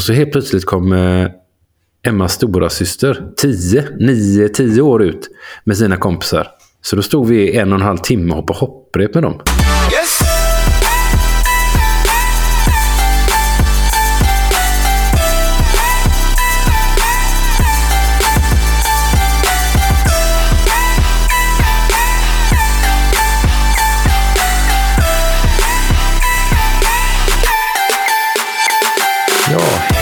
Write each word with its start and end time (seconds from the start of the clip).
Och 0.00 0.04
så 0.04 0.12
helt 0.12 0.32
plötsligt 0.32 0.64
kom 0.64 0.92
eh, 0.92 1.28
Emmas 2.06 2.32
stora 2.32 2.70
syster 2.70 3.22
10, 3.36 3.84
9, 4.00 4.48
10 4.48 4.82
år 4.82 5.02
ut 5.02 5.28
med 5.64 5.76
sina 5.76 5.96
kompisar. 5.96 6.48
Så 6.82 6.96
då 6.96 7.02
stod 7.02 7.28
vi 7.28 7.56
en 7.56 7.72
och 7.72 7.78
en 7.78 7.84
halv 7.84 7.98
timme 7.98 8.34
och 8.34 8.36
hoppade 8.36 8.58
hopprep 8.58 9.14
med 9.14 9.22
dem. 9.22 9.40
Yes! 9.92 10.19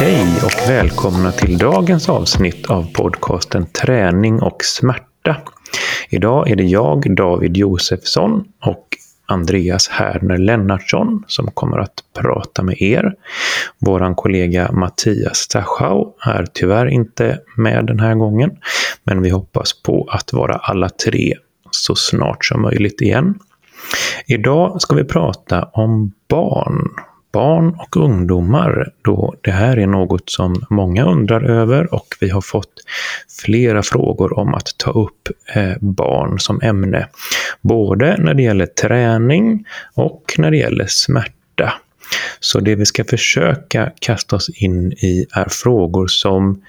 Hej 0.01 0.41
och 0.45 0.71
välkomna 0.71 1.33
till 1.33 1.59
dagens 1.59 2.09
avsnitt 2.09 2.67
av 2.67 2.93
podcasten 2.93 3.67
Träning 3.67 4.43
och 4.43 4.65
smärta. 4.65 5.37
Idag 6.09 6.51
är 6.51 6.57
det 6.57 6.65
jag, 6.65 7.17
David 7.17 7.57
Josefsson 7.57 8.45
och 8.63 8.87
Andreas 9.27 9.89
Härner 9.89 10.39
Lennartsson 10.39 11.25
som 11.27 11.51
kommer 11.51 11.79
att 11.79 12.05
prata 12.19 12.63
med 12.63 12.83
er. 12.83 13.15
Vår 13.79 14.15
kollega 14.15 14.73
Mattias 14.73 15.37
Stachau 15.37 16.15
är 16.21 16.47
tyvärr 16.53 16.87
inte 16.87 17.41
med 17.57 17.87
den 17.87 18.01
här 18.01 18.15
gången, 18.15 18.51
men 19.05 19.23
vi 19.23 19.31
hoppas 19.31 19.83
på 19.83 20.09
att 20.11 20.33
vara 20.33 20.55
alla 20.55 20.89
tre 20.89 21.35
så 21.71 21.95
snart 21.95 22.45
som 22.45 22.63
möjligt 22.63 23.01
igen. 23.01 23.39
Idag 24.27 24.83
ska 24.83 24.97
vi 24.97 25.05
prata 25.05 25.65
om 25.73 26.13
barn 26.29 26.89
barn 27.33 27.77
och 27.79 27.97
ungdomar 27.97 28.93
då 29.03 29.35
det 29.41 29.51
här 29.51 29.77
är 29.77 29.87
något 29.87 30.31
som 30.31 30.63
många 30.71 31.05
undrar 31.05 31.45
över 31.45 31.95
och 31.95 32.07
vi 32.21 32.31
har 32.31 32.41
fått 32.41 32.73
flera 33.43 33.83
frågor 33.83 34.39
om 34.39 34.55
att 34.55 34.75
ta 34.77 34.91
upp 34.91 35.29
eh, 35.55 35.73
barn 35.81 36.39
som 36.39 36.61
ämne. 36.63 37.09
Både 37.61 38.17
när 38.19 38.35
det 38.35 38.43
gäller 38.43 38.67
träning 38.67 39.65
och 39.95 40.35
när 40.39 40.51
det 40.51 40.57
gäller 40.57 40.87
smärta. 40.89 41.73
Så 42.41 42.61
det 42.61 42.75
vi 42.75 42.87
ska 42.87 43.05
försöka 43.05 43.93
kasta 44.01 44.37
oss 44.37 44.49
in 44.49 44.93
i 44.93 45.27
är 45.33 45.49
frågor 45.49 46.07
som 46.07 46.63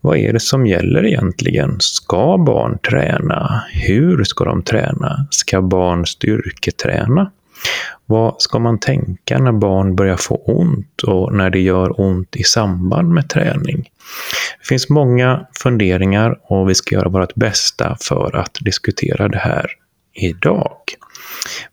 vad 0.00 0.16
är 0.16 0.32
det 0.32 0.40
som 0.40 0.66
gäller 0.66 1.06
egentligen? 1.06 1.76
Ska 1.80 2.38
barn 2.46 2.78
träna? 2.78 3.62
Hur 3.72 4.24
ska 4.24 4.44
de 4.44 4.62
träna? 4.62 5.26
Ska 5.30 5.62
barn 5.62 6.06
styrketräna? 6.06 7.30
Vad 8.06 8.42
ska 8.42 8.58
man 8.58 8.78
tänka 8.78 9.38
när 9.38 9.52
barn 9.52 9.96
börjar 9.96 10.16
få 10.16 10.36
ont 10.36 11.02
och 11.02 11.34
när 11.34 11.50
det 11.50 11.60
gör 11.60 12.00
ont 12.00 12.36
i 12.36 12.42
samband 12.42 13.08
med 13.08 13.28
träning? 13.28 13.90
Det 14.60 14.66
finns 14.66 14.88
många 14.88 15.46
funderingar 15.62 16.38
och 16.42 16.70
vi 16.70 16.74
ska 16.74 16.94
göra 16.94 17.08
vårt 17.08 17.34
bästa 17.34 17.96
för 18.00 18.36
att 18.36 18.58
diskutera 18.60 19.28
det 19.28 19.38
här 19.38 19.66
idag. 20.14 20.76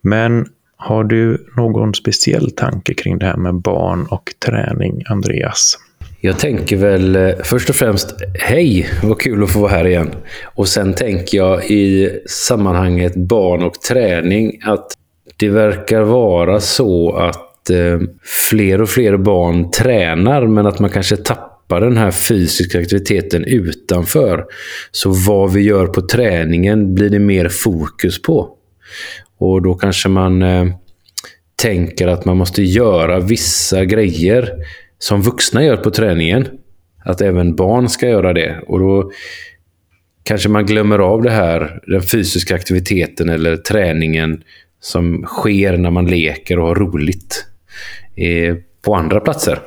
Men 0.02 0.46
har 0.78 1.04
du 1.04 1.48
någon 1.58 1.94
speciell 1.94 2.52
tanke 2.52 2.94
kring 2.94 3.20
det 3.20 3.26
här 3.26 3.38
med 3.38 3.56
barn 3.56 4.06
och 4.10 4.34
träning, 4.46 5.04
Andreas? 5.08 5.78
Jag 6.20 6.40
tänker 6.40 6.78
väl 6.78 7.16
eh, 7.16 7.30
först 7.44 7.70
och 7.70 7.76
främst, 7.76 8.16
hej, 8.34 8.90
vad 9.04 9.20
kul 9.20 9.44
att 9.44 9.52
få 9.52 9.60
vara 9.60 9.72
här 9.72 9.88
igen. 9.88 10.16
Och 10.44 10.68
sen 10.68 10.94
tänker 10.94 11.38
jag 11.38 11.66
i 11.66 12.10
sammanhanget 12.26 13.16
barn 13.16 13.64
och 13.64 13.74
träning 13.74 14.60
att 14.64 14.88
det 15.38 15.50
verkar 15.50 16.02
vara 16.02 16.60
så 16.60 17.16
att 17.16 17.70
eh, 17.70 18.00
fler 18.50 18.82
och 18.82 18.90
fler 18.90 19.18
barn 19.18 19.72
tränar 19.72 20.48
men 20.48 20.66
att 20.66 20.80
man 20.80 20.90
kanske 20.90 21.18
tappar 21.18 21.82
den 21.82 21.98
här 21.98 22.12
fysiska 22.12 22.80
aktiviteten 22.80 23.46
utanför. 23.46 24.46
Så 24.92 25.10
vad 25.10 25.54
vi 25.54 25.62
gör 25.62 25.88
på 25.88 26.02
träningen 26.02 26.96
blir 26.96 27.10
det 27.10 27.20
mer 27.20 27.50
fokus 27.50 28.22
på. 28.22 28.50
Och 29.38 29.62
då 29.62 29.74
kanske 29.74 30.10
man 30.10 30.44
eh, 30.44 30.66
tänker 31.62 32.08
att 32.08 32.26
man 32.26 32.38
måste 32.38 32.64
göra 32.64 33.20
vissa 33.20 33.86
grejer 33.86 34.50
som 35.00 35.22
vuxna 35.22 35.64
gör 35.64 35.78
på 35.78 35.92
träningen. 35.92 36.48
Att 37.06 37.22
även 37.22 37.56
barn 37.56 37.90
ska 37.90 38.08
göra 38.08 38.34
det. 38.34 38.60
Och 38.68 38.80
då 38.80 39.12
kanske 40.24 40.50
man 40.50 40.66
glömmer 40.66 41.00
av 41.00 41.22
det 41.22 41.32
här, 41.32 41.80
den 41.88 42.02
fysiska 42.02 42.56
aktiviteten 42.56 43.30
eller 43.30 43.58
träningen 43.58 44.44
som 44.86 45.24
sker 45.24 45.78
när 45.78 45.92
man 45.92 46.06
leker 46.06 46.60
och 46.60 46.68
har 46.68 46.76
roligt 46.76 47.46
eh, 48.16 48.56
på 48.82 48.96
andra 48.96 49.20
platser. 49.20 49.60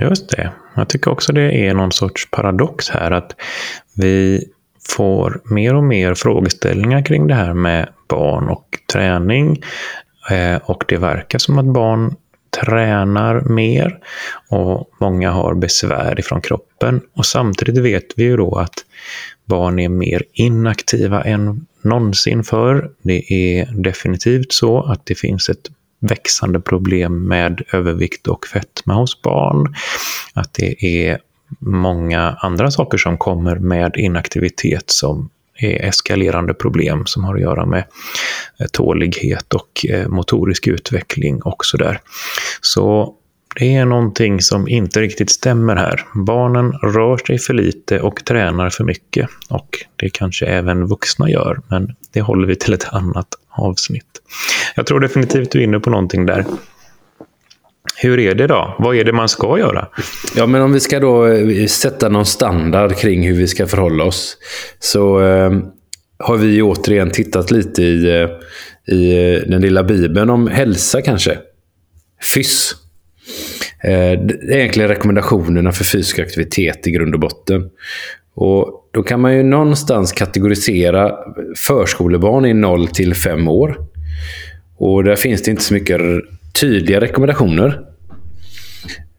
Just 0.00 0.28
det. 0.28 0.50
Jag 0.74 0.88
tycker 0.88 1.10
också 1.10 1.32
det 1.32 1.66
är 1.66 1.74
någon 1.74 1.92
sorts 1.92 2.30
paradox 2.30 2.90
här 2.90 3.10
att 3.10 3.36
vi 3.96 4.44
får 4.88 5.40
mer 5.44 5.74
och 5.74 5.84
mer 5.84 6.14
frågeställningar 6.14 7.04
kring 7.04 7.26
det 7.26 7.34
här 7.34 7.54
med 7.54 7.88
barn 8.08 8.48
och 8.48 8.68
träning. 8.92 9.62
Eh, 10.30 10.56
och 10.56 10.84
det 10.88 10.96
verkar 10.96 11.38
som 11.38 11.58
att 11.58 11.72
barn 11.74 12.16
tränar 12.62 13.40
mer 13.40 13.98
och 14.50 14.90
många 15.00 15.30
har 15.30 15.54
besvär 15.54 16.20
ifrån 16.20 16.40
kroppen. 16.40 17.00
Och 17.16 17.26
samtidigt 17.26 17.78
vet 17.78 18.06
vi 18.16 18.24
ju 18.24 18.36
då 18.36 18.54
att 18.54 18.84
barn 19.44 19.78
är 19.78 19.88
mer 19.88 20.22
inaktiva 20.32 21.22
än 21.22 21.66
någonsin 21.82 22.44
förr. 22.44 22.90
Det 23.02 23.32
är 23.32 23.82
definitivt 23.82 24.52
så 24.52 24.82
att 24.82 25.06
det 25.06 25.14
finns 25.14 25.48
ett 25.48 25.70
växande 26.00 26.60
problem 26.60 27.28
med 27.28 27.62
övervikt 27.72 28.26
och 28.26 28.46
fetma 28.46 28.94
hos 28.94 29.22
barn. 29.22 29.74
Att 30.34 30.54
det 30.54 30.84
är 30.84 31.18
många 31.58 32.36
andra 32.40 32.70
saker 32.70 32.98
som 32.98 33.18
kommer 33.18 33.56
med 33.56 33.96
inaktivitet 33.96 34.90
som 34.90 35.30
är 35.58 35.84
eskalerande 35.84 36.54
problem 36.54 37.06
som 37.06 37.24
har 37.24 37.34
att 37.34 37.40
göra 37.40 37.66
med 37.66 37.84
eh, 38.60 38.66
tålighet 38.72 39.54
och 39.54 39.86
eh, 39.88 40.08
motorisk 40.08 40.66
utveckling 40.66 41.42
och 41.42 41.64
sådär. 41.64 42.00
Så 42.60 43.14
det 43.58 43.74
är 43.74 43.84
någonting 43.84 44.40
som 44.40 44.68
inte 44.68 45.00
riktigt 45.00 45.30
stämmer 45.30 45.76
här. 45.76 46.06
Barnen 46.14 46.72
rör 46.72 47.16
sig 47.16 47.38
för 47.38 47.54
lite 47.54 48.00
och 48.00 48.24
tränar 48.24 48.70
för 48.70 48.84
mycket. 48.84 49.28
Och 49.48 49.68
det 49.96 50.10
kanske 50.10 50.46
även 50.46 50.86
vuxna 50.86 51.30
gör, 51.30 51.60
men 51.68 51.94
det 52.12 52.20
håller 52.20 52.46
vi 52.46 52.56
till 52.56 52.72
ett 52.72 52.88
annat 52.92 53.28
avsnitt. 53.48 54.20
Jag 54.76 54.86
tror 54.86 55.00
definitivt 55.00 55.50
du 55.50 55.58
är 55.58 55.64
inne 55.64 55.80
på 55.80 55.90
någonting 55.90 56.26
där. 56.26 56.44
Hur 57.96 58.18
är 58.18 58.34
det 58.34 58.46
då? 58.46 58.74
Vad 58.78 58.96
är 58.96 59.04
det 59.04 59.12
man 59.12 59.28
ska 59.28 59.58
göra? 59.58 59.88
Ja, 60.36 60.46
men 60.46 60.62
om 60.62 60.72
vi 60.72 60.80
ska 60.80 61.00
då 61.00 61.26
eh, 61.26 61.66
sätta 61.66 62.08
någon 62.08 62.26
standard 62.26 62.96
kring 62.96 63.26
hur 63.26 63.36
vi 63.36 63.46
ska 63.46 63.66
förhålla 63.66 64.04
oss. 64.04 64.36
Så 64.78 65.22
eh, 65.22 65.52
har 66.18 66.36
vi 66.36 66.62
återigen 66.62 67.10
tittat 67.10 67.50
lite 67.50 67.82
i, 67.82 68.22
eh, 68.22 68.28
i 68.94 69.34
eh, 69.34 69.50
den 69.50 69.62
lilla 69.62 69.82
bibeln 69.82 70.30
om 70.30 70.46
hälsa 70.46 71.02
kanske. 71.02 71.38
FYSS. 72.34 72.83
Eh, 73.84 74.20
det 74.20 74.54
är 74.54 74.56
egentligen 74.56 74.88
rekommendationerna 74.88 75.72
för 75.72 75.84
fysisk 75.84 76.18
aktivitet 76.18 76.86
i 76.86 76.90
grund 76.90 77.14
och 77.14 77.20
botten. 77.20 77.70
Och 78.34 78.80
Då 78.90 79.02
kan 79.02 79.20
man 79.20 79.36
ju 79.36 79.42
någonstans 79.42 80.12
kategorisera 80.12 81.12
förskolebarn 81.56 82.46
i 82.46 82.54
0 82.54 82.88
till 82.88 83.14
5 83.14 83.48
år. 83.48 83.76
Och 84.76 85.04
Där 85.04 85.16
finns 85.16 85.42
det 85.42 85.50
inte 85.50 85.62
så 85.62 85.74
mycket 85.74 86.00
tydliga 86.60 87.00
rekommendationer. 87.00 87.80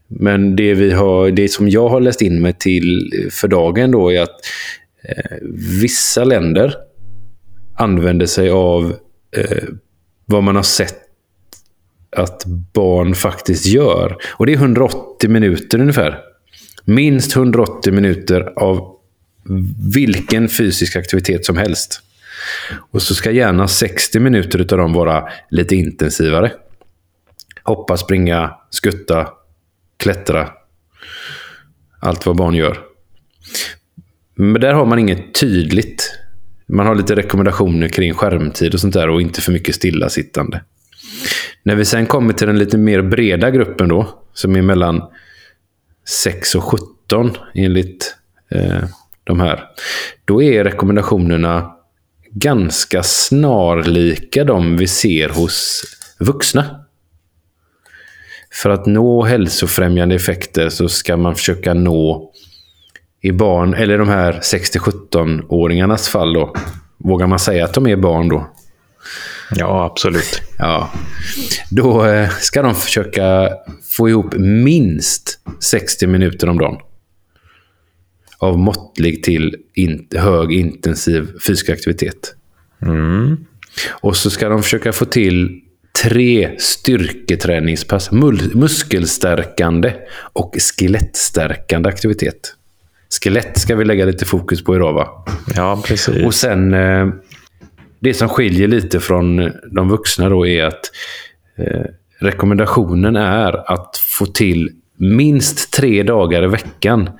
Men 0.08 0.56
det, 0.56 0.74
vi 0.74 0.92
har, 0.92 1.30
det 1.30 1.48
som 1.48 1.68
jag 1.68 1.88
har 1.88 2.00
läst 2.00 2.22
in 2.22 2.42
mig 2.42 2.52
till 2.52 3.12
för 3.32 3.48
dagen 3.48 3.90
då 3.90 4.12
är 4.12 4.20
att 4.20 4.36
eh, 5.08 5.36
vissa 5.80 6.24
länder 6.24 6.74
använder 7.76 8.26
sig 8.26 8.50
av 8.50 8.96
eh, 9.36 9.64
vad 10.26 10.42
man 10.42 10.56
har 10.56 10.62
sett 10.62 11.05
att 12.18 12.44
barn 12.72 13.14
faktiskt 13.14 13.66
gör. 13.66 14.16
Och 14.32 14.46
det 14.46 14.52
är 14.52 14.56
180 14.56 15.30
minuter 15.30 15.80
ungefär. 15.80 16.18
Minst 16.84 17.36
180 17.36 17.92
minuter 17.92 18.52
av 18.56 18.96
vilken 19.94 20.48
fysisk 20.48 20.96
aktivitet 20.96 21.44
som 21.44 21.56
helst. 21.56 22.00
Och 22.90 23.02
så 23.02 23.14
ska 23.14 23.30
gärna 23.30 23.68
60 23.68 24.20
minuter 24.20 24.58
av 24.58 24.78
dem 24.78 24.92
vara 24.92 25.28
lite 25.50 25.76
intensivare. 25.76 26.52
Hoppa, 27.62 27.96
springa, 27.96 28.54
skutta, 28.70 29.28
klättra. 29.96 30.48
Allt 32.00 32.26
vad 32.26 32.36
barn 32.36 32.54
gör. 32.54 32.78
Men 34.34 34.60
där 34.60 34.74
har 34.74 34.86
man 34.86 34.98
inget 34.98 35.34
tydligt. 35.34 36.12
Man 36.66 36.86
har 36.86 36.94
lite 36.94 37.16
rekommendationer 37.16 37.88
kring 37.88 38.14
skärmtid 38.14 38.74
och 38.74 38.80
sånt 38.80 38.94
där 38.94 39.08
och 39.08 39.20
inte 39.20 39.40
för 39.40 39.52
mycket 39.52 39.74
stillasittande. 39.74 40.60
När 41.62 41.74
vi 41.74 41.84
sen 41.84 42.06
kommer 42.06 42.32
till 42.32 42.46
den 42.46 42.58
lite 42.58 42.78
mer 42.78 43.02
breda 43.02 43.50
gruppen 43.50 43.88
då, 43.88 44.08
som 44.32 44.56
är 44.56 44.62
mellan 44.62 45.02
6 46.08 46.54
och 46.54 46.64
17 46.64 47.36
enligt 47.54 48.16
eh, 48.50 48.84
de 49.24 49.40
här, 49.40 49.64
då 50.24 50.42
är 50.42 50.64
rekommendationerna 50.64 51.72
ganska 52.30 53.02
snarlika 53.02 54.44
de 54.44 54.76
vi 54.76 54.86
ser 54.86 55.28
hos 55.28 55.84
vuxna. 56.18 56.82
för 58.52 58.70
att 58.70 58.86
nå 58.86 59.24
hälsofrämjande 59.24 60.14
effekter 60.14 60.68
så 60.68 60.88
ska 60.88 61.16
man 61.16 61.34
försöka 61.34 61.74
nå 61.74 62.32
i 63.20 63.32
barn, 63.32 63.74
eller 63.74 63.98
de 63.98 64.08
här 64.08 64.32
60-17-åringarnas 64.32 66.08
fall 66.08 66.32
då. 66.32 66.54
Vågar 66.98 67.26
man 67.26 67.38
säga 67.38 67.64
att 67.64 67.74
de 67.74 67.86
är 67.86 67.96
barn 67.96 68.28
då? 68.28 68.50
Ja, 69.50 69.84
absolut. 69.84 70.42
Ja. 70.58 70.90
Då 71.70 72.06
eh, 72.06 72.30
ska 72.30 72.62
de 72.62 72.74
försöka 72.74 73.50
få 73.88 74.08
ihop 74.08 74.34
minst 74.38 75.38
60 75.60 76.06
minuter 76.06 76.48
om 76.48 76.58
dagen. 76.58 76.76
Av 78.38 78.58
måttlig 78.58 79.22
till 79.22 79.56
in 79.74 80.08
hög 80.16 80.52
intensiv 80.52 81.28
fysisk 81.46 81.68
aktivitet. 81.68 82.34
Mm. 82.82 83.36
Och 83.90 84.16
så 84.16 84.30
ska 84.30 84.48
de 84.48 84.62
försöka 84.62 84.92
få 84.92 85.04
till 85.04 85.60
tre 86.04 86.50
styrketräningspass. 86.58 88.10
Muskelstärkande 88.54 89.92
och 90.32 90.54
skelettstärkande 90.58 91.88
aktivitet. 91.88 92.56
Skelett 93.22 93.58
ska 93.58 93.76
vi 93.76 93.84
lägga 93.84 94.04
lite 94.04 94.24
fokus 94.24 94.64
på 94.64 94.76
idag 94.76 94.92
va? 94.92 95.24
Ja, 95.54 95.82
precis. 95.86 96.24
Och 96.24 96.34
sen 96.34 96.74
eh, 96.74 97.08
det 98.00 98.14
som 98.14 98.28
skiljer 98.28 98.68
lite 98.68 99.00
från 99.00 99.52
de 99.72 99.88
vuxna 99.88 100.28
då 100.28 100.46
är 100.46 100.64
att 100.64 100.90
eh, 101.58 101.86
rekommendationen 102.18 103.16
är 103.16 103.72
att 103.72 103.96
få 103.96 104.26
till 104.26 104.70
minst 104.98 105.72
tre 105.72 106.02
dagar 106.02 106.44
i 106.44 106.46
veckan 106.46 107.10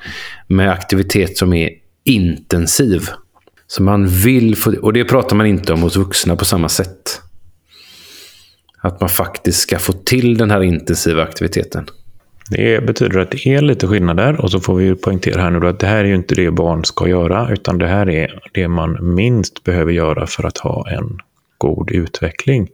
med 0.47 0.71
aktivitet 0.71 1.37
som 1.37 1.53
är 1.53 1.71
intensiv. 2.05 3.09
Så 3.67 3.83
man 3.83 4.07
vill 4.07 4.57
få, 4.57 4.77
och 4.77 4.93
det 4.93 5.05
pratar 5.05 5.37
man 5.37 5.47
inte 5.47 5.73
om 5.73 5.83
hos 5.83 5.97
vuxna 5.97 6.37
på 6.37 6.45
samma 6.45 6.69
sätt. 6.69 7.21
Att 8.81 9.01
man 9.01 9.11
faktiskt 9.11 9.59
ska 9.59 9.79
få 9.79 9.93
till 9.93 10.39
den 10.39 10.51
här 10.51 10.63
intensiva 10.63 11.23
aktiviteten. 11.23 11.87
Det 12.51 12.87
betyder 12.87 13.19
att 13.19 13.31
det 13.31 13.47
är 13.47 13.61
lite 13.61 13.87
skillnader 13.87 14.41
och 14.41 14.51
så 14.51 14.61
får 14.61 14.75
vi 14.75 14.95
poängtera 14.95 15.43
här 15.43 15.51
nu 15.51 15.61
då 15.61 15.67
att 15.67 15.81
det 15.81 15.87
här 15.87 15.99
är 15.99 16.05
ju 16.05 16.15
inte 16.15 16.35
det 16.35 16.51
barn 16.51 16.85
ska 16.85 17.09
göra 17.09 17.49
utan 17.53 17.79
det 17.79 17.87
här 17.87 18.09
är 18.09 18.41
det 18.53 18.69
man 18.69 19.15
minst 19.15 19.65
behöver 19.65 19.93
göra 19.93 20.27
för 20.27 20.47
att 20.47 20.59
ha 20.59 20.91
en 20.91 21.19
god 21.59 21.91
utveckling. 21.91 22.69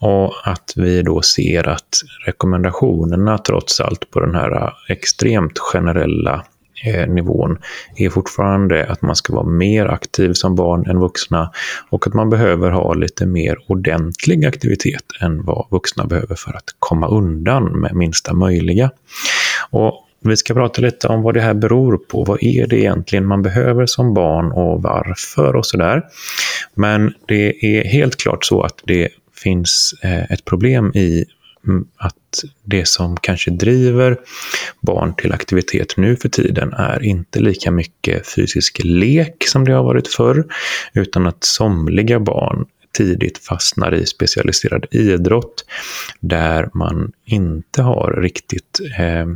Och 0.00 0.34
att 0.44 0.72
vi 0.76 1.02
då 1.02 1.22
ser 1.22 1.68
att 1.68 1.88
rekommendationerna 2.26 3.38
trots 3.38 3.80
allt 3.80 4.10
på 4.10 4.20
den 4.20 4.34
här 4.34 4.72
extremt 4.88 5.58
generella 5.58 6.44
Eh, 6.84 7.08
nivån 7.08 7.58
är 7.96 8.10
fortfarande 8.10 8.86
att 8.86 9.02
man 9.02 9.16
ska 9.16 9.34
vara 9.34 9.46
mer 9.46 9.86
aktiv 9.86 10.32
som 10.32 10.54
barn 10.54 10.86
än 10.86 10.98
vuxna 10.98 11.52
och 11.90 12.06
att 12.06 12.14
man 12.14 12.30
behöver 12.30 12.70
ha 12.70 12.94
lite 12.94 13.26
mer 13.26 13.56
ordentlig 13.66 14.44
aktivitet 14.44 15.04
än 15.20 15.44
vad 15.44 15.66
vuxna 15.70 16.04
behöver 16.04 16.34
för 16.34 16.56
att 16.56 16.74
komma 16.78 17.08
undan 17.08 17.80
med 17.80 17.94
minsta 17.94 18.34
möjliga. 18.34 18.90
Och 19.70 20.04
vi 20.20 20.36
ska 20.36 20.54
prata 20.54 20.82
lite 20.82 21.08
om 21.08 21.22
vad 21.22 21.34
det 21.34 21.40
här 21.40 21.54
beror 21.54 21.96
på. 21.96 22.24
Vad 22.24 22.42
är 22.42 22.66
det 22.66 22.78
egentligen 22.80 23.26
man 23.26 23.42
behöver 23.42 23.86
som 23.86 24.14
barn 24.14 24.52
och 24.52 24.82
varför 24.82 25.56
och 25.56 25.66
sådär. 25.66 26.02
Men 26.74 27.14
det 27.26 27.64
är 27.64 27.84
helt 27.84 28.16
klart 28.16 28.44
så 28.44 28.62
att 28.62 28.82
det 28.84 29.08
finns 29.42 29.94
eh, 30.02 30.32
ett 30.32 30.44
problem 30.44 30.92
i 30.94 31.24
Mm, 31.66 31.86
att 31.96 32.44
det 32.64 32.88
som 32.88 33.16
kanske 33.16 33.50
driver 33.50 34.16
barn 34.80 35.14
till 35.14 35.32
aktivitet 35.32 35.96
nu 35.96 36.16
för 36.16 36.28
tiden 36.28 36.72
är 36.72 37.02
inte 37.02 37.40
lika 37.40 37.70
mycket 37.70 38.28
fysisk 38.34 38.80
lek 38.84 39.44
som 39.46 39.64
det 39.64 39.72
har 39.72 39.84
varit 39.84 40.08
förr, 40.08 40.44
utan 40.94 41.26
att 41.26 41.44
somliga 41.44 42.20
barn 42.20 42.66
tidigt 42.98 43.38
fastnar 43.38 43.94
i 43.94 44.06
specialiserad 44.06 44.86
idrott 44.90 45.64
där 46.20 46.70
man 46.74 47.12
inte 47.24 47.82
har 47.82 48.20
riktigt 48.22 48.80
eh, 48.98 49.26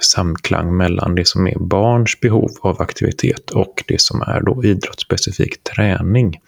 samklang 0.00 0.76
mellan 0.76 1.14
det 1.14 1.26
som 1.26 1.46
är 1.46 1.58
barns 1.58 2.20
behov 2.20 2.50
av 2.60 2.82
aktivitet 2.82 3.50
och 3.50 3.84
det 3.86 4.00
som 4.00 4.22
är 4.22 4.40
då 4.40 4.64
idrottsspecifik 4.64 5.62
träning. 5.62 6.40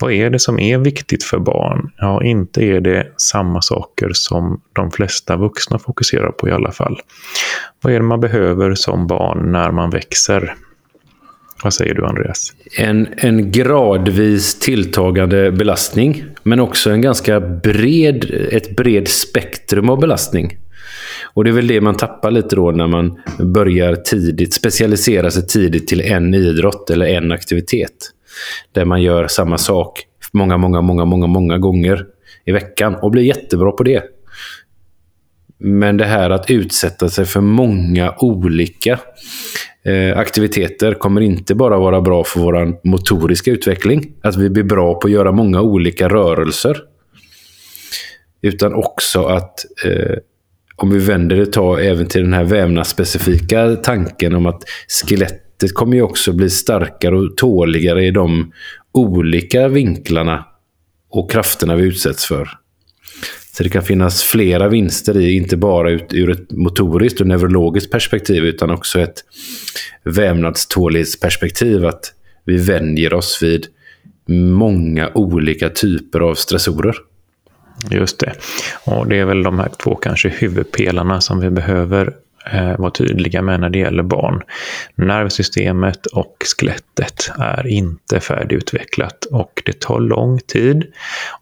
Vad 0.00 0.12
är 0.12 0.30
det 0.30 0.38
som 0.38 0.58
är 0.58 0.78
viktigt 0.78 1.24
för 1.24 1.38
barn? 1.38 1.90
Ja, 1.96 2.24
inte 2.24 2.64
är 2.64 2.80
det 2.80 3.06
samma 3.16 3.62
saker 3.62 4.10
som 4.12 4.60
de 4.72 4.90
flesta 4.90 5.36
vuxna 5.36 5.78
fokuserar 5.78 6.32
på 6.32 6.48
i 6.48 6.52
alla 6.52 6.72
fall. 6.72 7.00
Vad 7.82 7.92
är 7.92 7.98
det 7.98 8.04
man 8.06 8.20
behöver 8.20 8.74
som 8.74 9.06
barn 9.06 9.52
när 9.52 9.70
man 9.70 9.90
växer? 9.90 10.54
Vad 11.62 11.74
säger 11.74 11.94
du, 11.94 12.06
Andreas? 12.06 12.52
En, 12.78 13.08
en 13.16 13.50
gradvis 13.50 14.58
tilltagande 14.58 15.52
belastning, 15.52 16.24
men 16.42 16.60
också 16.60 16.90
en 16.90 17.00
ganska 17.00 17.40
bred, 17.40 18.24
ett 18.52 18.76
bred 18.76 19.08
spektrum 19.08 19.90
av 19.90 20.00
belastning. 20.00 20.58
Och 21.34 21.44
det 21.44 21.50
är 21.50 21.54
väl 21.54 21.66
det 21.66 21.80
man 21.80 21.96
tappar 21.96 22.30
lite 22.30 22.56
då 22.56 22.70
när 22.70 22.86
man 22.86 23.20
börjar 23.38 23.94
tidigt, 23.94 24.54
specialisera 24.54 25.30
sig 25.30 25.46
tidigt 25.46 25.88
till 25.88 26.00
en 26.00 26.34
idrott 26.34 26.90
eller 26.90 27.06
en 27.06 27.32
aktivitet. 27.32 28.10
Där 28.72 28.84
man 28.84 29.02
gör 29.02 29.26
samma 29.26 29.58
sak 29.58 30.06
många, 30.32 30.56
många, 30.56 30.80
många, 30.80 31.04
många, 31.04 31.26
många 31.26 31.58
gånger 31.58 32.06
i 32.44 32.52
veckan 32.52 32.94
och 32.94 33.10
blir 33.10 33.22
jättebra 33.22 33.72
på 33.72 33.82
det. 33.82 34.04
Men 35.58 35.96
det 35.96 36.04
här 36.04 36.30
att 36.30 36.50
utsätta 36.50 37.08
sig 37.08 37.24
för 37.24 37.40
många 37.40 38.14
olika 38.18 39.00
eh, 39.84 40.18
aktiviteter 40.18 40.94
kommer 40.94 41.20
inte 41.20 41.54
bara 41.54 41.78
vara 41.78 42.00
bra 42.00 42.24
för 42.24 42.40
vår 42.40 42.88
motoriska 42.88 43.50
utveckling. 43.50 44.12
Att 44.22 44.36
vi 44.36 44.50
blir 44.50 44.64
bra 44.64 44.94
på 44.94 45.06
att 45.06 45.12
göra 45.12 45.32
många 45.32 45.60
olika 45.60 46.08
rörelser. 46.08 46.76
Utan 48.42 48.74
också 48.74 49.24
att 49.24 49.64
eh, 49.84 50.16
om 50.76 50.90
vi 50.90 50.98
vänder 50.98 51.36
det 51.36 51.46
ta 51.46 51.80
även 51.80 52.06
till 52.06 52.22
den 52.22 52.32
här 52.32 52.44
vävnadsspecifika 52.44 53.76
tanken 53.76 54.34
om 54.34 54.46
att 54.46 54.62
skelettet 55.60 55.74
kommer 55.74 55.96
ju 55.96 56.02
också 56.02 56.32
bli 56.32 56.50
starkare 56.50 57.16
och 57.16 57.36
tåligare 57.36 58.06
i 58.06 58.10
de 58.10 58.52
olika 58.92 59.68
vinklarna 59.68 60.44
och 61.10 61.30
krafterna 61.30 61.76
vi 61.76 61.82
utsätts 61.82 62.26
för. 62.26 62.48
Så 63.52 63.62
det 63.62 63.70
kan 63.70 63.82
finnas 63.82 64.22
flera 64.22 64.68
vinster 64.68 65.16
i, 65.16 65.36
inte 65.36 65.56
bara 65.56 65.90
ut, 65.90 66.12
ur 66.12 66.30
ett 66.30 66.50
motoriskt 66.50 67.20
och 67.20 67.26
neurologiskt 67.26 67.90
perspektiv, 67.90 68.44
utan 68.44 68.70
också 68.70 69.00
ett 69.00 69.24
vävnadstålighetsperspektiv. 70.04 71.84
Att 71.84 72.14
vi 72.46 72.56
vänjer 72.56 73.14
oss 73.14 73.42
vid 73.42 73.66
många 74.28 75.10
olika 75.14 75.68
typer 75.68 76.20
av 76.20 76.34
stressorer. 76.34 76.96
Just 77.90 78.18
det. 78.18 78.32
Och 78.86 79.08
det 79.08 79.18
är 79.18 79.24
väl 79.24 79.42
de 79.42 79.58
här 79.58 79.70
två 79.82 79.94
kanske 79.94 80.28
huvudpelarna 80.28 81.20
som 81.20 81.40
vi 81.40 81.50
behöver 81.50 82.14
Eh, 82.46 82.78
vara 82.78 82.90
tydliga 82.90 83.42
med 83.42 83.60
när 83.60 83.70
det 83.70 83.78
gäller 83.78 84.02
barn. 84.02 84.42
Nervsystemet 84.94 86.06
och 86.06 86.36
skelettet 86.56 87.32
är 87.38 87.66
inte 87.66 88.20
färdigutvecklat 88.20 89.24
och 89.24 89.62
det 89.64 89.80
tar 89.80 90.00
lång 90.00 90.38
tid. 90.38 90.84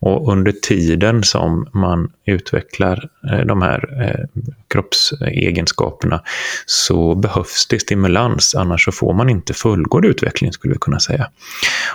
Och 0.01 0.33
under 0.33 0.53
tiden 0.53 1.25
som 1.25 1.69
man 1.73 2.13
utvecklar 2.25 3.09
eh, 3.33 3.39
de 3.39 3.63
här 3.63 4.03
eh, 4.03 4.43
kroppsegenskaperna 4.69 6.23
så 6.67 7.15
behövs 7.15 7.67
det 7.71 7.79
stimulans, 7.79 8.55
annars 8.55 8.85
så 8.85 8.93
får 8.93 9.15
man 9.15 9.29
inte 9.29 9.55
fullgod 9.55 10.05
utveckling 10.05 10.53
skulle 10.53 10.75
vi 10.75 10.79
kunna 10.79 11.01
säga. 11.01 11.31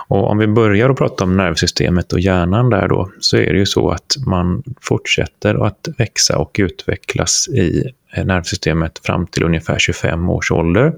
Och 0.08 0.30
om 0.30 0.38
vi 0.38 0.46
börjar 0.46 0.90
att 0.90 0.96
prata 0.96 1.24
om 1.24 1.36
nervsystemet 1.36 2.12
och 2.12 2.20
hjärnan 2.20 2.70
där 2.70 2.88
då, 2.88 3.10
så 3.20 3.36
är 3.36 3.52
det 3.52 3.58
ju 3.58 3.66
så 3.66 3.90
att 3.90 4.16
man 4.26 4.62
fortsätter 4.80 5.66
att 5.66 5.88
växa 5.98 6.38
och 6.38 6.56
utvecklas 6.58 7.48
i 7.48 7.92
Eh, 8.14 8.24
nervsystemet 8.24 9.00
fram 9.04 9.26
till 9.26 9.42
ungefär 9.42 9.78
25 9.78 10.30
års 10.30 10.50
ålder. 10.50 10.92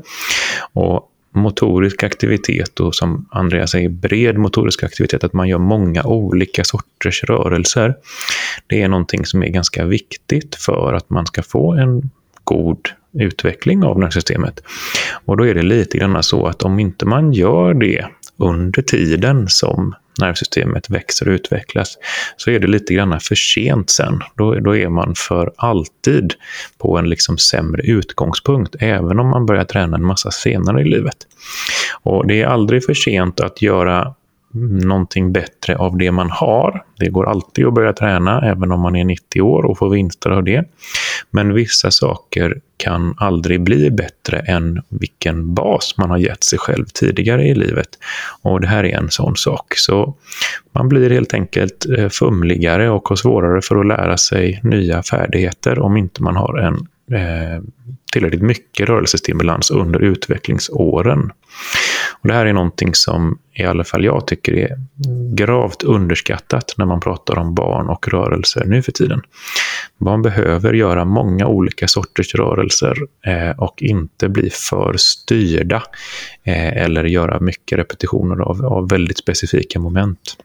Och 0.72 1.12
motorisk 1.36 2.02
aktivitet 2.02 2.80
och 2.80 2.94
som 2.94 3.28
Andreas 3.30 3.70
säger, 3.70 3.88
bred 3.88 4.38
motorisk 4.38 4.82
aktivitet, 4.82 5.24
att 5.24 5.32
man 5.32 5.48
gör 5.48 5.58
många 5.58 6.02
olika 6.04 6.64
sorters 6.64 7.24
rörelser. 7.24 7.94
Det 8.66 8.82
är 8.82 8.88
någonting 8.88 9.26
som 9.26 9.42
är 9.42 9.48
ganska 9.48 9.84
viktigt 9.84 10.54
för 10.54 10.94
att 10.94 11.10
man 11.10 11.26
ska 11.26 11.42
få 11.42 11.72
en 11.72 12.10
god 12.44 12.88
utveckling 13.12 13.84
av 13.84 13.98
nervsystemet. 13.98 14.62
Och 15.24 15.36
då 15.36 15.46
är 15.46 15.54
det 15.54 15.62
lite 15.62 15.98
grann 15.98 16.22
så 16.22 16.46
att 16.46 16.62
om 16.62 16.78
inte 16.78 17.06
man 17.06 17.32
gör 17.32 17.74
det 17.74 18.06
under 18.38 18.82
tiden 18.82 19.48
som 19.48 19.94
nervsystemet 20.20 20.90
växer 20.90 21.28
och 21.28 21.32
utvecklas, 21.32 21.98
så 22.36 22.50
är 22.50 22.58
det 22.58 22.66
lite 22.66 22.94
grann 22.94 23.20
för 23.20 23.34
sent 23.34 23.90
sen. 23.90 24.20
Då, 24.34 24.54
då 24.54 24.76
är 24.76 24.88
man 24.88 25.14
för 25.16 25.52
alltid 25.56 26.34
på 26.78 26.98
en 26.98 27.08
liksom 27.08 27.38
sämre 27.38 27.82
utgångspunkt, 27.82 28.76
även 28.80 29.18
om 29.18 29.28
man 29.28 29.46
börjar 29.46 29.64
träna 29.64 29.96
en 29.96 30.06
massa 30.06 30.30
senare 30.30 30.80
i 30.80 30.84
livet. 30.84 31.16
Och 32.02 32.26
Det 32.26 32.42
är 32.42 32.46
aldrig 32.46 32.84
för 32.84 32.94
sent 32.94 33.40
att 33.40 33.62
göra 33.62 34.14
någonting 34.52 35.32
bättre 35.32 35.76
av 35.76 35.98
det 35.98 36.12
man 36.12 36.30
har. 36.30 36.84
Det 36.98 37.08
går 37.08 37.28
alltid 37.28 37.66
att 37.66 37.74
börja 37.74 37.92
träna, 37.92 38.40
även 38.40 38.72
om 38.72 38.80
man 38.80 38.96
är 38.96 39.04
90 39.04 39.42
år 39.42 39.64
och 39.64 39.78
får 39.78 39.90
vinster 39.90 40.30
av 40.30 40.44
det. 40.44 40.64
Men 41.30 41.54
vissa 41.54 41.90
saker 41.90 42.60
kan 42.76 43.14
aldrig 43.18 43.60
bli 43.62 43.90
bättre 43.90 44.38
än 44.38 44.82
vilken 44.88 45.54
bas 45.54 45.94
man 45.98 46.10
har 46.10 46.18
gett 46.18 46.44
sig 46.44 46.58
själv 46.58 46.84
tidigare 46.94 47.44
i 47.44 47.54
livet. 47.54 47.88
Och 48.42 48.60
det 48.60 48.66
här 48.66 48.84
är 48.84 48.98
en 48.98 49.10
sån 49.10 49.36
sak. 49.36 49.74
Så 49.76 50.14
man 50.72 50.88
blir 50.88 51.10
helt 51.10 51.34
enkelt 51.34 51.86
eh, 51.98 52.08
fumligare 52.08 52.90
och 52.90 53.08
har 53.08 53.16
svårare 53.16 53.62
för 53.62 53.76
att 53.76 53.86
lära 53.86 54.16
sig 54.16 54.60
nya 54.62 55.02
färdigheter 55.02 55.78
om 55.78 55.96
inte 55.96 56.22
man 56.22 56.36
har 56.36 56.58
en 56.58 56.74
eh, 57.18 57.62
tillräckligt 58.16 58.42
mycket 58.42 58.88
rörelsestimulans 58.88 59.70
under 59.70 60.02
utvecklingsåren. 60.02 61.32
Och 62.20 62.28
det 62.28 62.34
här 62.34 62.46
är 62.46 62.52
någonting 62.52 62.94
som 62.94 63.38
i 63.54 63.64
alla 63.64 63.84
fall 63.84 64.04
jag 64.04 64.26
tycker 64.26 64.52
är 64.52 64.78
gravt 65.34 65.82
underskattat 65.82 66.74
när 66.78 66.86
man 66.86 67.00
pratar 67.00 67.38
om 67.38 67.54
barn 67.54 67.88
och 67.88 68.08
rörelser 68.08 68.64
nu 68.64 68.82
för 68.82 68.92
tiden. 68.92 69.22
Barn 69.98 70.22
behöver 70.22 70.72
göra 70.72 71.04
många 71.04 71.46
olika 71.46 71.88
sorters 71.88 72.34
rörelser 72.34 72.96
eh, 73.26 73.50
och 73.58 73.82
inte 73.82 74.28
bli 74.28 74.50
för 74.50 74.94
styrda 74.96 75.82
eh, 76.44 76.82
eller 76.82 77.04
göra 77.04 77.40
mycket 77.40 77.78
repetitioner 77.78 78.44
av, 78.44 78.64
av 78.66 78.88
väldigt 78.88 79.18
specifika 79.18 79.78
moment. 79.78 80.36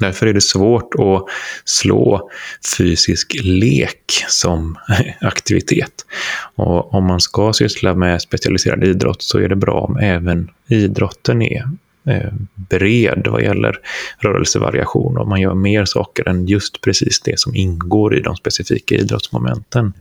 Därför 0.00 0.26
är 0.26 0.32
det 0.32 0.40
svårt 0.40 0.94
att 0.94 1.24
slå 1.64 2.30
fysisk 2.78 3.36
lek 3.42 4.24
som 4.28 4.76
aktivitet. 5.20 6.06
Och 6.54 6.94
om 6.94 7.04
man 7.04 7.20
ska 7.20 7.52
syssla 7.52 7.94
med 7.94 8.22
specialiserad 8.22 8.84
idrott 8.84 9.22
så 9.22 9.38
är 9.38 9.48
det 9.48 9.56
bra 9.56 9.80
om 9.80 9.96
även 9.96 10.50
idrotten 10.68 11.42
är 11.42 11.68
eh, 12.08 12.32
bred 12.54 13.26
vad 13.30 13.42
gäller 13.42 13.78
rörelsevariation 14.18 15.18
och 15.18 15.28
man 15.28 15.40
gör 15.40 15.54
mer 15.54 15.84
saker 15.84 16.28
än 16.28 16.46
just 16.46 16.80
precis 16.80 17.20
det 17.20 17.40
som 17.40 17.54
ingår 17.54 18.18
i 18.18 18.20
de 18.20 18.36
specifika 18.36 18.94
idrottsmomenten. 18.94 19.92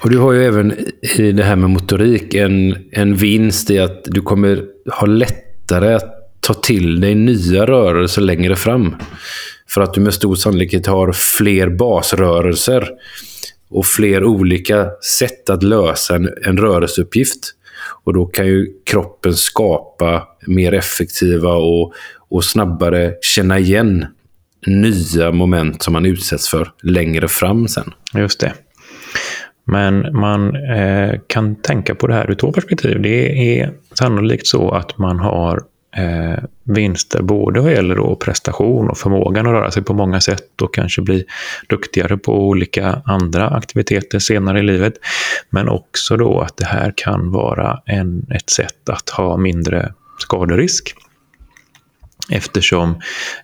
Och 0.00 0.10
du 0.10 0.18
har 0.18 0.32
ju 0.32 0.44
även 0.44 0.74
i 1.18 1.32
det 1.32 1.44
här 1.44 1.56
med 1.56 1.70
motorik 1.70 2.34
en, 2.34 2.76
en 2.90 3.16
vinst 3.16 3.70
i 3.70 3.78
att 3.78 4.04
du 4.04 4.20
kommer 4.20 4.64
ha 5.00 5.06
lättare 5.06 5.94
att 5.94 6.15
ta 6.46 6.54
till 6.54 7.00
dig 7.00 7.14
nya 7.14 7.66
rörelser 7.66 8.22
längre 8.22 8.56
fram. 8.56 8.96
För 9.68 9.80
att 9.80 9.94
du 9.94 10.00
med 10.00 10.14
stor 10.14 10.34
sannolikhet 10.34 10.86
har 10.86 11.12
fler 11.12 11.68
basrörelser 11.68 12.88
och 13.70 13.86
fler 13.86 14.24
olika 14.24 14.90
sätt 15.18 15.50
att 15.50 15.62
lösa 15.62 16.14
en, 16.14 16.30
en 16.44 16.56
rörelseuppgift. 16.56 17.52
Och 18.04 18.14
då 18.14 18.26
kan 18.26 18.46
ju 18.46 18.72
kroppen 18.84 19.34
skapa 19.34 20.28
mer 20.46 20.74
effektiva 20.74 21.54
och, 21.54 21.92
och 22.28 22.44
snabbare 22.44 23.14
känna 23.20 23.58
igen 23.58 24.06
nya 24.66 25.32
moment 25.32 25.82
som 25.82 25.92
man 25.92 26.06
utsätts 26.06 26.48
för 26.48 26.72
längre 26.82 27.28
fram 27.28 27.68
sen. 27.68 27.92
Just 28.14 28.40
det. 28.40 28.54
Men 29.64 30.16
man 30.16 30.56
eh, 30.56 31.20
kan 31.26 31.56
tänka 31.62 31.94
på 31.94 32.06
det 32.06 32.14
här 32.14 32.30
ur 32.30 32.34
två 32.34 32.52
perspektiv. 32.52 33.02
Det 33.02 33.58
är 33.60 33.72
sannolikt 33.94 34.46
så 34.46 34.70
att 34.70 34.98
man 34.98 35.18
har 35.18 35.62
eh, 35.96 36.44
vinster 36.64 37.22
både 37.22 37.60
vad 37.60 37.72
gäller 37.72 37.96
då 37.96 38.16
prestation 38.16 38.88
och 38.88 38.98
förmågan 38.98 39.46
att 39.46 39.52
röra 39.52 39.70
sig 39.70 39.82
på 39.82 39.94
många 39.94 40.20
sätt 40.20 40.62
och 40.62 40.74
kanske 40.74 41.02
bli 41.02 41.24
duktigare 41.68 42.16
på 42.16 42.48
olika 42.48 43.02
andra 43.04 43.48
aktiviteter 43.48 44.18
senare 44.18 44.58
i 44.58 44.62
livet. 44.62 44.94
Men 45.50 45.68
också 45.68 46.16
då 46.16 46.40
att 46.40 46.56
det 46.56 46.66
här 46.66 46.92
kan 46.96 47.30
vara 47.30 47.80
en, 47.86 48.26
ett 48.30 48.50
sätt 48.50 48.88
att 48.88 49.10
ha 49.10 49.36
mindre 49.36 49.92
skaderisk. 50.18 50.94
Eftersom 52.30 52.90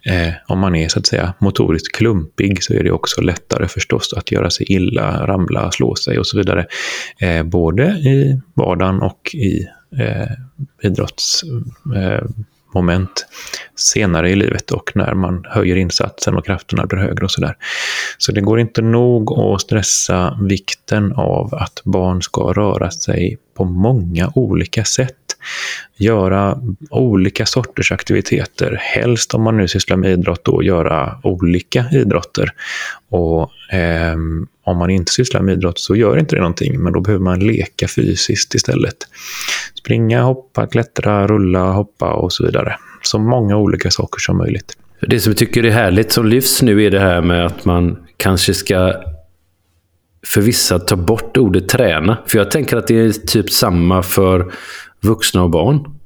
eh, 0.05 0.33
om 0.49 0.59
man 0.59 0.75
är 0.75 0.89
så 0.89 0.99
att 0.99 1.07
säga 1.07 1.35
motoriskt 1.39 1.97
klumpig 1.97 2.63
så 2.63 2.75
är 2.75 2.85
det 2.85 2.91
också 2.91 3.21
lättare 3.21 3.69
förstås 3.69 4.13
att 4.13 4.33
göra 4.33 4.51
sig 4.51 4.73
illa, 4.73 5.27
ramla, 5.27 5.71
slå 5.71 5.95
sig 5.95 6.19
och 6.19 6.27
så 6.27 6.37
vidare. 6.37 6.67
Eh, 7.19 7.43
både 7.43 7.85
i 7.85 8.41
vardagen 8.55 9.03
och 9.03 9.35
i 9.35 9.67
eh, 9.99 10.31
idrottsmoment 10.83 12.31
eh, 12.75 13.27
senare 13.75 14.31
i 14.31 14.37
livet 14.37 14.71
och 14.71 14.93
när 14.95 15.15
man 15.15 15.45
höjer 15.49 15.77
insatsen 15.77 16.35
och 16.35 16.47
krafterna 16.47 16.87
blir 16.87 16.99
högre 16.99 17.25
och 17.25 17.31
sådär. 17.31 17.57
Så 18.19 18.33
det 18.33 18.41
går 18.41 18.61
inte 18.61 18.83
nog 18.83 19.33
att 19.39 19.61
stressa 19.61 20.39
vikten 20.43 21.13
av 21.13 21.55
att 21.55 21.81
barn 21.85 22.23
ska 22.23 22.53
röra 22.53 22.91
sig 22.91 23.39
på 23.55 23.65
många 23.65 24.33
olika 24.35 24.85
sätt 24.85 25.17
göra 25.97 26.59
olika 26.91 27.47
sorters 27.47 27.93
aktiviteter. 27.93 28.79
Helst 28.81 29.35
om 29.35 29.43
man 29.43 29.57
nu 29.57 29.69
sysslar 29.69 29.97
med 29.97 30.11
idrott, 30.11 30.45
då 30.45 30.63
göra 30.63 31.19
olika 31.23 31.85
idrotter. 31.93 32.51
Och 33.09 33.75
eh, 33.75 34.17
om 34.65 34.79
man 34.79 34.91
inte 34.91 35.13
sysslar 35.13 35.41
med 35.43 35.53
idrott 35.53 35.79
så 35.79 35.97
gör 35.97 36.19
inte 36.19 36.37
det 36.37 36.41
någonting, 36.41 36.81
men 36.81 36.93
då 36.93 37.01
behöver 37.01 37.25
man 37.25 37.41
leka 37.41 37.89
fysiskt 37.89 38.55
istället. 38.55 38.97
Springa, 39.75 40.23
hoppa, 40.23 40.67
klättra, 40.67 41.27
rulla, 41.27 41.73
hoppa 41.73 42.13
och 42.13 42.33
så 42.33 42.45
vidare. 42.47 42.77
Så 43.03 43.19
många 43.19 43.57
olika 43.57 43.91
saker 43.91 44.21
som 44.21 44.39
möjligt. 44.39 44.77
Det 45.01 45.21
som 45.21 45.31
jag 45.31 45.37
tycker 45.37 45.65
är 45.65 45.71
härligt 45.71 46.13
som 46.13 46.27
lyfts 46.27 46.63
nu 46.63 46.85
är 46.85 46.91
det 46.91 47.01
här 47.01 47.21
med 47.21 47.47
att 47.47 47.65
man 47.65 47.97
kanske 48.17 48.55
ska 48.55 48.95
för 50.26 50.41
vissa 50.41 50.79
ta 50.79 50.97
bort 50.97 51.37
ordet 51.37 51.69
träna. 51.69 52.19
För 52.26 52.38
jag 52.38 52.50
tänker 52.50 52.76
att 52.76 52.87
det 52.87 53.00
är 53.00 53.12
typ 53.12 53.50
samma 53.50 54.02
för 54.02 54.52
vuxna 55.00 55.43
och 55.43 55.50
barn. 55.50 55.99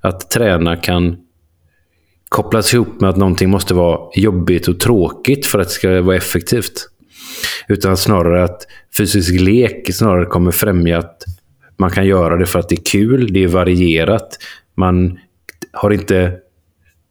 Att 0.00 0.30
träna 0.30 0.76
kan 0.76 1.16
kopplas 2.28 2.74
ihop 2.74 3.00
med 3.00 3.10
att 3.10 3.16
någonting 3.16 3.50
måste 3.50 3.74
vara 3.74 4.00
jobbigt 4.14 4.68
och 4.68 4.80
tråkigt 4.80 5.46
för 5.46 5.58
att 5.58 5.68
det 5.68 5.74
ska 5.74 6.02
vara 6.02 6.16
effektivt. 6.16 6.88
Utan 7.68 7.96
snarare 7.96 8.44
att 8.44 8.66
fysisk 8.98 9.40
lek 9.40 9.94
snarare 9.94 10.26
kommer 10.26 10.50
främja 10.50 10.98
att 10.98 11.24
man 11.76 11.90
kan 11.90 12.06
göra 12.06 12.36
det 12.36 12.46
för 12.46 12.58
att 12.58 12.68
det 12.68 12.74
är 12.74 12.84
kul, 12.90 13.32
det 13.32 13.44
är 13.44 13.48
varierat. 13.48 14.38
Man 14.74 15.18
har 15.72 15.90
inte 15.90 16.32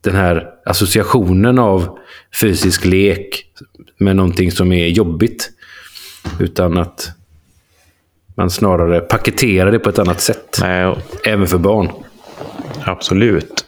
den 0.04 0.16
här 0.16 0.50
associationen 0.66 1.60
av 1.60 1.98
fysisk 2.42 2.86
lek 2.86 3.46
med 3.98 4.16
någonting 4.16 4.52
som 4.52 4.72
är 4.72 4.88
jobbigt. 4.88 5.50
Utan 6.40 6.78
att 6.78 7.12
man 8.36 8.50
snarare 8.50 9.00
paketerar 9.00 9.72
det 9.72 9.80
på 9.80 9.90
ett 9.90 10.00
annat 10.00 10.22
sätt. 10.22 10.58
Nej. 10.62 10.96
Även 11.26 11.48
för 11.48 11.58
barn. 11.58 11.90
Absolut. 12.86 13.66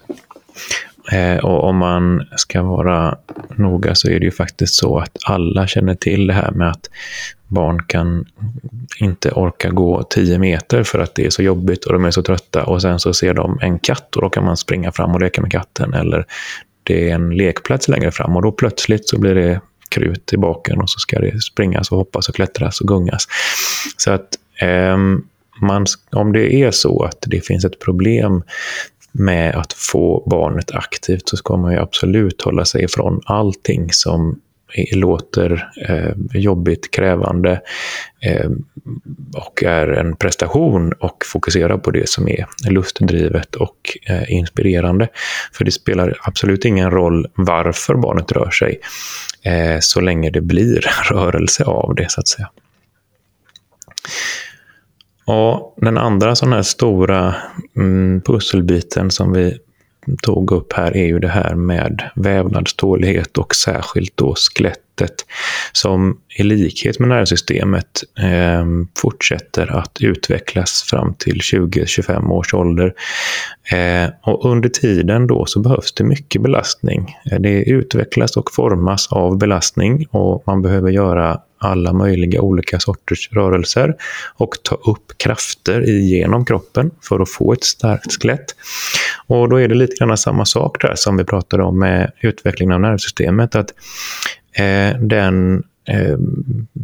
Eh, 1.11 1.45
och 1.45 1.63
om 1.63 1.77
man 1.77 2.27
ska 2.35 2.63
vara 2.63 3.17
noga 3.55 3.95
så 3.95 4.09
är 4.09 4.19
det 4.19 4.25
ju 4.25 4.31
faktiskt 4.31 4.75
så 4.75 4.99
att 4.99 5.17
alla 5.25 5.67
känner 5.67 5.95
till 5.95 6.27
det 6.27 6.33
här 6.33 6.51
med 6.51 6.69
att 6.69 6.89
barn 7.47 7.83
kan 7.83 8.25
inte 8.99 9.31
orka 9.31 9.69
gå 9.69 10.03
10 10.03 10.39
meter 10.39 10.83
för 10.83 10.99
att 10.99 11.15
det 11.15 11.25
är 11.25 11.29
så 11.29 11.41
jobbigt 11.41 11.85
och 11.85 11.93
de 11.93 12.05
är 12.05 12.11
så 12.11 12.23
trötta 12.23 12.63
och 12.63 12.81
sen 12.81 12.99
så 12.99 13.13
ser 13.13 13.33
de 13.33 13.59
en 13.61 13.79
katt 13.79 14.15
och 14.15 14.21
då 14.21 14.29
kan 14.29 14.45
man 14.45 14.57
springa 14.57 14.91
fram 14.91 15.11
och 15.11 15.21
leka 15.21 15.41
med 15.41 15.51
katten 15.51 15.93
eller 15.93 16.25
det 16.83 17.09
är 17.09 17.15
en 17.15 17.29
lekplats 17.29 17.87
längre 17.87 18.11
fram 18.11 18.35
och 18.35 18.41
då 18.41 18.51
plötsligt 18.51 19.09
så 19.09 19.19
blir 19.19 19.35
det 19.35 19.61
krut 19.89 20.33
i 20.33 20.37
baken 20.37 20.81
och 20.81 20.89
så 20.89 20.99
ska 20.99 21.19
det 21.19 21.41
springas 21.41 21.91
och 21.91 21.97
hoppas 21.97 22.29
och 22.29 22.35
klättras 22.35 22.81
och 22.81 22.87
gungas. 22.87 23.27
Så 23.97 24.11
att 24.11 24.27
eh, 24.61 24.97
man, 25.61 25.85
om 26.11 26.33
det 26.33 26.53
är 26.53 26.71
så 26.71 27.03
att 27.03 27.23
det 27.27 27.45
finns 27.45 27.65
ett 27.65 27.79
problem 27.79 28.43
med 29.11 29.55
att 29.55 29.73
få 29.73 30.23
barnet 30.25 30.71
aktivt 30.71 31.29
så 31.29 31.37
ska 31.37 31.57
man 31.57 31.71
ju 31.71 31.79
absolut 31.79 32.41
hålla 32.41 32.65
sig 32.65 32.83
ifrån 32.83 33.21
allting 33.25 33.87
som 33.91 34.39
låter 34.91 35.69
eh, 35.89 36.11
jobbigt, 36.33 36.91
krävande 36.91 37.61
eh, 38.21 38.49
och 39.35 39.63
är 39.63 39.87
en 39.87 40.15
prestation 40.15 40.93
och 40.93 41.23
fokusera 41.25 41.77
på 41.77 41.91
det 41.91 42.09
som 42.09 42.27
är 42.27 42.45
lustdrivet 42.69 43.55
och 43.55 43.97
eh, 44.07 44.31
inspirerande. 44.31 45.07
För 45.53 45.65
det 45.65 45.71
spelar 45.71 46.17
absolut 46.21 46.65
ingen 46.65 46.91
roll 46.91 47.27
varför 47.35 47.95
barnet 47.95 48.31
rör 48.31 48.49
sig 48.49 48.79
eh, 49.43 49.77
så 49.79 50.01
länge 50.01 50.29
det 50.29 50.41
blir 50.41 50.85
rörelse 51.11 51.63
av 51.63 51.95
det, 51.95 52.11
så 52.11 52.19
att 52.19 52.27
säga. 52.27 52.49
Och 55.25 55.73
den 55.77 55.97
andra 55.97 56.35
sån 56.35 56.53
här 56.53 56.61
stora 56.61 57.35
mm, 57.75 58.21
pusselbiten 58.21 59.11
som 59.11 59.33
vi 59.33 59.57
tog 60.21 60.51
upp 60.51 60.73
här 60.73 60.97
är 60.97 61.05
ju 61.05 61.19
det 61.19 61.27
här 61.27 61.55
med 61.55 62.09
vävnadstålighet 62.15 63.37
och 63.37 63.55
särskilt 63.55 64.17
då 64.17 64.35
skelett 64.35 64.84
sättet 64.99 65.25
som 65.71 66.17
i 66.37 66.43
likhet 66.43 66.99
med 66.99 67.09
nervsystemet 67.09 68.03
eh, 68.19 68.65
fortsätter 68.97 69.77
att 69.77 69.97
utvecklas 70.01 70.83
fram 70.83 71.13
till 71.13 71.37
20-25 71.39 72.29
års 72.29 72.53
ålder. 72.53 72.93
Eh, 73.71 74.09
och 74.21 74.51
under 74.51 74.69
tiden 74.69 75.27
då 75.27 75.45
så 75.45 75.59
behövs 75.59 75.93
det 75.93 76.03
mycket 76.03 76.41
belastning. 76.41 77.15
Eh, 77.31 77.39
det 77.39 77.63
utvecklas 77.63 78.37
och 78.37 78.51
formas 78.51 79.07
av 79.11 79.37
belastning 79.37 80.07
och 80.11 80.43
man 80.47 80.61
behöver 80.61 80.91
göra 80.91 81.39
alla 81.57 81.93
möjliga 81.93 82.41
olika 82.41 82.79
sorters 82.79 83.29
rörelser 83.31 83.95
och 84.37 84.49
ta 84.63 84.75
upp 84.75 85.17
krafter 85.17 85.81
genom 85.81 86.45
kroppen 86.45 86.91
för 87.01 87.19
att 87.19 87.29
få 87.29 87.53
ett 87.53 87.63
starkt 87.63 88.21
skelett. 88.21 88.45
Och 89.27 89.49
då 89.49 89.61
är 89.61 89.67
det 89.67 89.75
lite 89.75 89.95
grann 89.95 90.17
samma 90.17 90.45
sak 90.45 90.81
där 90.81 90.93
som 90.95 91.17
vi 91.17 91.23
pratade 91.23 91.63
om 91.63 91.79
med 91.79 92.11
utvecklingen 92.21 92.73
av 92.73 92.81
nervsystemet. 92.81 93.55
Att 93.55 93.73
Eh, 94.55 94.97
den 94.99 95.63
eh, 95.87 96.17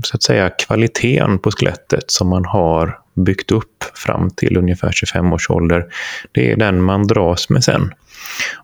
så 0.03 0.15
att 0.15 0.23
säga 0.23 0.49
kvaliteten 0.49 1.39
på 1.39 1.51
skelettet 1.51 2.11
som 2.11 2.29
man 2.29 2.45
har 2.45 2.99
byggt 3.13 3.51
upp 3.51 3.83
fram 3.93 4.29
till 4.29 4.57
ungefär 4.57 4.91
25 4.91 5.33
års 5.33 5.49
ålder, 5.49 5.85
det 6.31 6.51
är 6.51 6.55
den 6.55 6.81
man 6.81 7.07
dras 7.07 7.49
med 7.49 7.63
sen. 7.63 7.93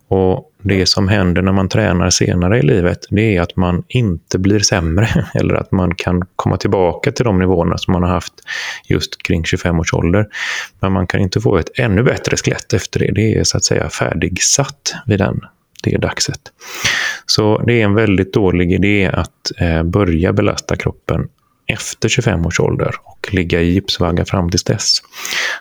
Och 0.08 0.52
det 0.62 0.86
som 0.86 1.08
händer 1.08 1.42
när 1.42 1.52
man 1.52 1.68
tränar 1.68 2.10
senare 2.10 2.58
i 2.58 2.62
livet, 2.62 2.98
det 3.10 3.36
är 3.36 3.40
att 3.40 3.56
man 3.56 3.82
inte 3.88 4.38
blir 4.38 4.58
sämre 4.58 5.08
eller 5.34 5.54
att 5.54 5.72
man 5.72 5.94
kan 5.94 6.22
komma 6.36 6.56
tillbaka 6.56 7.12
till 7.12 7.24
de 7.24 7.38
nivåerna 7.38 7.78
som 7.78 7.92
man 7.92 8.02
har 8.02 8.10
haft 8.10 8.34
just 8.84 9.22
kring 9.22 9.44
25 9.44 9.80
års 9.80 9.94
ålder. 9.94 10.26
Men 10.80 10.92
man 10.92 11.06
kan 11.06 11.20
inte 11.20 11.40
få 11.40 11.58
ett 11.58 11.70
ännu 11.78 12.02
bättre 12.02 12.36
skelett 12.36 12.72
efter 12.72 13.00
det. 13.00 13.12
Det 13.14 13.34
är 13.34 13.44
så 13.44 13.56
att 13.56 13.64
säga 13.64 13.88
färdigsatt 13.88 14.94
vid 15.06 15.18
den, 15.18 15.40
det 15.82 15.96
dagset. 15.96 16.40
Så 17.30 17.62
det 17.66 17.80
är 17.80 17.84
en 17.84 17.94
väldigt 17.94 18.32
dålig 18.32 18.72
idé 18.72 19.10
att 19.12 19.52
eh, 19.58 19.82
börja 19.82 20.32
belasta 20.32 20.76
kroppen 20.76 21.28
efter 21.66 22.08
25 22.08 22.46
års 22.46 22.60
ålder 22.60 22.94
och 23.04 23.34
ligga 23.34 23.62
i 23.62 23.70
gipsvagga 23.70 24.24
fram 24.24 24.50
till 24.50 24.60
dess. 24.66 25.02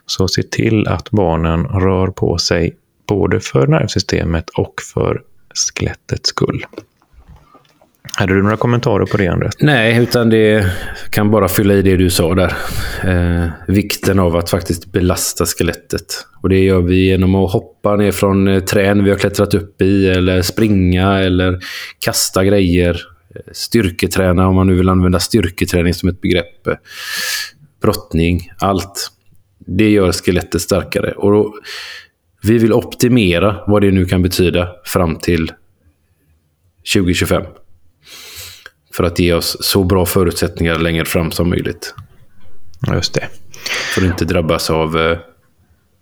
Så 0.06 0.28
se 0.28 0.44
till 0.44 0.88
att 0.88 1.12
barnen 1.12 1.66
rör 1.66 2.08
på 2.08 2.38
sig 2.38 2.76
både 3.08 3.40
för 3.40 3.68
nervsystemet 3.68 4.50
och 4.50 4.74
för 4.94 5.22
skelettets 5.54 6.30
skull. 6.30 6.66
Hade 8.20 8.34
du 8.34 8.42
några 8.44 8.58
kommentarer 8.58 9.06
på 9.06 9.18
det, 9.18 9.28
Andres? 9.28 9.54
Nej, 9.60 9.98
utan 10.04 10.30
det 10.30 10.72
kan 11.10 11.32
bara 11.32 11.48
fylla 11.48 11.74
i 11.74 11.82
det 11.82 11.98
du 11.98 12.10
sa 12.10 12.36
där. 12.36 12.54
Eh, 13.04 13.50
vikten 13.68 14.20
av 14.20 14.36
att 14.36 14.50
faktiskt 14.50 14.92
belasta 14.92 15.46
skelettet. 15.46 16.06
Och 16.42 16.50
det 16.50 16.60
gör 16.60 16.82
vi 16.82 17.06
genom 17.06 17.36
att 17.36 17.52
hoppa 17.52 17.96
ner 17.96 18.12
från 18.12 18.48
eh, 18.48 18.60
trän 18.60 19.04
vi 19.04 19.10
har 19.10 19.18
klättrat 19.18 19.54
upp 19.54 19.82
i, 19.82 20.10
eller 20.10 20.42
springa, 20.42 21.20
eller 21.20 21.60
kasta 22.00 22.44
grejer. 22.44 23.02
Eh, 23.36 23.42
styrketräna, 23.52 24.48
om 24.48 24.56
man 24.56 24.68
nu 24.68 24.76
vill 24.76 24.90
använda 24.90 25.20
styrketräning 25.20 25.94
som 25.94 26.10
ett 26.10 26.22
begrepp. 26.22 26.68
Eh, 26.68 26.76
brottning, 27.82 28.52
allt. 28.60 29.12
Det 29.60 29.90
gör 29.90 30.12
skelettet 30.12 30.62
starkare. 30.62 31.12
Och 31.12 31.32
då, 31.32 31.54
vi 32.44 32.58
vill 32.58 32.74
optimera 32.74 33.56
vad 33.68 33.82
det 33.82 33.92
nu 33.92 34.06
kan 34.06 34.22
betyda 34.22 34.70
fram 34.86 35.16
till 35.16 35.52
2025. 36.94 37.44
För 38.98 39.04
att 39.04 39.20
ge 39.20 39.34
oss 39.34 39.58
så 39.60 39.84
bra 39.84 40.06
förutsättningar 40.06 40.80
längre 40.80 41.06
fram 41.06 41.32
som 41.32 41.50
möjligt. 41.50 41.94
Just 42.94 43.14
det. 43.14 43.28
För 43.94 44.02
att 44.02 44.08
inte 44.08 44.26
drabbas 44.26 44.70
av 44.70 44.98
eh, 44.98 45.18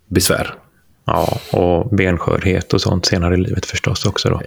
besvär. 0.08 0.54
Ja, 1.06 1.40
och 1.52 1.96
benskörhet 1.96 2.74
och 2.74 2.82
sånt 2.82 3.06
senare 3.06 3.34
i 3.34 3.38
livet 3.38 3.66
förstås 3.66 4.06
också. 4.06 4.30
Då. 4.30 4.42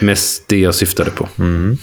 Mest 0.00 0.48
det 0.48 0.58
jag 0.58 0.74
syftade 0.74 1.10
på. 1.10 1.28
Mm. 1.38 1.76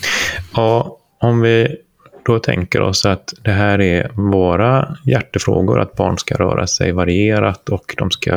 Ja, 0.54 0.98
om 1.20 1.42
vi 1.42 1.78
då 2.24 2.40
tänker 2.40 2.82
oss 2.82 3.06
att 3.06 3.34
det 3.42 3.52
här 3.52 3.82
är 3.82 4.12
våra 4.16 4.98
hjärtefrågor, 5.06 5.80
att 5.80 5.96
barn 5.96 6.18
ska 6.18 6.36
röra 6.36 6.68
sig 6.68 6.92
varierat 6.92 7.70
och 7.70 7.96
de 7.98 8.12
ska 8.12 8.32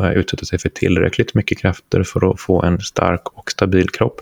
eh, 0.00 0.12
utsätta 0.14 0.44
sig 0.44 0.58
för 0.58 0.68
tillräckligt 0.68 1.34
mycket 1.34 1.58
krafter 1.58 2.02
för 2.02 2.30
att 2.30 2.40
få 2.40 2.62
en 2.62 2.80
stark 2.80 3.38
och 3.38 3.50
stabil 3.50 3.90
kropp. 3.90 4.20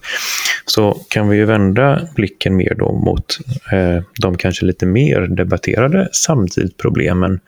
Så 0.64 0.94
kan 1.08 1.28
vi 1.28 1.36
ju 1.36 1.44
vända 1.44 2.08
blicken 2.14 2.56
mer 2.56 2.74
då 2.74 2.92
mot 2.92 3.38
eh, 3.72 4.02
de 4.20 4.36
kanske 4.36 4.66
lite 4.66 4.86
mer 4.86 5.20
debatterade 5.20 6.08
samtidsproblemen, 6.12 7.40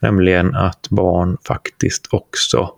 nämligen 0.00 0.54
att 0.54 0.88
barn 0.90 1.36
faktiskt 1.46 2.08
också 2.10 2.70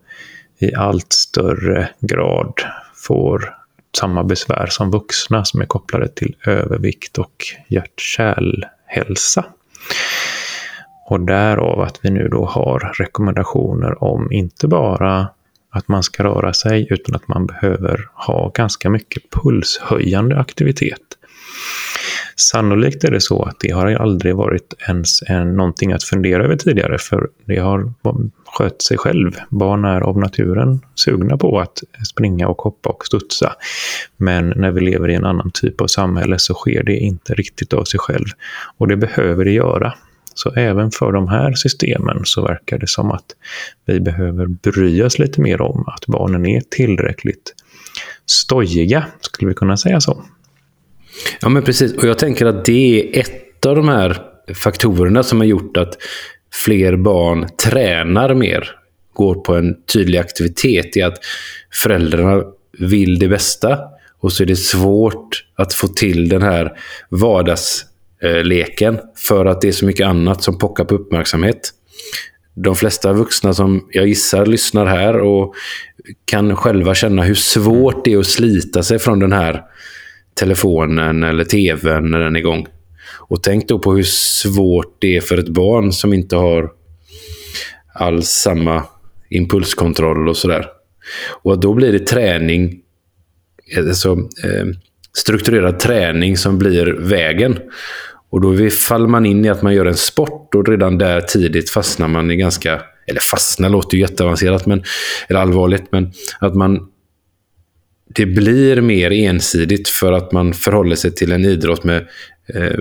i 0.59 0.75
allt 0.75 1.13
större 1.13 1.89
grad 2.01 2.55
får 2.95 3.64
samma 3.97 4.25
besvär 4.25 4.67
som 4.67 4.91
vuxna 4.91 5.45
som 5.45 5.61
är 5.61 5.67
kopplade 5.67 6.09
till 6.09 6.37
övervikt 6.47 7.19
och 7.19 7.45
hjärt-kärlhälsa. 7.69 9.45
Och 11.07 11.21
därav 11.21 11.81
att 11.81 11.99
vi 12.03 12.11
nu 12.11 12.29
då 12.29 12.45
har 12.45 12.93
rekommendationer 12.99 14.05
om 14.05 14.33
inte 14.33 14.69
bara 14.69 15.29
att 15.71 15.89
man 15.89 16.03
ska 16.03 16.25
röra 16.25 16.53
sig 16.53 16.87
utan 16.91 17.15
att 17.15 17.29
man 17.29 17.47
behöver 17.47 18.09
ha 18.15 18.51
ganska 18.55 18.91
mycket 18.91 19.23
pulshöjande 19.31 20.39
aktivitet. 20.39 21.01
Sannolikt 22.37 23.05
är 23.05 23.11
det 23.11 23.21
så 23.21 23.43
att 23.43 23.57
det 23.61 23.71
har 23.71 23.87
aldrig 23.87 24.37
varit 24.37 24.75
ens 24.89 25.23
en, 25.23 25.57
någonting 25.57 25.93
att 25.93 26.05
fundera 26.05 26.45
över 26.45 26.57
tidigare, 26.57 26.99
för 26.99 27.29
det 27.45 27.59
har 27.59 27.93
skött 28.47 28.83
sig 28.83 28.99
själv. 28.99 29.31
Barn 29.51 29.85
är 29.85 30.01
av 30.01 30.19
naturen 30.19 30.81
sugna 30.95 31.37
på 31.37 31.61
att 31.61 31.83
springa 32.07 32.49
och 32.49 32.63
hoppa 32.63 32.91
och 32.91 33.07
studsa. 33.07 33.53
Men 34.17 34.49
när 34.57 34.71
vi 34.71 34.81
lever 34.81 35.11
i 35.11 35.15
en 35.15 35.25
annan 35.25 35.51
typ 35.55 35.81
av 35.81 35.87
samhälle 35.87 36.39
så 36.39 36.55
sker 36.55 36.83
det 36.83 36.97
inte 36.97 37.35
riktigt 37.35 37.73
av 37.73 37.85
sig 37.85 38.01
själv. 38.01 38.27
Och 38.79 38.89
det 38.89 38.97
behöver 38.97 39.45
det 39.45 39.53
göra. 39.53 39.95
Så 40.35 40.51
även 40.51 40.91
för 40.91 41.13
de 41.13 41.29
här 41.29 41.53
systemen 41.53 42.21
så 42.25 42.43
verkar 42.43 42.79
det 42.79 42.89
som 42.89 43.11
att 43.11 43.25
vi 43.85 44.01
behöver 44.01 44.47
bry 44.47 45.03
oss 45.03 45.19
lite 45.19 45.41
mer 45.41 45.61
om 45.61 45.85
att 45.87 46.07
barnen 46.07 46.47
är 46.47 46.61
tillräckligt 46.71 47.55
stojiga, 48.27 49.07
skulle 49.21 49.49
vi 49.49 49.55
kunna 49.55 49.77
säga 49.77 50.01
så. 50.01 50.25
Ja, 51.41 51.49
men 51.49 51.63
precis. 51.63 51.93
Och 51.93 52.05
jag 52.05 52.19
tänker 52.19 52.47
att 52.47 52.65
det 52.65 53.01
är 53.01 53.21
ett 53.21 53.67
av 53.67 53.77
de 53.77 53.89
här 53.89 54.23
faktorerna 54.55 55.23
som 55.23 55.41
har 55.41 55.47
gjort 55.47 55.77
att 55.77 55.99
fler 56.53 56.97
barn 56.97 57.47
tränar 57.65 58.35
mer, 58.35 58.71
går 59.13 59.35
på 59.35 59.55
en 59.55 59.77
tydlig 59.85 60.19
aktivitet, 60.19 60.97
i 60.97 61.03
att 61.03 61.19
föräldrarna 61.73 62.43
vill 62.79 63.19
det 63.19 63.29
bästa 63.29 63.79
och 64.21 64.33
så 64.33 64.43
är 64.43 64.47
det 64.47 64.57
svårt 64.57 65.45
att 65.57 65.75
få 65.75 65.89
till 65.89 66.29
den 66.29 66.43
här 66.43 66.73
vardagsleken 67.09 68.99
för 69.29 69.47
att 69.47 69.61
det 69.61 69.69
är 69.69 69.73
så 69.73 69.87
mycket 69.87 70.07
annat 70.07 70.43
som 70.43 70.59
pockar 70.59 70.85
på 70.85 70.95
uppmärksamhet. 70.95 71.71
De 72.55 72.77
flesta 72.77 73.13
vuxna 73.13 73.55
som 73.55 73.89
jag 73.91 74.07
gissar 74.07 74.47
lyssnar 74.47 74.87
här 74.87 75.21
och 75.21 75.55
kan 76.25 76.57
själva 76.57 76.95
känna 76.95 77.23
hur 77.23 77.35
svårt 77.35 78.05
det 78.05 78.13
är 78.13 78.19
att 78.19 78.27
slita 78.27 78.83
sig 78.83 78.99
från 78.99 79.19
den 79.19 79.33
här 79.33 79.63
telefonen 80.35 81.23
eller 81.23 81.45
tvn 81.45 82.11
när 82.11 82.19
den 82.19 82.37
är 82.37 82.41
igång. 82.41 82.67
Och 83.29 83.43
tänk 83.43 83.69
då 83.69 83.79
på 83.79 83.95
hur 83.95 84.03
svårt 84.03 84.97
det 84.99 85.17
är 85.17 85.21
för 85.21 85.39
ett 85.39 85.49
barn 85.49 85.93
som 85.93 86.15
inte 86.15 86.37
har 86.37 86.71
alls 87.95 88.29
samma 88.29 88.85
impulskontroll 89.31 90.29
och 90.29 90.37
sådär. 90.37 90.67
Och 91.43 91.61
då 91.61 91.75
blir 91.75 91.93
det 91.93 92.07
träning, 92.07 92.81
alltså, 93.79 94.11
eh, 94.45 94.67
strukturerad 95.13 95.81
träning 95.81 96.37
som 96.37 96.59
blir 96.59 96.87
vägen. 96.87 97.59
Och 98.31 98.41
då 98.41 98.71
faller 98.71 99.09
man 99.09 99.27
in 99.27 99.45
i 99.45 99.49
att 99.49 99.63
man 99.63 99.75
gör 99.75 99.87
en 99.87 99.97
sport 99.97 100.55
och 100.55 100.69
redan 100.69 100.99
där 100.99 101.21
tidigt 101.21 101.71
fastnar 101.71 102.09
man 102.09 102.31
i 102.31 102.37
ganska, 102.37 102.81
eller 103.07 103.21
fastna 103.21 103.69
låter 103.69 103.97
ju 103.97 104.01
jätteavancerat, 104.01 104.67
men, 104.67 104.83
eller 105.29 105.41
allvarligt, 105.41 105.85
men 105.93 106.13
att 106.41 106.55
man 106.55 106.89
det 108.09 108.27
blir 108.27 108.81
mer 108.81 109.11
ensidigt 109.13 109.89
för 109.89 110.13
att 110.13 110.33
man 110.33 110.55
förhåller 110.55 110.97
sig 110.97 111.15
till 111.15 111.33
en 111.33 111.45
idrott 111.45 111.85
med, 111.85 112.09
eh, 112.55 112.79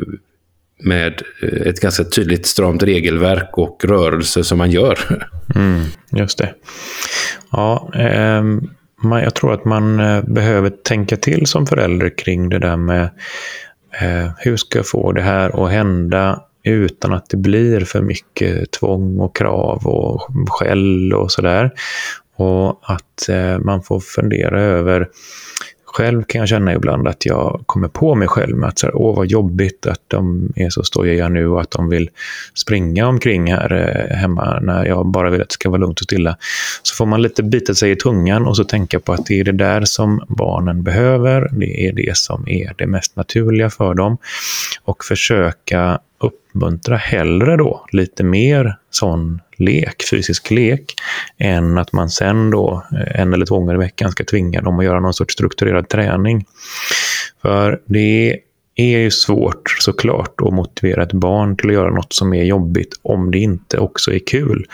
med 0.79 1.21
eh, 1.41 1.67
ett 1.67 1.79
ganska 1.79 2.03
tydligt 2.03 2.45
stramt 2.45 2.83
regelverk 2.83 3.57
och 3.57 3.85
rörelse 3.85 4.43
som 4.43 4.57
man 4.57 4.71
gör. 4.71 4.99
Mm, 5.55 5.83
just 6.11 6.37
det. 6.37 6.53
Ja, 7.51 7.91
eh, 7.95 8.43
jag 9.23 9.35
tror 9.35 9.53
att 9.53 9.65
man 9.65 9.99
eh, 9.99 10.23
behöver 10.23 10.69
tänka 10.69 11.17
till 11.17 11.45
som 11.45 11.67
förälder 11.67 12.17
kring 12.17 12.49
det 12.49 12.59
där 12.59 12.77
med 12.77 13.09
eh, 14.01 14.31
hur 14.37 14.57
ska 14.57 14.79
jag 14.79 14.87
få 14.87 15.11
det 15.11 15.21
här 15.21 15.65
att 15.65 15.71
hända 15.71 16.41
utan 16.63 17.13
att 17.13 17.29
det 17.29 17.37
blir 17.37 17.85
för 17.85 18.01
mycket 18.01 18.71
tvång 18.71 19.19
och 19.19 19.35
krav 19.35 19.87
och 19.87 20.27
skäll 20.49 21.13
och 21.13 21.31
sådär. 21.31 21.71
Och 22.35 22.79
att 22.81 23.29
eh, 23.29 23.59
man 23.59 23.83
får 23.83 23.99
fundera 23.99 24.61
över 24.61 25.07
själv 25.93 26.23
kan 26.23 26.39
jag 26.39 26.49
känna 26.49 26.73
ibland 26.73 27.07
att 27.07 27.25
jag 27.25 27.63
kommer 27.65 27.87
på 27.87 28.15
mig 28.15 28.27
själv 28.27 28.57
med 28.57 28.69
att 28.69 28.79
så 28.79 28.87
här, 28.87 28.95
åh 28.95 29.15
vad 29.15 29.27
jobbigt 29.27 29.85
att 29.85 30.01
de 30.07 30.49
är 30.55 30.69
så 30.69 30.83
stojiga 30.83 31.29
nu 31.29 31.47
och 31.47 31.61
att 31.61 31.71
de 31.71 31.89
vill 31.89 32.09
springa 32.53 33.07
omkring 33.07 33.51
här 33.51 33.73
eh, 33.73 34.17
hemma 34.17 34.59
när 34.59 34.85
jag 34.85 35.07
bara 35.07 35.29
vill 35.29 35.41
att 35.41 35.49
det 35.49 35.53
ska 35.53 35.69
vara 35.69 35.81
lugnt 35.81 35.99
och 35.99 36.03
stilla. 36.03 36.37
Så 36.83 36.95
får 36.95 37.05
man 37.05 37.21
lite 37.21 37.43
bita 37.43 37.73
sig 37.73 37.91
i 37.91 37.95
tungan 37.95 38.45
och 38.45 38.57
så 38.57 38.63
tänka 38.63 38.99
på 38.99 39.13
att 39.13 39.25
det 39.25 39.39
är 39.39 39.43
det 39.43 39.51
där 39.51 39.85
som 39.85 40.21
barnen 40.27 40.83
behöver. 40.83 41.49
Det 41.51 41.87
är 41.87 41.93
det 41.93 42.17
som 42.17 42.47
är 42.47 42.73
det 42.77 42.87
mest 42.87 43.15
naturliga 43.15 43.69
för 43.69 43.93
dem. 43.93 44.17
Och 44.83 45.05
försöka 45.05 45.99
uppmuntra 46.23 46.95
hellre 46.95 47.57
då 47.57 47.85
lite 47.91 48.23
mer 48.23 48.77
sån 48.89 49.41
lek, 49.57 50.03
fysisk 50.11 50.51
lek, 50.51 50.93
än 51.37 51.77
att 51.77 51.93
man 51.93 52.09
sen 52.09 52.49
då 52.49 52.83
eh, 52.91 53.21
en 53.21 53.33
eller 53.33 53.45
två 53.45 53.59
gånger 53.59 53.73
i 53.73 53.77
veckan 53.77 54.11
ska 54.11 54.23
tvinga 54.23 54.61
dem 54.61 54.79
att 54.79 54.85
göra 54.85 54.99
någon 54.99 55.13
sorts 55.13 55.33
strukturerad 55.33 55.89
träning. 55.89 56.45
För 57.41 57.81
det 57.85 58.39
är 58.75 58.97
ju 58.99 59.11
svårt 59.11 59.75
såklart 59.79 60.41
att 60.41 60.53
motivera 60.53 61.03
ett 61.03 61.13
barn 61.13 61.57
till 61.57 61.69
att 61.69 61.73
göra 61.73 61.89
något 61.89 62.13
som 62.13 62.33
är 62.33 62.43
jobbigt 62.43 62.99
om 63.01 63.31
det 63.31 63.39
inte 63.39 63.77
också 63.77 64.13
är 64.13 64.19
kul. 64.19 64.65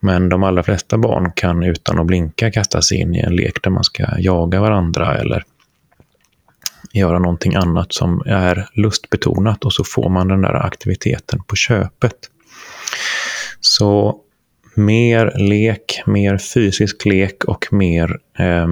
Men 0.00 0.28
de 0.28 0.42
allra 0.42 0.62
flesta 0.62 0.98
barn 0.98 1.32
kan 1.34 1.62
utan 1.62 1.98
att 1.98 2.06
blinka 2.06 2.50
kasta 2.50 2.82
sig 2.82 2.98
in 2.98 3.14
i 3.14 3.18
en 3.18 3.36
lek 3.36 3.62
där 3.62 3.70
man 3.70 3.84
ska 3.84 4.04
jaga 4.18 4.60
varandra 4.60 5.14
eller 5.18 5.44
göra 6.98 7.18
någonting 7.18 7.54
annat 7.54 7.92
som 7.92 8.22
är 8.26 8.68
lustbetonat 8.72 9.64
och 9.64 9.72
så 9.72 9.84
får 9.84 10.08
man 10.08 10.28
den 10.28 10.42
där 10.42 10.66
aktiviteten 10.66 11.42
på 11.46 11.56
köpet. 11.56 12.16
Så 13.60 14.20
mer 14.74 15.32
lek, 15.38 16.02
mer 16.06 16.38
fysisk 16.38 17.04
lek 17.04 17.44
och 17.44 17.72
mer 17.72 18.18
eh, 18.38 18.66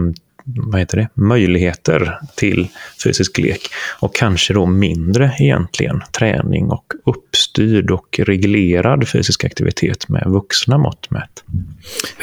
vad 0.47 0.81
heter 0.81 0.97
det, 0.97 1.09
möjligheter 1.15 2.19
till 2.37 2.69
fysisk 3.05 3.39
lek. 3.39 3.61
Och 4.01 4.15
kanske 4.15 4.55
då 4.55 4.67
mindre 4.67 5.33
egentligen 5.39 6.03
träning 6.19 6.71
och 6.71 6.93
uppstyrd 7.05 7.91
och 7.91 8.21
reglerad 8.23 9.09
fysisk 9.09 9.45
aktivitet 9.45 10.09
med 10.09 10.23
vuxna 10.27 10.79
mått 10.79 11.11
mätt. 11.11 11.45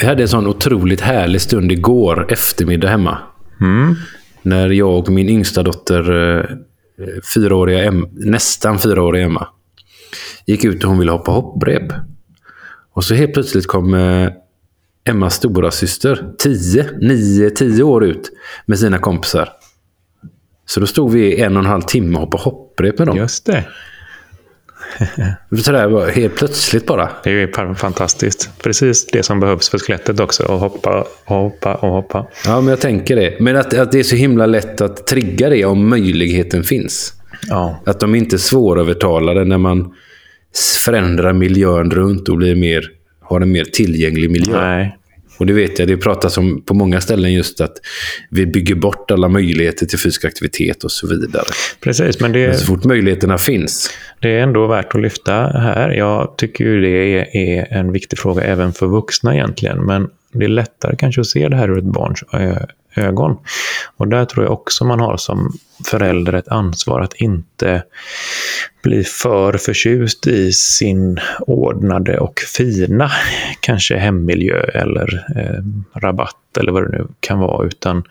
Vi 0.02 0.06
hade 0.06 0.24
en 0.24 0.30
sån 0.30 0.48
otroligt 0.48 1.02
härlig 1.02 1.42
stund 1.42 1.72
igår 1.72 2.32
eftermiddag 2.32 2.90
hemma. 2.90 3.18
Mm. 3.62 3.96
När 4.44 4.70
jag 4.70 4.98
och 4.98 5.10
min 5.10 5.30
yngsta 5.30 5.64
dotter, 5.64 6.12
eh, 6.12 6.40
eh, 7.06 7.22
fyraåriga 7.34 7.84
fyraåriga, 7.84 8.10
nästan 8.12 8.80
fyraåriga 8.80 9.26
Emma, 9.26 9.48
gick 10.46 10.64
ut 10.64 10.84
och 10.84 10.90
hon 10.90 11.00
ville 11.00 11.12
hoppa 11.12 11.32
hopprep. 11.32 11.94
Och 12.94 13.04
så 13.04 13.14
helt 13.14 13.34
plötsligt 13.34 13.68
kom 13.68 13.94
eh, 13.94 14.30
Emmas 15.06 15.36
stora 15.36 15.72
syster 15.72 16.34
10, 16.40 16.90
9, 17.02 17.50
10 17.50 17.84
år 17.84 18.04
ut 18.04 18.32
med 18.66 18.80
sina 18.80 18.98
kompisar. 18.98 19.50
Så 20.66 20.80
då 20.80 20.86
stod 20.88 21.12
vi 21.12 21.42
en 21.42 21.58
och 21.58 21.64
en 21.64 21.70
halv 21.70 21.82
timme 21.82 22.18
och 22.18 22.22
hoppade 22.22 22.44
hopprep 22.44 22.98
med 22.98 23.08
dem. 23.08 23.18
Just 23.18 23.46
det. 23.46 23.68
Sådär 25.64 26.12
helt 26.12 26.36
plötsligt 26.36 26.86
bara. 26.86 27.10
Det 27.24 27.30
är 27.30 27.34
ju 27.34 27.76
fantastiskt. 27.76 28.50
Precis 28.64 29.08
det 29.08 29.24
som 29.24 29.40
behövs 29.40 29.70
för 29.70 29.80
skelettet 29.80 30.20
också. 30.20 30.44
Att 30.44 30.60
hoppa 30.60 31.08
och 31.26 31.36
hoppa 31.36 31.76
och 31.76 31.90
hoppa. 31.90 32.28
Ja, 32.46 32.62
men 32.62 32.68
jag 32.68 32.80
tänker 32.80 33.16
det. 33.16 33.40
Men 33.40 33.56
att, 33.56 33.74
att 33.74 33.92
det 33.92 34.00
är 34.00 34.04
så 34.04 34.16
himla 34.16 34.46
lätt 34.46 34.82
att 34.82 35.08
trigga 35.08 35.50
det 35.50 35.66
om 35.66 35.90
möjligheten 35.90 36.64
finns. 36.64 37.14
Ja. 37.50 37.82
Att 37.86 38.00
de 38.00 38.16
inte 38.16 38.36
är 38.36 38.38
svårövertalade 38.38 39.46
när 39.46 39.58
man 39.58 39.94
förändrar 40.86 41.34
miljön 41.34 41.92
runt 41.92 42.30
och 42.30 42.38
blir 42.38 42.56
mer, 42.56 42.90
har 43.22 43.42
en 43.42 43.52
mer 43.52 43.64
tillgänglig 43.64 44.32
miljö. 44.32 44.62
Nej. 44.62 44.98
Och 45.38 45.46
det 45.46 45.54
vet 45.54 45.80
jag, 45.80 45.88
det 45.88 45.98
pratas 45.98 46.38
om 46.38 46.62
på 46.62 46.74
många 46.74 47.02
ställen 47.02 47.34
just 47.34 47.62
att 47.62 47.74
vi 48.30 48.46
bygger 48.46 48.76
bort 48.76 49.12
alla 49.12 49.28
möjligheter 49.30 49.86
till 49.86 50.00
fysisk 50.00 50.26
aktivitet 50.26 50.84
och 50.84 50.92
så 50.92 51.08
vidare. 51.08 51.46
Precis, 51.80 52.20
men 52.20 52.32
det, 52.32 52.48
Men 52.48 52.58
så 52.58 52.66
fort 52.66 52.84
möjligheterna 52.84 53.38
finns. 53.38 53.90
det 54.20 54.30
är 54.30 54.40
ändå 54.44 54.68
värt 54.68 54.96
att 54.96 55.02
lyfta 55.02 55.34
här. 55.34 55.90
Jag 55.90 56.38
tycker 56.38 56.64
ju 56.66 56.82
det 56.82 57.18
är, 57.38 57.68
en 57.74 57.92
viktig 57.92 58.20
fråga 58.20 58.42
även 58.44 58.74
för 58.74 58.88
vuxna 58.88 59.34
egentligen. 59.36 59.86
Men 59.86 60.10
det 60.34 60.46
är 60.46 60.50
lättare 60.50 60.96
kanske 60.96 61.22
att 61.22 61.28
se 61.28 61.50
det 61.50 61.56
här 61.56 61.70
ur 61.70 61.78
ett 61.78 61.84
barns 61.84 62.24
ö- 62.34 62.66
ögon. 62.96 63.38
Och 63.98 64.08
där 64.08 64.26
tror 64.26 64.46
jag 64.46 64.54
också 64.54 64.86
man 64.86 65.00
har 65.00 65.18
som 65.18 65.54
förälder 65.86 66.34
ett 66.34 66.48
ansvar 66.48 67.02
att 67.02 67.14
inte 67.14 67.84
bli 68.84 69.04
för 69.04 69.58
förtjust 69.58 70.28
i 70.28 70.52
sin 70.52 71.20
ordnade 71.40 72.20
och 72.20 72.40
fina, 72.40 73.12
kanske 73.60 73.98
hemmiljö 73.98 74.60
eller 74.60 75.26
eh, 75.36 76.00
rabatt 76.00 76.36
eller 76.58 76.72
vad 76.72 76.84
det 76.84 76.98
nu 76.98 77.08
kan 77.20 77.40
vara, 77.40 77.68
utan 77.68 78.04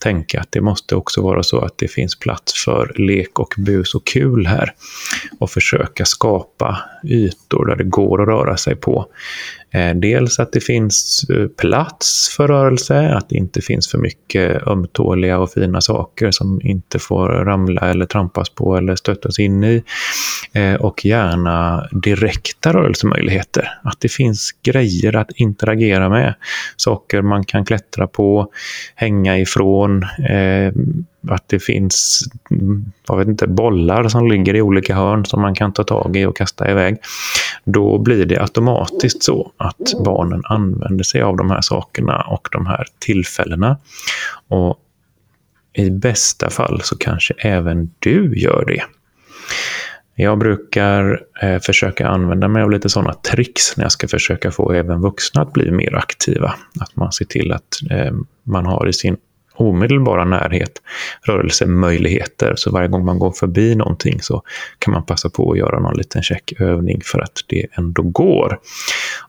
tänka 0.00 0.40
att 0.40 0.52
det 0.52 0.60
måste 0.60 0.96
också 0.96 1.22
vara 1.22 1.42
så 1.42 1.58
att 1.58 1.78
det 1.78 1.88
finns 1.88 2.18
plats 2.18 2.64
för 2.64 2.92
lek 2.96 3.38
och 3.38 3.54
bus 3.58 3.94
och 3.94 4.06
kul 4.06 4.46
här. 4.46 4.74
Och 5.40 5.50
försöka 5.50 6.04
skapa 6.04 6.78
ytor 7.04 7.66
där 7.66 7.76
det 7.76 7.84
går 7.84 8.22
att 8.22 8.28
röra 8.28 8.56
sig 8.56 8.76
på. 8.76 9.06
Eh, 9.70 9.94
dels 9.94 10.38
att 10.38 10.52
det 10.52 10.60
finns 10.60 11.24
eh, 11.30 11.48
plats 11.48 12.34
för 12.36 12.48
rörelse, 12.48 13.08
att 13.08 13.28
det 13.28 13.36
inte 13.36 13.60
finns 13.60 13.90
för 13.90 13.98
mycket 13.98 14.66
ömtåliga 14.66 15.38
och 15.38 15.50
fina 15.50 15.80
saker 15.80 16.30
som 16.30 16.60
inte 16.62 16.98
får 16.98 17.28
ramla 17.28 17.90
eller 17.90 18.06
trampas 18.06 18.50
på 18.50 18.76
eller 18.76 18.96
stöttas 18.96 19.38
in 19.38 19.64
i. 19.64 19.82
Eh, 20.52 20.74
och 20.74 21.04
gärna 21.04 21.88
direkta 21.90 22.72
rörelsemöjligheter. 22.72 23.78
Att 23.82 24.00
det 24.00 24.08
finns 24.08 24.50
grejer 24.62 25.16
att 25.16 25.30
interagera 25.34 26.08
med. 26.08 26.34
Saker 26.76 27.22
man 27.22 27.44
kan 27.44 27.64
klättra 27.64 28.06
på, 28.06 28.48
hänga 28.94 29.38
ifrån. 29.38 30.02
Eh, 30.02 30.72
att 31.28 31.48
det 31.48 31.58
finns 31.58 32.28
mm, 32.50 32.92
jag 33.08 33.16
vet 33.16 33.28
inte, 33.28 33.46
bollar 33.46 34.08
som 34.08 34.28
ligger 34.28 34.54
i 34.54 34.62
olika 34.62 34.94
hörn 34.94 35.24
som 35.24 35.42
man 35.42 35.54
kan 35.54 35.72
ta 35.72 35.84
tag 35.84 36.16
i 36.16 36.24
och 36.24 36.36
kasta 36.36 36.70
iväg. 36.70 36.96
Då 37.64 37.98
blir 37.98 38.26
det 38.26 38.40
automatiskt 38.40 39.22
så 39.22 39.52
att 39.56 40.04
barnen 40.04 40.42
använder 40.44 41.04
sig 41.04 41.22
av 41.22 41.36
de 41.36 41.50
här 41.50 41.60
sakerna 41.60 42.20
och 42.20 42.48
de 42.52 42.66
här 42.66 42.86
tillfällena. 42.98 43.78
Och 44.48 44.78
i 45.72 45.90
bästa 45.90 46.50
fall 46.50 46.80
så 46.82 46.96
kanske 46.96 47.34
även 47.38 47.90
du 47.98 48.38
gör 48.38 48.64
det. 48.66 48.82
Jag 50.14 50.38
brukar 50.38 51.22
eh, 51.42 51.58
försöka 51.58 52.08
använda 52.08 52.48
mig 52.48 52.62
av 52.62 52.70
lite 52.70 52.88
sådana 52.88 53.14
tricks 53.14 53.76
när 53.76 53.84
jag 53.84 53.92
ska 53.92 54.08
försöka 54.08 54.50
få 54.50 54.72
även 54.72 55.00
vuxna 55.00 55.42
att 55.42 55.52
bli 55.52 55.70
mer 55.70 55.94
aktiva. 55.94 56.54
Att 56.80 56.96
man 56.96 57.12
ser 57.12 57.24
till 57.24 57.52
att 57.52 57.90
eh, 57.90 58.12
man 58.42 58.66
har 58.66 58.88
i 58.88 58.92
sin 58.92 59.16
omedelbara 59.54 60.24
närhet 60.24 60.82
rörelsemöjligheter. 61.22 62.54
Så 62.56 62.70
varje 62.70 62.88
gång 62.88 63.04
man 63.04 63.18
går 63.18 63.30
förbi 63.30 63.74
någonting 63.74 64.20
så 64.20 64.42
kan 64.78 64.94
man 64.94 65.06
passa 65.06 65.30
på 65.30 65.52
att 65.52 65.58
göra 65.58 65.80
någon 65.80 65.96
liten 65.96 66.22
checkövning 66.22 67.00
för 67.04 67.20
att 67.20 67.40
det 67.46 67.66
ändå 67.72 68.02
går. 68.02 68.58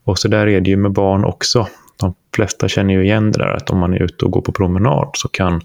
Och 0.03 0.19
så 0.19 0.27
där 0.27 0.47
är 0.47 0.61
det 0.61 0.69
ju 0.69 0.77
med 0.77 0.91
barn 0.91 1.25
också. 1.25 1.67
De 1.99 2.15
flesta 2.35 2.67
känner 2.67 2.93
ju 2.93 3.03
igen 3.03 3.31
det 3.31 3.39
där 3.39 3.53
att 3.53 3.69
om 3.69 3.79
man 3.79 3.93
är 3.93 4.03
ute 4.03 4.25
och 4.25 4.31
går 4.31 4.41
på 4.41 4.51
promenad 4.51 5.09
så 5.13 5.27
kan 5.27 5.61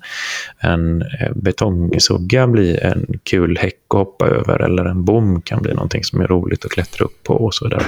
en 0.59 1.05
betongsugga 1.35 2.47
bli 2.47 2.79
en 2.79 3.07
kul 3.23 3.59
häck 3.59 3.75
att 3.89 3.99
hoppa 3.99 4.27
över 4.27 4.63
eller 4.63 4.85
en 4.85 5.05
bom 5.05 5.43
kan 5.43 5.63
bli 5.63 5.75
någonting 5.75 6.05
som 6.05 6.21
är 6.21 6.27
roligt 6.27 6.65
att 6.65 6.71
klättra 6.71 7.05
upp 7.05 7.23
på 7.23 7.35
och 7.35 7.55
så 7.55 7.65
vidare. 7.65 7.85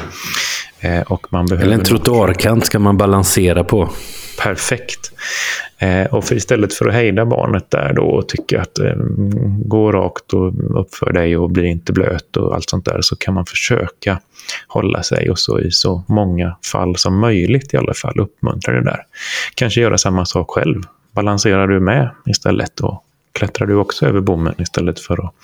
Och 1.07 1.33
man 1.33 1.47
behöver 1.47 1.67
Eller 1.67 1.79
en 1.79 1.85
trottoarkant 1.85 2.65
ska 2.65 2.79
man 2.79 2.97
balansera 2.97 3.65
på. 3.65 3.91
Perfekt. 4.43 5.13
Eh, 5.79 6.07
och 6.07 6.25
för 6.25 6.35
istället 6.35 6.75
för 6.75 6.89
att 6.89 6.95
hejda 6.95 7.27
barnet 7.27 7.71
där 7.71 7.93
då 7.93 8.03
och 8.03 8.29
tycka 8.29 8.61
att 8.61 8.79
eh, 8.79 8.95
gå 9.65 9.93
rakt 9.93 10.33
och 10.33 10.81
uppför 10.81 11.13
dig 11.13 11.37
och 11.37 11.51
bli 11.51 11.67
inte 11.67 11.93
blöt 11.93 12.37
och 12.37 12.55
allt 12.55 12.71
sånt 12.71 12.85
där 12.85 12.99
så 13.01 13.17
kan 13.17 13.35
man 13.35 13.47
försöka 13.47 14.21
hålla 14.69 15.03
sig 15.03 15.31
och 15.31 15.39
så 15.39 15.61
i 15.61 15.71
så 15.71 16.05
många 16.09 16.57
fall 16.73 16.97
som 16.97 17.19
möjligt 17.19 17.75
i 17.75 17.77
alla 17.77 17.95
fall 17.95 18.21
uppmuntra 18.21 18.75
det 18.75 18.85
där. 18.85 19.01
Kanske 19.55 19.81
göra 19.81 19.99
samma 19.99 20.27
sak 20.27 20.51
själv. 20.51 20.83
Balanserar 21.13 21.69
du 21.69 21.81
med 21.81 22.11
istället 22.27 22.81
och 22.81 23.05
klättrar 23.33 23.67
du 23.67 23.75
också 23.75 24.07
över 24.07 24.21
bommen 24.21 24.55
istället 24.59 25.01
för 25.01 25.25
att 25.25 25.35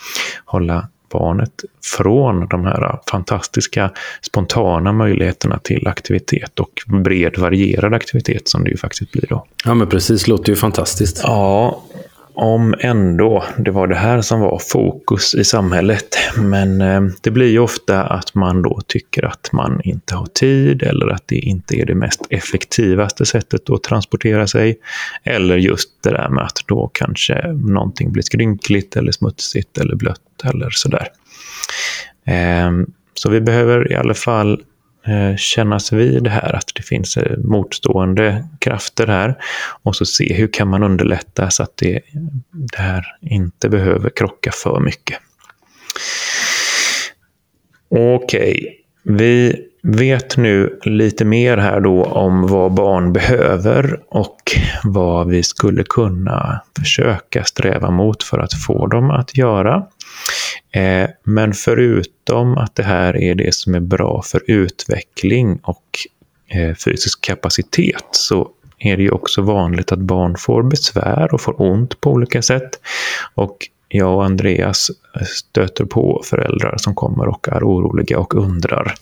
hålla 0.45 0.89
barnet 1.13 1.65
från 1.85 2.49
de 2.49 2.65
här 2.65 2.99
fantastiska 3.11 3.91
spontana 4.23 4.93
möjligheterna 4.93 5.59
till 5.59 5.87
aktivitet 5.87 6.61
och 6.61 6.83
bred 6.87 7.39
varierad 7.39 7.95
aktivitet 7.95 8.49
som 8.49 8.65
det 8.65 8.71
ju 8.71 8.77
faktiskt 8.77 9.13
blir 9.13 9.27
då. 9.29 9.47
Ja, 9.65 9.75
men 9.75 9.89
precis. 9.89 10.29
Låter 10.29 10.51
ju 10.51 10.57
fantastiskt. 10.57 11.21
Ja, 11.23 11.83
om 12.37 12.75
ändå 12.81 13.45
det 13.59 13.71
var 13.71 13.87
det 13.87 13.95
här 13.95 14.21
som 14.21 14.41
var 14.41 14.59
fokus 14.59 15.35
i 15.35 15.45
samhället. 15.45 16.19
Men 16.37 16.81
eh, 16.81 17.01
det 17.23 17.31
blir 17.31 17.51
ju 17.51 17.59
ofta 17.59 18.03
att 18.03 18.35
man 18.35 18.63
då 18.63 18.81
tycker 18.87 19.25
att 19.25 19.53
man 19.53 19.81
inte 19.85 20.15
har 20.15 20.27
tid 20.27 20.83
eller 20.83 21.09
att 21.09 21.23
det 21.27 21.37
inte 21.37 21.77
är 21.77 21.87
det 21.87 21.95
mest 21.95 22.27
effektivaste 22.31 23.27
sättet 23.27 23.71
att 23.71 23.83
transportera 23.83 24.47
sig. 24.47 24.79
Eller 25.25 25.57
just 25.57 26.03
det 26.03 26.11
där 26.11 26.29
med 26.29 26.45
att 26.45 26.59
då 26.67 26.91
kanske 26.95 27.53
någonting 27.53 28.13
blir 28.13 28.23
skrynkligt 28.23 28.97
eller 28.97 29.13
smutsigt 29.13 29.79
eller 29.79 29.97
blött 29.97 30.45
eller 30.45 30.71
sådär. 30.71 31.09
Ehm, 32.27 32.87
så 33.15 33.31
vi 33.31 33.41
behöver 33.41 33.93
i 33.93 33.95
alla 33.95 34.15
fall 34.15 34.63
Eh, 35.07 35.37
kännas 35.37 35.93
vid 35.93 36.23
det 36.23 36.31
här, 36.31 36.57
att 36.57 36.71
det 36.75 36.83
finns 36.83 37.17
eh, 37.17 37.39
motstående 37.39 38.49
krafter 38.59 39.07
här. 39.07 39.37
Och 39.83 39.97
så 39.97 40.05
se 40.05 40.35
hur 40.35 40.49
kan 40.53 40.69
man 40.69 40.83
underlätta 40.83 41.51
så 41.51 41.63
att 41.63 41.77
det, 41.77 42.01
det 42.53 42.79
här 42.79 43.05
inte 43.21 43.69
behöver 43.69 44.11
krocka 44.11 44.51
för 44.55 44.81
mycket. 44.81 45.19
Okej, 47.89 48.17
okay. 48.25 49.17
vi 49.17 49.57
vet 49.83 50.37
nu 50.37 50.79
lite 50.85 51.25
mer 51.25 51.57
här 51.57 51.81
då 51.81 52.05
om 52.05 52.47
vad 52.47 52.75
barn 52.75 53.13
behöver 53.13 54.01
och 54.09 54.37
vad 54.85 55.29
vi 55.29 55.43
skulle 55.43 55.85
kunna 55.85 56.61
försöka 56.79 57.45
sträva 57.45 57.91
mot 57.91 58.23
för 58.23 58.39
att 58.39 58.55
få 58.67 58.87
dem 58.87 59.11
att 59.11 59.37
göra. 59.37 59.87
Eh, 60.71 61.11
men 61.25 61.53
förutom 61.53 62.59
att 62.59 62.75
det 62.75 62.83
här 62.83 63.17
är 63.17 63.35
det 63.35 63.55
som 63.55 63.75
är 63.75 63.81
bra 63.81 64.23
för 64.23 64.43
utveckling 64.47 65.61
och 65.63 65.85
eh, 66.49 66.75
fysisk 66.75 67.21
kapacitet 67.21 68.07
så 68.11 68.51
är 68.79 68.97
det 68.97 69.03
ju 69.03 69.11
också 69.11 69.43
vanligt 69.43 69.93
att 69.93 69.99
barn 69.99 70.37
får 70.39 70.63
besvär 70.63 71.35
och 71.35 71.41
får 71.41 71.63
ont 71.63 72.01
på 72.01 72.11
olika 72.11 72.43
sätt. 72.43 72.71
Och 73.35 73.69
jag 73.89 74.15
och 74.15 74.25
Andreas 74.25 74.91
eh, 75.15 75.23
stöter 75.23 75.85
på 75.85 76.23
föräldrar 76.25 76.75
som 76.77 76.95
kommer 76.95 77.29
och 77.29 77.49
är 77.49 77.65
oroliga 77.65 78.19
och 78.19 78.35
undrar 78.35 78.95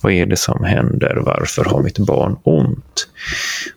vad 0.00 0.12
är 0.12 0.26
det 0.26 0.36
som 0.36 0.64
händer? 0.64 1.16
Varför 1.16 1.64
har 1.64 1.82
mitt 1.82 1.98
barn 1.98 2.36
ont? 2.42 3.08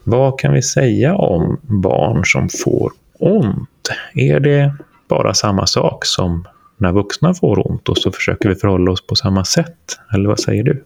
Vad 0.04 0.40
kan 0.40 0.54
vi 0.54 0.62
säga 0.62 1.16
om 1.16 1.60
barn 1.62 2.26
som 2.26 2.50
får 2.50 2.92
ont? 3.20 3.90
Är 4.14 4.40
det 4.40 4.76
bara 5.08 5.34
samma 5.34 5.68
sak 5.68 6.06
som 6.06 6.48
när 6.82 6.94
vuxna 6.94 7.34
får 7.34 7.72
ont 7.72 7.90
och 7.90 7.98
så 7.98 8.12
försöker 8.12 8.50
vi 8.50 8.56
förhålla 8.56 8.92
oss 8.92 9.08
på 9.08 9.16
samma 9.16 9.46
sätt? 9.46 9.78
Eller 10.14 10.30
vad 10.30 10.40
säger 10.40 10.64
du? 10.64 10.84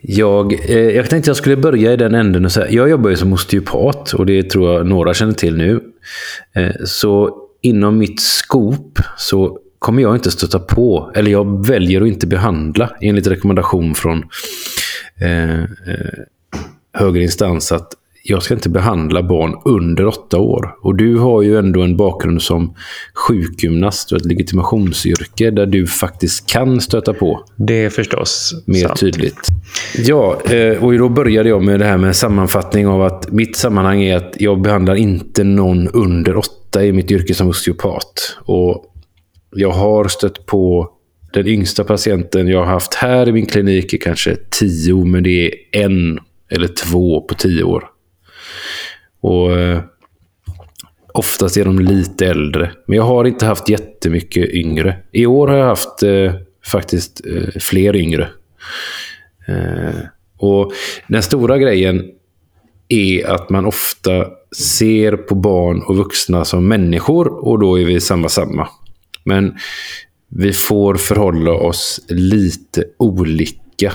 Jag, 0.00 0.70
eh, 0.70 0.76
jag 0.78 1.10
tänkte 1.10 1.30
jag 1.30 1.36
skulle 1.36 1.56
börja 1.56 1.92
i 1.92 1.96
den 1.96 2.14
änden 2.14 2.44
och 2.44 2.52
säga, 2.52 2.70
jag 2.70 2.90
jobbar 2.90 3.10
ju 3.10 3.16
som 3.16 3.32
osteopat 3.32 4.12
och 4.12 4.26
det 4.26 4.50
tror 4.50 4.72
jag 4.72 4.86
några 4.86 5.14
känner 5.14 5.32
till 5.32 5.56
nu. 5.56 5.80
Eh, 6.54 6.84
så 6.84 7.42
inom 7.60 7.98
mitt 7.98 8.20
skop 8.20 8.98
så 9.16 9.58
kommer 9.78 10.02
jag 10.02 10.14
inte 10.14 10.30
stöta 10.30 10.58
på, 10.58 11.12
eller 11.14 11.30
jag 11.30 11.66
väljer 11.66 12.00
att 12.00 12.08
inte 12.08 12.26
behandla 12.26 12.90
enligt 13.00 13.26
rekommendation 13.26 13.94
från 13.94 14.24
eh, 15.20 15.60
eh, 15.60 15.66
högre 16.92 17.22
instans 17.22 17.72
att 17.72 17.92
jag 18.28 18.42
ska 18.42 18.54
inte 18.54 18.68
behandla 18.68 19.22
barn 19.22 19.54
under 19.64 20.06
åtta 20.06 20.38
år. 20.38 20.76
Och 20.80 20.94
du 20.96 21.16
har 21.16 21.42
ju 21.42 21.58
ändå 21.58 21.82
en 21.82 21.96
bakgrund 21.96 22.42
som 22.42 22.74
sjukgymnast 23.14 24.12
och 24.12 24.18
ett 24.18 24.24
legitimationsyrke 24.24 25.50
där 25.50 25.66
du 25.66 25.86
faktiskt 25.86 26.50
kan 26.50 26.80
stöta 26.80 27.14
på. 27.14 27.44
Det 27.56 27.84
är 27.84 27.90
förstås 27.90 28.62
Mer 28.66 28.86
sant. 28.86 29.00
tydligt. 29.00 29.48
Ja, 29.96 30.40
eh, 30.44 30.84
och 30.84 30.98
då 30.98 31.08
började 31.08 31.48
jag 31.48 31.62
med 31.62 31.80
det 31.80 31.86
här 31.86 31.98
med 31.98 32.16
sammanfattning 32.16 32.86
av 32.86 33.02
att 33.02 33.30
mitt 33.32 33.56
sammanhang 33.56 34.02
är 34.02 34.16
att 34.16 34.34
jag 34.38 34.60
behandlar 34.60 34.94
inte 34.94 35.44
någon 35.44 35.88
under 35.88 36.36
åtta 36.36 36.84
i 36.84 36.92
mitt 36.92 37.10
yrke 37.10 37.34
som 37.34 37.48
osteopat. 37.48 38.36
Och 38.44 38.84
jag 39.56 39.70
har 39.70 40.08
stött 40.08 40.46
på 40.46 40.90
den 41.32 41.46
yngsta 41.46 41.84
patienten 41.84 42.48
jag 42.48 42.58
har 42.58 42.66
haft 42.66 42.94
här 42.94 43.28
i 43.28 43.32
min 43.32 43.46
klinik 43.46 43.92
är 43.92 43.98
kanske 43.98 44.36
tio, 44.50 45.04
men 45.04 45.22
det 45.22 45.46
är 45.46 45.52
en 45.72 46.18
eller 46.50 46.68
två 46.68 47.20
på 47.20 47.34
tio 47.34 47.62
år. 47.62 47.84
Och 49.26 49.58
eh, 49.58 49.80
Oftast 51.14 51.56
är 51.56 51.64
de 51.64 51.78
lite 51.78 52.26
äldre. 52.26 52.72
Men 52.86 52.96
jag 52.96 53.04
har 53.04 53.24
inte 53.24 53.46
haft 53.46 53.68
jättemycket 53.68 54.50
yngre. 54.50 54.96
I 55.12 55.26
år 55.26 55.48
har 55.48 55.56
jag 55.56 55.66
haft 55.66 56.02
eh, 56.02 56.34
faktiskt 56.64 57.26
eh, 57.26 57.60
fler 57.60 57.96
yngre. 57.96 58.28
Eh, 59.48 60.00
och 60.38 60.72
Den 61.08 61.22
stora 61.22 61.58
grejen 61.58 62.10
är 62.88 63.26
att 63.26 63.50
man 63.50 63.66
ofta 63.66 64.26
ser 64.56 65.16
på 65.16 65.34
barn 65.34 65.82
och 65.82 65.96
vuxna 65.96 66.44
som 66.44 66.68
människor 66.68 67.28
och 67.28 67.58
då 67.58 67.78
är 67.78 67.84
vi 67.84 68.00
samma 68.00 68.28
samma. 68.28 68.68
Men 69.24 69.56
vi 70.28 70.52
får 70.52 70.94
förhålla 70.94 71.52
oss 71.52 72.00
lite 72.08 72.84
olika. 72.98 73.92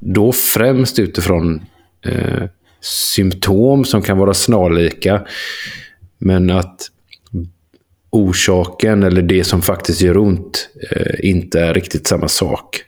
Då 0.00 0.32
främst 0.32 0.98
utifrån 0.98 1.60
eh, 2.06 2.44
symptom 2.82 3.84
som 3.84 4.02
kan 4.02 4.18
vara 4.18 4.34
snarlika. 4.34 5.26
Men 6.18 6.50
att 6.50 6.88
orsaken 8.10 9.02
eller 9.02 9.22
det 9.22 9.44
som 9.44 9.62
faktiskt 9.62 10.00
gör 10.00 10.16
ont 10.16 10.68
eh, 10.90 11.30
inte 11.30 11.60
är 11.60 11.74
riktigt 11.74 12.06
samma 12.06 12.28
sak. 12.28 12.84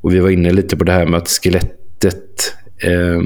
Och 0.00 0.14
Vi 0.14 0.20
var 0.20 0.30
inne 0.30 0.52
lite 0.52 0.76
på 0.76 0.84
det 0.84 0.92
här 0.92 1.06
med 1.06 1.18
att 1.18 1.28
skelettet 1.28 2.54
eh, 2.82 3.20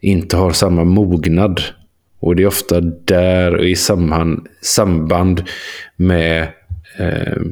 inte 0.00 0.36
har 0.36 0.52
samma 0.52 0.84
mognad. 0.84 1.62
Och 2.20 2.36
det 2.36 2.42
är 2.42 2.46
ofta 2.46 2.80
där 2.80 3.64
i 3.64 3.76
samband, 3.76 4.46
samband 4.60 5.42
med 5.96 6.48
eh, 6.98 7.42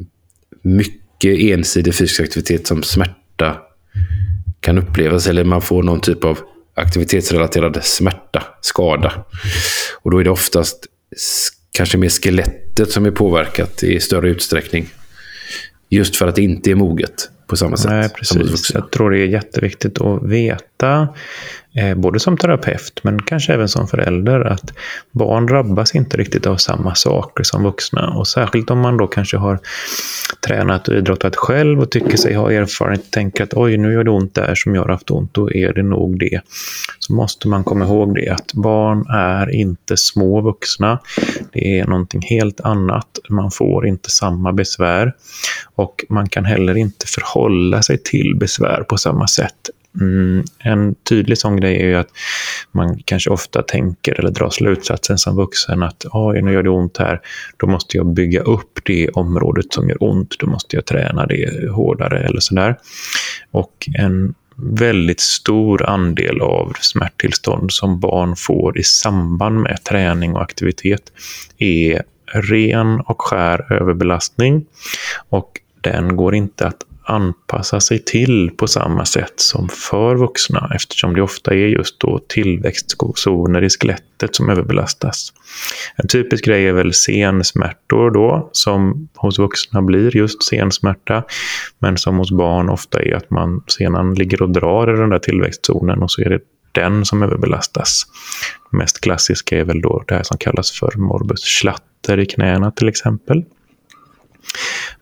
mycket 0.61 1.39
ensidig 1.39 1.95
fysisk 1.95 2.21
aktivitet 2.21 2.67
som 2.67 2.83
smärta 2.83 3.57
kan 4.59 4.77
upplevas. 4.77 5.27
Eller 5.27 5.43
man 5.43 5.61
får 5.61 5.83
någon 5.83 6.01
typ 6.01 6.23
av 6.23 6.39
aktivitetsrelaterad 6.73 7.83
smärta, 7.83 8.43
skada. 8.61 9.25
Och 10.01 10.11
då 10.11 10.17
är 10.19 10.23
det 10.23 10.29
oftast 10.29 10.85
kanske 11.71 11.97
mer 11.97 12.09
skelettet 12.09 12.91
som 12.91 13.05
är 13.05 13.11
påverkat 13.11 13.83
i 13.83 13.99
större 13.99 14.29
utsträckning. 14.29 14.89
Just 15.89 16.15
för 16.15 16.27
att 16.27 16.35
det 16.35 16.41
inte 16.41 16.71
är 16.71 16.75
moget 16.75 17.29
på 17.49 17.57
samma 17.57 17.77
sätt 17.77 17.91
Nej, 17.91 18.09
precis. 18.09 18.71
Jag 18.73 18.91
tror 18.91 19.11
det 19.11 19.19
är 19.19 19.25
jätteviktigt 19.25 20.01
att 20.01 20.23
veta 20.23 21.07
eh, 21.75 21.95
både 21.95 22.19
som 22.19 22.37
terapeut 22.37 22.99
men 23.03 23.21
kanske 23.21 23.53
även 23.53 23.67
som 23.67 23.87
förälder, 23.87 24.39
att 24.39 24.73
barn 25.11 25.45
drabbas 25.45 25.95
inte 25.95 26.17
riktigt 26.17 26.45
av 26.45 26.57
samma 26.57 26.95
saker 26.95 27.43
som 27.43 27.63
vuxna. 27.63 28.09
Och 28.09 28.27
särskilt 28.27 28.71
om 28.71 28.79
man 28.79 28.97
då 28.97 29.07
kanske 29.07 29.37
har 29.37 29.59
tränat 30.47 30.87
och 30.87 30.95
idrottat 30.95 31.35
själv 31.35 31.79
och 31.79 31.91
tycker 31.91 32.17
sig 32.17 32.33
ha 32.33 32.51
erfarenhet 32.51 33.05
och 33.05 33.11
tänker 33.11 33.43
att 33.43 33.53
oj, 33.53 33.77
nu 33.77 33.93
gör 33.93 34.03
det 34.03 34.11
ont 34.11 34.35
där 34.35 34.55
som 34.55 34.75
jag 34.75 34.81
har 34.81 34.89
haft 34.89 35.11
ont, 35.11 35.33
då 35.33 35.51
är 35.51 35.73
det 35.73 35.83
nog 35.83 36.19
det. 36.19 36.41
Så 36.99 37.13
måste 37.13 37.47
man 37.47 37.63
komma 37.63 37.85
ihåg 37.85 38.15
det, 38.15 38.29
att 38.29 38.53
barn 38.53 39.05
är 39.09 39.55
inte 39.55 39.97
små 39.97 40.41
vuxna. 40.41 40.99
Det 41.51 41.79
är 41.79 41.87
någonting 41.87 42.21
helt 42.21 42.61
annat. 42.61 43.19
Man 43.29 43.51
får 43.51 43.87
inte 43.87 44.09
samma 44.09 44.53
besvär 44.53 45.13
och 45.75 46.05
man 46.09 46.29
kan 46.29 46.45
heller 46.45 46.77
inte 46.77 47.07
förhålla 47.07 47.38
sig 47.81 48.03
till 48.03 48.35
besvär 48.35 48.83
på 48.83 48.97
samma 48.97 49.27
sätt. 49.27 49.69
Mm, 50.01 50.43
en 50.59 50.95
tydlig 50.95 51.37
sån 51.37 51.57
grej 51.57 51.81
är 51.81 51.85
ju 51.85 51.95
att 51.95 52.09
man 52.71 52.99
kanske 53.05 53.29
ofta 53.29 53.61
tänker 53.61 54.19
eller 54.19 54.31
drar 54.31 54.49
slutsatsen 54.49 55.17
som 55.17 55.35
vuxen 55.35 55.83
att 55.83 56.05
ah, 56.11 56.31
oj, 56.31 56.41
nu 56.41 56.53
gör 56.53 56.63
det 56.63 56.69
ont 56.69 56.97
här, 56.97 57.21
då 57.57 57.67
måste 57.67 57.97
jag 57.97 58.05
bygga 58.05 58.41
upp 58.41 58.79
det 58.85 59.09
området 59.09 59.73
som 59.73 59.89
gör 59.89 60.03
ont, 60.03 60.35
då 60.39 60.47
måste 60.47 60.75
jag 60.75 60.85
träna 60.85 61.25
det 61.25 61.69
hårdare 61.71 62.19
eller 62.19 62.39
sådär. 62.39 62.77
Och 63.51 63.89
en 63.97 64.33
väldigt 64.55 65.19
stor 65.19 65.85
andel 65.85 66.41
av 66.41 66.73
smärttillstånd 66.81 67.71
som 67.71 67.99
barn 67.99 68.35
får 68.35 68.77
i 68.79 68.83
samband 68.83 69.59
med 69.59 69.83
träning 69.83 70.33
och 70.33 70.41
aktivitet 70.41 71.11
är 71.57 72.03
ren 72.33 72.99
och 72.99 73.21
skär 73.21 73.73
överbelastning 73.73 74.65
och 75.29 75.61
den 75.81 76.15
går 76.15 76.35
inte 76.35 76.67
att 76.67 76.83
anpassa 77.09 77.79
sig 77.79 77.99
till 77.99 78.51
på 78.57 78.67
samma 78.67 79.05
sätt 79.05 79.33
som 79.35 79.69
för 79.69 80.15
vuxna 80.15 80.71
eftersom 80.75 81.13
det 81.13 81.21
ofta 81.21 81.53
är 81.53 81.67
just 81.67 81.99
då 81.99 82.19
tillväxtzoner 82.27 83.63
i 83.63 83.69
skelettet 83.69 84.35
som 84.35 84.49
överbelastas. 84.49 85.33
En 85.95 86.07
typisk 86.07 86.45
grej 86.45 86.67
är 86.67 86.73
väl 86.73 86.93
sensmärtor 86.93 88.11
då 88.11 88.49
som 88.51 89.09
hos 89.15 89.39
vuxna 89.39 89.81
blir 89.81 90.17
just 90.17 90.43
sensmärta 90.43 91.23
men 91.79 91.97
som 91.97 92.17
hos 92.17 92.31
barn 92.31 92.69
ofta 92.69 93.01
är 93.01 93.15
att 93.15 93.29
man 93.29 93.63
senan 93.67 94.13
ligger 94.13 94.41
och 94.41 94.49
drar 94.49 94.93
i 94.93 94.97
den 94.97 95.09
där 95.09 95.19
tillväxtzonen 95.19 96.03
och 96.03 96.11
så 96.11 96.21
är 96.21 96.29
det 96.29 96.39
den 96.71 97.05
som 97.05 97.23
överbelastas. 97.23 98.03
Mest 98.71 99.01
klassiska 99.01 99.59
är 99.59 99.63
väl 99.63 99.81
då 99.81 100.03
det 100.07 100.15
här 100.15 100.23
som 100.23 100.37
kallas 100.37 100.71
för 100.71 100.97
morbus 100.97 101.43
schlatter 101.43 102.19
i 102.19 102.25
knäna 102.25 102.71
till 102.71 102.87
exempel. 102.87 103.43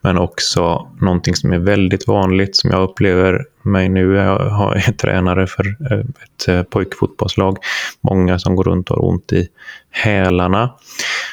Men 0.07 0.17
också 0.17 0.87
någonting 1.01 1.35
som 1.35 1.53
är 1.53 1.59
väldigt 1.59 2.07
vanligt 2.07 2.55
som 2.55 2.69
jag 2.69 2.81
upplever 2.81 3.45
mig 3.67 3.89
nu. 3.89 4.15
Jag 4.15 4.77
är 4.77 4.91
tränare 4.91 5.47
för 5.47 5.67
eh, 5.91 5.99
ett 5.99 6.47
eh, 6.47 6.63
pojkfotbollslag. 6.63 7.57
Många 8.01 8.39
som 8.39 8.55
går 8.55 8.63
runt 8.63 8.91
och 8.91 8.97
har 8.97 9.09
ont 9.09 9.33
i 9.33 9.47
hälarna. 9.89 10.73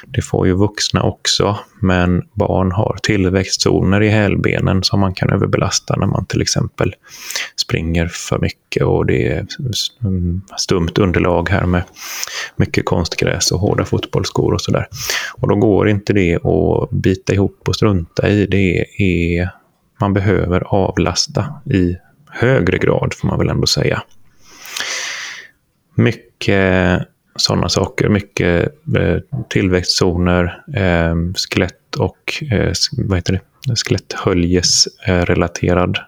Det 0.06 0.22
får 0.22 0.46
ju 0.46 0.52
vuxna 0.52 1.02
också, 1.02 1.58
men 1.80 2.22
barn 2.32 2.72
har 2.72 2.96
tillväxtzoner 3.02 4.02
i 4.02 4.08
hälbenen 4.08 4.82
som 4.82 5.00
man 5.00 5.14
kan 5.14 5.30
överbelasta 5.30 5.96
när 5.96 6.06
man 6.06 6.26
till 6.26 6.42
exempel 6.42 6.94
springer 7.56 8.06
för 8.06 8.38
mycket 8.38 8.82
och 8.82 9.06
det 9.06 9.28
är 9.28 9.46
stumt 10.56 10.98
underlag 10.98 11.48
här 11.48 11.66
med 11.66 11.82
mycket 12.56 12.84
konstgräs 12.84 13.52
och 13.52 13.60
hårda 13.60 13.84
fotbollsskor 13.84 14.54
och 14.54 14.60
sådär. 14.60 14.86
Och 15.34 15.48
då 15.48 15.54
går 15.54 15.88
inte 15.88 16.12
det 16.12 16.34
att 16.34 16.90
bita 16.90 17.32
ihop 17.32 17.68
och 17.68 17.76
strunta 17.76 18.28
i. 18.28 18.46
Det 18.46 18.84
är 18.98 19.50
man 20.00 20.12
behöver 20.12 20.60
avlasta 20.60 21.54
i 21.70 21.96
högre 22.34 22.78
grad, 22.78 23.14
får 23.14 23.28
man 23.28 23.38
väl 23.38 23.48
ändå 23.48 23.66
säga. 23.66 24.02
Mycket 25.94 27.02
sådana 27.36 27.68
saker, 27.68 28.08
mycket 28.08 28.74
eh, 28.96 29.18
tillväxtzoner, 29.48 30.62
eh, 30.76 31.14
skelett 31.50 31.96
och 31.98 32.42
eh, 32.52 32.72
vad 32.92 33.18
heter 33.18 33.32
det? 33.32 33.40
skeletthöljesrelaterad 33.76 35.98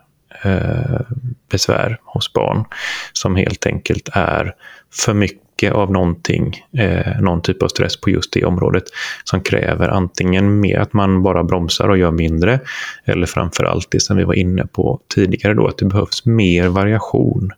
besvär 1.50 2.00
hos 2.04 2.32
barn 2.32 2.64
som 3.12 3.36
helt 3.36 3.66
enkelt 3.66 4.08
är 4.12 4.54
för 4.92 5.14
mycket 5.14 5.45
av 5.64 5.92
någonting, 5.92 6.64
eh, 6.78 7.20
någon 7.20 7.42
typ 7.42 7.62
av 7.62 7.68
stress 7.68 8.00
på 8.00 8.10
just 8.10 8.32
det 8.32 8.44
området 8.44 8.84
som 9.24 9.40
kräver 9.40 9.88
antingen 9.88 10.60
mer 10.60 10.78
att 10.78 10.92
man 10.92 11.22
bara 11.22 11.44
bromsar 11.44 11.88
och 11.88 11.98
gör 11.98 12.10
mindre 12.10 12.60
eller 13.04 13.26
framför 13.26 13.64
allt 13.64 13.90
det 13.90 14.00
som 14.00 14.16
vi 14.16 14.24
var 14.24 14.34
inne 14.34 14.66
på 14.66 15.00
tidigare 15.14 15.54
då, 15.54 15.66
att 15.66 15.78
det 15.78 15.84
behövs 15.84 16.24
mer 16.24 16.68
variation. 16.68 17.50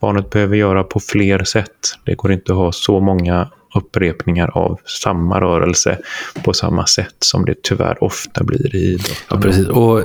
Barnet 0.00 0.30
behöver 0.30 0.56
göra 0.56 0.84
på 0.84 1.00
fler 1.00 1.44
sätt. 1.44 1.70
Det 2.04 2.14
går 2.14 2.32
inte 2.32 2.52
att 2.52 2.58
ha 2.58 2.72
så 2.72 3.00
många 3.00 3.48
upprepningar 3.74 4.50
av 4.54 4.80
samma 4.84 5.40
rörelse 5.40 5.98
på 6.44 6.52
samma 6.52 6.86
sätt 6.86 7.16
som 7.18 7.44
det 7.44 7.62
tyvärr 7.62 8.04
ofta 8.04 8.44
blir 8.44 8.76
i 8.76 8.78
idrott. 8.78 9.24
Ja, 9.30 9.40
precis. 9.40 9.68
Och 9.68 10.02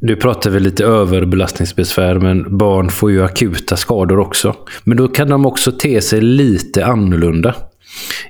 du 0.00 0.16
pratar 0.16 0.50
väl 0.50 0.62
lite 0.62 0.84
överbelastningsbesvär, 0.84 2.14
men 2.14 2.58
barn 2.58 2.90
får 2.90 3.10
ju 3.10 3.22
akuta 3.22 3.76
skador 3.76 4.18
också. 4.18 4.56
Men 4.84 4.96
då 4.96 5.08
kan 5.08 5.28
de 5.28 5.46
också 5.46 5.72
te 5.72 6.00
sig 6.00 6.20
lite 6.20 6.86
annorlunda 6.86 7.54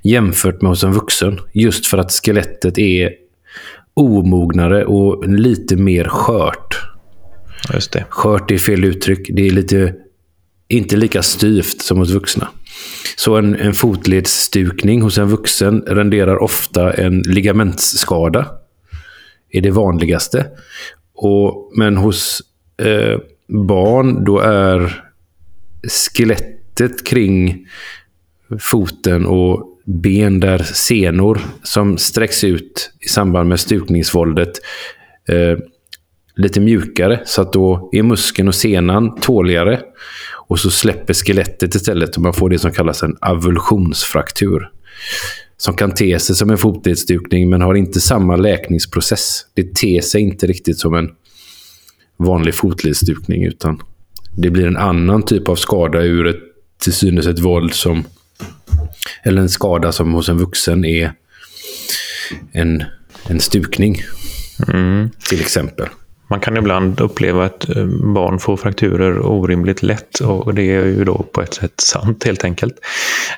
jämfört 0.02 0.62
med 0.62 0.68
hos 0.68 0.84
en 0.84 0.92
vuxen. 0.92 1.40
Just 1.52 1.86
för 1.86 1.98
att 1.98 2.12
skelettet 2.12 2.78
är 2.78 3.10
omognare 3.94 4.84
och 4.84 5.28
lite 5.28 5.76
mer 5.76 6.04
skört. 6.04 6.80
Just 7.74 7.92
det. 7.92 8.04
Skört 8.08 8.50
är 8.50 8.58
fel 8.58 8.84
uttryck. 8.84 9.30
Det 9.32 9.46
är 9.46 9.50
lite 9.50 9.94
inte 10.68 10.96
lika 10.96 11.22
styvt 11.22 11.80
som 11.80 11.98
hos 11.98 12.10
vuxna. 12.10 12.48
Så 13.16 13.36
en, 13.36 13.54
en 13.54 13.74
fotledsstukning 13.74 15.02
hos 15.02 15.18
en 15.18 15.28
vuxen 15.28 15.80
renderar 15.86 16.42
ofta 16.42 16.92
en 16.92 17.22
ligamentsskada. 17.22 18.46
är 19.52 19.60
det 19.60 19.70
vanligaste. 19.70 20.46
Och, 21.22 21.70
men 21.76 21.96
hos 21.96 22.42
eh, 22.82 23.18
barn 23.48 24.24
då 24.24 24.38
är 24.38 25.04
skelettet 25.88 27.06
kring 27.06 27.66
foten 28.60 29.26
och 29.26 29.80
ben 29.84 30.40
där 30.40 30.58
senor 30.58 31.40
som 31.62 31.98
sträcks 31.98 32.44
ut 32.44 32.92
i 33.00 33.08
samband 33.08 33.48
med 33.48 33.60
stukningsvåldet 33.60 34.50
eh, 35.28 35.58
lite 36.36 36.60
mjukare. 36.60 37.20
Så 37.24 37.42
att 37.42 37.52
då 37.52 37.88
är 37.92 38.02
muskeln 38.02 38.48
och 38.48 38.54
senan 38.54 39.16
tåligare. 39.20 39.80
Och 40.48 40.58
så 40.58 40.70
släpper 40.70 41.14
skelettet 41.14 41.74
istället 41.74 42.16
och 42.16 42.22
man 42.22 42.34
får 42.34 42.50
det 42.50 42.58
som 42.58 42.72
kallas 42.72 43.02
en 43.02 43.16
avulsionsfraktur. 43.20 44.70
Som 45.60 45.74
kan 45.74 45.94
te 45.94 46.18
sig 46.18 46.36
som 46.36 46.50
en 46.50 46.58
fotledsstukning 46.58 47.50
men 47.50 47.62
har 47.62 47.74
inte 47.74 48.00
samma 48.00 48.36
läkningsprocess. 48.36 49.46
Det 49.54 49.74
ter 49.74 50.00
sig 50.00 50.20
inte 50.20 50.46
riktigt 50.46 50.78
som 50.78 50.94
en 50.94 51.10
vanlig 52.16 52.54
fotledsstukning 52.54 53.44
utan 53.44 53.82
det 54.36 54.50
blir 54.50 54.66
en 54.66 54.76
annan 54.76 55.22
typ 55.22 55.48
av 55.48 55.56
skada 55.56 56.02
ur 56.02 56.26
ett 56.26 56.40
till 56.82 56.92
synes 56.92 57.26
ett 57.26 57.38
våld 57.38 57.74
som 57.74 58.04
eller 59.22 59.42
en 59.42 59.48
skada 59.48 59.92
som 59.92 60.12
hos 60.12 60.28
en 60.28 60.38
vuxen 60.38 60.84
är 60.84 61.12
en, 62.52 62.84
en 63.28 63.40
stukning. 63.40 64.02
Mm. 64.72 65.10
Till 65.28 65.40
exempel. 65.40 65.86
Man 66.30 66.40
kan 66.40 66.56
ibland 66.56 67.00
uppleva 67.00 67.44
att 67.44 67.68
eh, 67.68 67.86
barn 67.86 68.38
får 68.38 68.56
frakturer 68.56 69.26
orimligt 69.26 69.82
lätt 69.82 70.20
och 70.20 70.54
det 70.54 70.62
är 70.62 70.86
ju 70.86 71.04
då 71.04 71.22
på 71.32 71.42
ett 71.42 71.54
sätt 71.54 71.80
sant 71.80 72.24
helt 72.24 72.44
enkelt. 72.44 72.74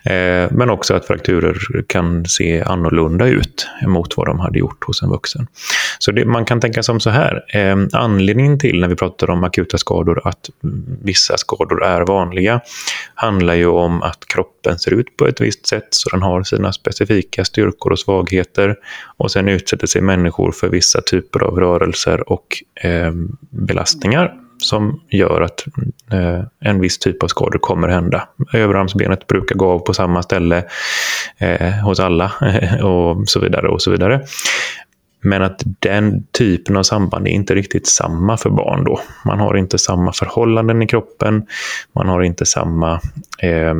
Eh, 0.04 0.50
men 0.50 0.70
också 0.70 0.94
att 0.94 1.06
frakturer 1.06 1.58
kan 1.86 2.24
se 2.24 2.62
annorlunda 2.62 3.26
ut 3.26 3.66
mot 3.86 4.16
vad 4.16 4.26
de 4.26 4.40
hade 4.40 4.58
gjort 4.58 4.84
hos 4.84 5.02
en 5.02 5.08
vuxen. 5.08 5.46
Så 5.98 6.12
det, 6.12 6.24
man 6.24 6.44
kan 6.44 6.60
tänka 6.60 6.82
som 6.82 7.00
så 7.00 7.10
här, 7.10 7.44
eh, 7.48 7.76
anledningen 7.92 8.58
till 8.58 8.80
när 8.80 8.88
vi 8.88 8.96
pratar 8.96 9.30
om 9.30 9.44
akuta 9.44 9.78
skador 9.78 10.20
att 10.24 10.50
vissa 11.02 11.36
skador 11.36 11.84
är 11.84 12.00
vanliga 12.00 12.60
handlar 13.14 13.54
ju 13.54 13.66
om 13.66 14.02
att 14.02 14.26
kroppen 14.26 14.78
ser 14.78 14.94
ut 14.94 15.16
på 15.16 15.26
ett 15.26 15.40
visst 15.40 15.66
sätt 15.66 15.88
så 15.90 16.10
den 16.10 16.22
har 16.22 16.42
sina 16.42 16.72
specifika 16.72 17.44
styrkor 17.44 17.92
och 17.92 17.98
svagheter 17.98 18.76
och 19.16 19.30
sen 19.30 19.48
utsätter 19.48 19.86
sig 19.86 20.02
människor 20.02 20.52
för 20.52 20.68
vissa 20.68 21.00
typer 21.00 21.40
av 21.40 21.60
rörelser 21.60 22.32
och 22.32 22.46
eh, 22.84 23.12
belastningar 23.50 24.34
som 24.62 25.00
gör 25.10 25.40
att 25.40 25.64
eh, 26.12 26.44
en 26.60 26.80
viss 26.80 26.98
typ 26.98 27.22
av 27.22 27.28
skador 27.28 27.58
kommer 27.58 27.88
hända. 27.88 28.28
Överarmsbenet 28.52 29.26
brukar 29.26 29.54
gå 29.54 29.70
av 29.70 29.78
på 29.78 29.94
samma 29.94 30.22
ställe 30.22 30.64
eh, 31.38 31.70
hos 31.70 32.00
alla 32.00 32.32
och 32.82 33.28
så 33.28 33.40
vidare. 33.40 33.68
och 33.68 33.82
så 33.82 33.90
vidare. 33.90 34.20
Men 35.24 35.42
att 35.42 35.62
den 35.64 36.26
typen 36.32 36.76
av 36.76 36.82
samband 36.82 37.26
är 37.26 37.30
inte 37.30 37.54
riktigt 37.54 37.86
samma 37.86 38.36
för 38.36 38.50
barn 38.50 38.84
då. 38.84 39.00
Man 39.24 39.40
har 39.40 39.56
inte 39.56 39.78
samma 39.78 40.12
förhållanden 40.12 40.82
i 40.82 40.86
kroppen, 40.86 41.46
man 41.92 42.08
har 42.08 42.22
inte 42.22 42.46
samma 42.46 43.00
eh, 43.38 43.74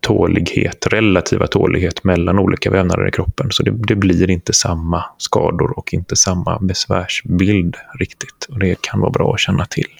tålighet, 0.00 0.86
relativa 0.86 1.46
tålighet 1.46 2.04
mellan 2.04 2.38
olika 2.38 2.70
vävnader 2.70 3.08
i 3.08 3.10
kroppen. 3.10 3.46
Så 3.50 3.62
det, 3.62 3.70
det, 3.70 3.94
blir 3.94 4.30
inte 4.30 4.52
samma 4.52 5.04
skador 5.18 5.78
och 5.78 5.94
inte 5.94 6.16
samma 6.16 6.58
besvärsbild 6.58 7.76
riktigt. 7.98 8.46
Och 8.48 8.58
det 8.58 8.80
kan 8.80 9.00
vara 9.00 9.10
bra 9.10 9.34
att 9.34 9.40
känna 9.40 9.66
till. 9.66 9.99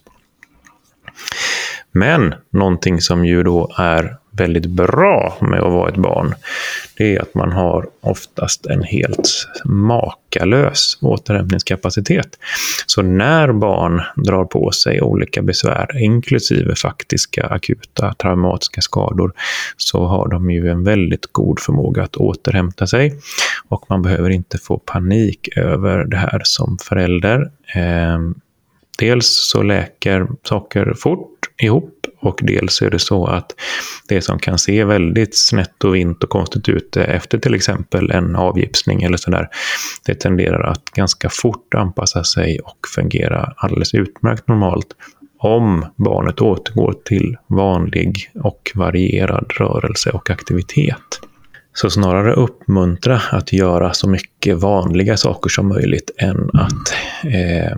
Men 1.93 2.35
någonting 2.51 3.01
som 3.01 3.25
ju 3.25 3.43
då 3.43 3.73
är 3.79 4.17
väldigt 4.33 4.67
bra 4.67 5.37
med 5.41 5.61
att 5.61 5.73
vara 5.73 5.89
ett 5.89 5.97
barn, 5.97 6.35
det 6.97 7.17
är 7.17 7.23
att 7.23 7.35
man 7.35 7.53
har 7.53 7.89
oftast 8.01 8.67
en 8.67 8.83
helt 8.83 9.47
makalös 9.65 10.99
återhämtningskapacitet. 11.01 12.39
Så 12.87 13.03
när 13.03 13.53
barn 13.53 14.03
drar 14.17 14.45
på 14.45 14.71
sig 14.71 15.01
olika 15.01 15.43
besvär, 15.43 16.03
inklusive 16.03 16.75
faktiska 16.75 17.47
akuta 17.47 18.15
traumatiska 18.15 18.81
skador, 18.81 19.33
så 19.77 20.07
har 20.07 20.29
de 20.29 20.51
ju 20.51 20.69
en 20.69 20.85
väldigt 20.85 21.27
god 21.33 21.61
förmåga 21.61 22.03
att 22.03 22.17
återhämta 22.17 22.87
sig. 22.87 23.19
Och 23.69 23.87
man 23.89 24.03
behöver 24.03 24.31
inte 24.31 24.59
få 24.59 24.79
panik 24.79 25.49
över 25.57 26.05
det 26.05 26.17
här 26.17 26.41
som 26.45 26.79
förälder. 26.79 27.51
Ehm, 27.75 28.35
Dels 29.01 29.27
så 29.27 29.63
läker 29.63 30.27
saker 30.43 30.95
fort 30.95 31.41
ihop 31.63 32.07
och 32.21 32.41
dels 32.43 32.83
är 32.83 32.91
det 32.91 32.99
så 32.99 33.27
att 33.27 33.53
det 34.09 34.23
som 34.23 34.39
kan 34.39 34.59
se 34.59 34.85
väldigt 34.85 35.39
snett 35.39 35.85
och 35.85 35.95
vint 35.95 36.25
och 36.25 36.31
konstigt 36.31 36.69
ut 36.69 36.97
efter 36.97 37.39
till 37.39 37.55
exempel 37.55 38.11
en 38.11 38.37
avgipsning 38.37 39.03
eller 39.03 39.17
sådär, 39.17 39.49
det 40.07 40.15
tenderar 40.15 40.63
att 40.63 40.85
ganska 40.85 41.29
fort 41.33 41.75
anpassa 41.75 42.25
sig 42.25 42.61
och 42.61 42.79
fungera 42.95 43.53
alldeles 43.57 43.95
utmärkt 43.95 44.49
normalt 44.49 44.87
om 45.39 45.87
barnet 45.97 46.41
återgår 46.41 46.95
till 47.05 47.37
vanlig 47.47 48.31
och 48.35 48.73
varierad 48.75 49.53
rörelse 49.59 50.11
och 50.11 50.31
aktivitet. 50.31 51.21
Så 51.73 51.91
snarare 51.91 52.33
uppmuntra 52.33 53.21
att 53.31 53.53
göra 53.53 53.93
så 53.93 54.09
mycket 54.09 54.59
vanliga 54.59 55.17
saker 55.17 55.51
som 55.51 55.69
möjligt 55.69 56.11
än 56.19 56.51
att 56.55 56.95
eh, 57.25 57.77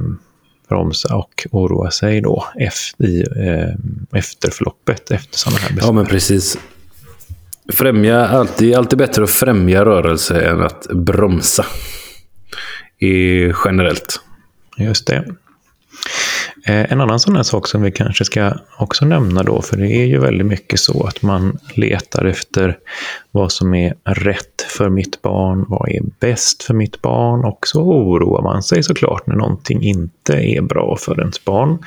bromsa 0.73 1.17
och 1.17 1.47
oroa 1.51 1.91
sig 1.91 2.21
då 2.21 2.45
i 2.99 3.21
eh, 3.21 4.19
efterförloppet 4.19 5.11
efter 5.11 5.39
sådana 5.39 5.59
här 5.59 5.69
besvär. 5.69 5.89
Ja, 5.89 5.93
men 5.93 6.07
precis. 6.07 6.59
Främja, 7.73 8.27
alltid, 8.29 8.75
alltid 8.75 8.99
bättre 8.99 9.23
att 9.25 9.31
främja 9.31 9.85
rörelse 9.85 10.41
än 10.41 10.61
att 10.61 10.87
bromsa. 10.91 11.67
I, 12.99 13.53
generellt. 13.65 14.21
Just 14.79 15.07
det. 15.07 15.25
Eh, 16.67 16.93
en 16.93 17.01
annan 17.01 17.21
sån 17.21 17.37
här 17.37 17.43
sak 17.43 17.69
som 17.69 17.83
vi 17.83 17.93
kanske 17.93 18.25
ska 18.25 18.53
också 18.79 19.05
nämna 19.05 19.43
då, 19.43 19.63
för 19.63 19.77
det 19.77 19.89
är 19.89 20.07
ju 20.07 20.19
väldigt 20.19 20.47
mycket 20.47 20.81
så 20.81 21.07
att 21.07 21.23
man 21.23 21.59
letar 21.75 22.25
efter 22.25 22.79
vad 23.31 23.53
som 23.53 23.75
är 23.75 23.95
rätt 24.05 24.63
för 24.69 24.89
mitt 24.89 25.23
barn, 25.23 25.65
vad 25.69 25.89
är 25.89 26.01
bäst 26.21 26.63
för 26.63 26.75
mitt 26.75 27.03
barn 27.03 27.45
och 27.45 27.67
så 27.67 27.83
oroar 27.83 28.43
man 28.43 28.63
sig 28.63 28.83
såklart 28.83 29.27
när 29.27 29.37
någonting 29.37 29.83
inte 29.83 30.33
är 30.33 30.63
bra 30.63 30.97
för 30.97 31.21
ens 31.21 31.45
barn 31.45 31.79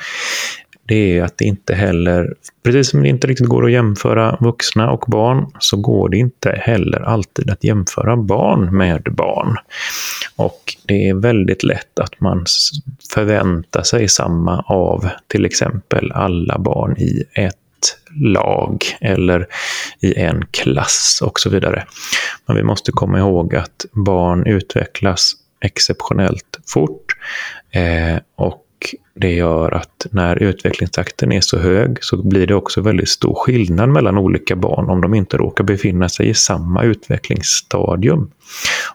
det 0.86 1.18
är 1.18 1.22
att 1.22 1.38
det 1.38 1.44
inte 1.44 1.74
heller, 1.74 2.34
precis 2.62 2.90
som 2.90 3.02
det 3.02 3.08
inte 3.08 3.26
riktigt 3.26 3.46
går 3.46 3.64
att 3.64 3.72
jämföra 3.72 4.36
vuxna 4.40 4.90
och 4.90 5.04
barn, 5.06 5.46
så 5.58 5.76
går 5.76 6.08
det 6.08 6.16
inte 6.16 6.60
heller 6.62 7.00
alltid 7.00 7.50
att 7.50 7.64
jämföra 7.64 8.16
barn 8.16 8.76
med 8.76 9.02
barn. 9.02 9.56
Och 10.36 10.76
det 10.86 11.08
är 11.08 11.14
väldigt 11.14 11.62
lätt 11.62 11.98
att 11.98 12.20
man 12.20 12.44
förväntar 13.12 13.82
sig 13.82 14.08
samma 14.08 14.60
av 14.60 15.08
till 15.26 15.44
exempel 15.44 16.12
alla 16.12 16.58
barn 16.58 16.96
i 16.98 17.24
ett 17.34 17.56
lag 18.20 18.84
eller 19.00 19.46
i 20.00 20.14
en 20.14 20.44
klass 20.50 21.20
och 21.22 21.40
så 21.40 21.50
vidare. 21.50 21.86
Men 22.46 22.56
vi 22.56 22.62
måste 22.62 22.92
komma 22.92 23.18
ihåg 23.18 23.54
att 23.54 23.86
barn 23.92 24.46
utvecklas 24.46 25.32
exceptionellt 25.60 26.58
fort 26.66 27.16
eh, 27.70 28.18
och 28.36 28.65
det 29.14 29.32
gör 29.32 29.74
att 29.74 30.06
när 30.10 30.42
utvecklingstakten 30.42 31.32
är 31.32 31.40
så 31.40 31.58
hög 31.58 32.04
så 32.04 32.22
blir 32.22 32.46
det 32.46 32.54
också 32.54 32.80
väldigt 32.80 33.08
stor 33.08 33.34
skillnad 33.34 33.88
mellan 33.88 34.18
olika 34.18 34.56
barn 34.56 34.90
om 34.90 35.00
de 35.00 35.14
inte 35.14 35.36
råkar 35.36 35.64
befinna 35.64 36.08
sig 36.08 36.28
i 36.28 36.34
samma 36.34 36.82
utvecklingsstadium. 36.82 38.30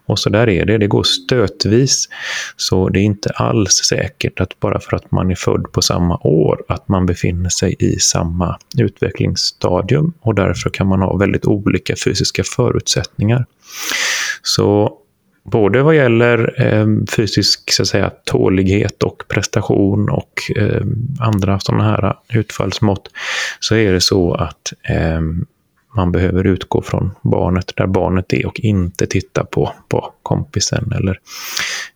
Och 0.06 0.20
så 0.20 0.30
där 0.30 0.50
är 0.50 0.66
det, 0.66 0.78
det 0.78 0.88
går 0.88 1.04
stötvis. 1.04 2.10
Så 2.58 2.90
det 2.90 3.00
är 3.00 3.04
inte 3.04 3.30
alls 3.30 3.74
säkert 3.74 4.40
att 4.40 4.60
bara 4.60 4.80
för 4.80 4.96
att 4.96 5.12
man 5.12 5.32
är 5.32 5.36
född 5.36 5.72
på 5.72 5.82
samma 5.82 6.18
år 6.18 6.64
att 6.68 6.88
man 6.88 7.06
befinner 7.06 7.50
sig 7.50 7.76
i 7.80 8.00
samma 8.00 8.58
utvecklingsstadium 8.78 10.14
och 10.22 10.36
därför 10.36 10.70
kan 10.70 10.88
man 10.88 11.02
ha 11.02 11.18
väldigt 11.18 11.46
olika 11.46 11.96
fysiska 12.06 12.44
förutsättningar. 12.44 13.46
Så 14.42 14.98
både 15.44 15.84
vad 15.84 15.96
gäller 15.96 16.62
eh, 16.62 16.88
fysisk 17.16 17.72
så 17.72 17.82
att 17.82 17.88
säga, 17.88 18.12
tålighet 18.26 19.04
och 19.04 19.24
prestation 19.28 20.10
och 20.10 20.42
eh, 20.56 20.82
andra 21.20 21.60
sådana 21.60 21.84
här 21.84 22.16
utfallsmått 22.34 23.10
så 23.60 23.76
är 23.76 23.94
det 23.94 24.02
så 24.02 24.34
att 24.34 24.74
eh, 24.90 25.22
man 25.96 26.12
behöver 26.12 26.48
utgå 26.48 26.82
från 26.82 27.12
barnet, 27.22 27.74
där 27.76 27.88
barnet 27.88 28.34
är 28.34 28.46
och 28.46 28.60
inte 28.60 29.08
titta 29.08 29.44
på 29.46 29.74
vad 29.90 30.12
kompisen 30.24 30.94
eller 30.96 31.20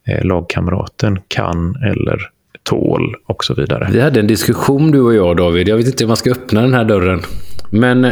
eh, 0.08 0.26
lagkamraten 0.26 1.20
kan 1.28 1.76
eller 1.76 2.30
tål 2.64 3.16
och 3.26 3.44
så 3.44 3.54
vidare. 3.54 3.90
Vi 3.92 4.02
hade 4.02 4.20
en 4.20 4.28
diskussion 4.28 4.92
du 4.92 5.02
och 5.02 5.16
jag 5.16 5.38
David. 5.38 5.68
Jag 5.68 5.78
vet 5.78 5.88
inte 5.88 6.04
om 6.04 6.08
man 6.08 6.18
ska 6.18 6.32
öppna 6.32 6.62
den 6.62 6.74
här 6.74 6.86
dörren. 6.86 7.22
Men 7.70 8.04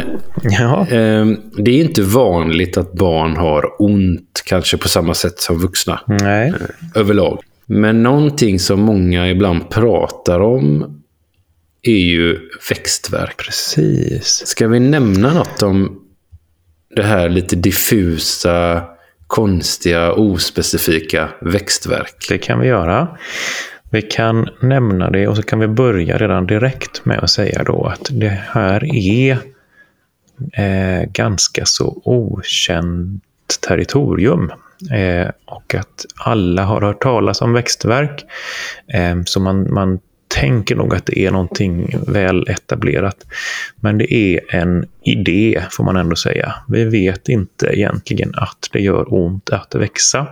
ja. 0.42 0.80
eh, 0.80 1.26
det 1.56 1.70
är 1.70 1.80
inte 1.80 2.02
vanligt 2.02 2.76
att 2.76 2.92
barn 2.92 3.36
har 3.36 3.82
ont 3.82 4.42
kanske 4.46 4.76
på 4.76 4.88
samma 4.88 5.14
sätt 5.14 5.40
som 5.40 5.58
vuxna. 5.58 6.00
Eh, 6.22 6.54
överlag. 6.94 7.40
Men 7.66 8.02
någonting 8.02 8.58
som 8.58 8.80
många 8.80 9.30
ibland 9.30 9.70
pratar 9.70 10.40
om 10.40 11.00
är 11.82 11.98
ju 11.98 12.38
växtverk. 12.70 13.36
Precis. 13.36 14.42
Ska 14.46 14.68
vi 14.68 14.80
nämna 14.80 15.34
något 15.34 15.62
om 15.62 16.00
det 16.96 17.02
här 17.02 17.28
lite 17.28 17.56
diffusa, 17.56 18.84
konstiga, 19.26 20.12
ospecifika 20.12 21.28
växtverk? 21.40 22.26
Det 22.28 22.38
kan 22.38 22.60
vi 22.60 22.66
göra. 22.66 23.18
Vi 23.94 24.02
kan 24.02 24.48
nämna 24.60 25.10
det 25.10 25.28
och 25.28 25.36
så 25.36 25.42
kan 25.42 25.58
vi 25.58 25.66
börja 25.66 26.18
redan 26.18 26.46
direkt 26.46 27.04
med 27.04 27.18
att 27.18 27.30
säga 27.30 27.64
då 27.64 27.84
att 27.84 28.08
det 28.10 28.42
här 28.48 28.96
är 28.96 29.38
eh, 30.52 31.10
ganska 31.12 31.64
så 31.64 32.02
okänt 32.04 33.22
territorium. 33.68 34.52
Eh, 34.92 35.28
och 35.44 35.74
att 35.74 36.06
alla 36.16 36.62
har 36.64 36.80
hört 36.80 37.02
talas 37.02 37.40
om 37.40 37.52
växtverk. 37.52 38.24
Eh, 38.92 39.22
så 39.24 39.40
man, 39.40 39.74
man 39.74 39.98
tänker 40.28 40.76
nog 40.76 40.94
att 40.94 41.06
det 41.06 41.18
är 41.18 41.30
någonting 41.30 41.94
väl 42.06 42.48
etablerat. 42.48 43.26
Men 43.76 43.98
det 43.98 44.14
är 44.14 44.54
en 44.54 44.86
idé, 45.02 45.62
får 45.70 45.84
man 45.84 45.96
ändå 45.96 46.16
säga. 46.16 46.54
Vi 46.68 46.84
vet 46.84 47.28
inte 47.28 47.66
egentligen 47.66 48.32
att 48.34 48.68
det 48.72 48.80
gör 48.80 49.14
ont 49.14 49.50
att 49.50 49.74
växa. 49.74 50.26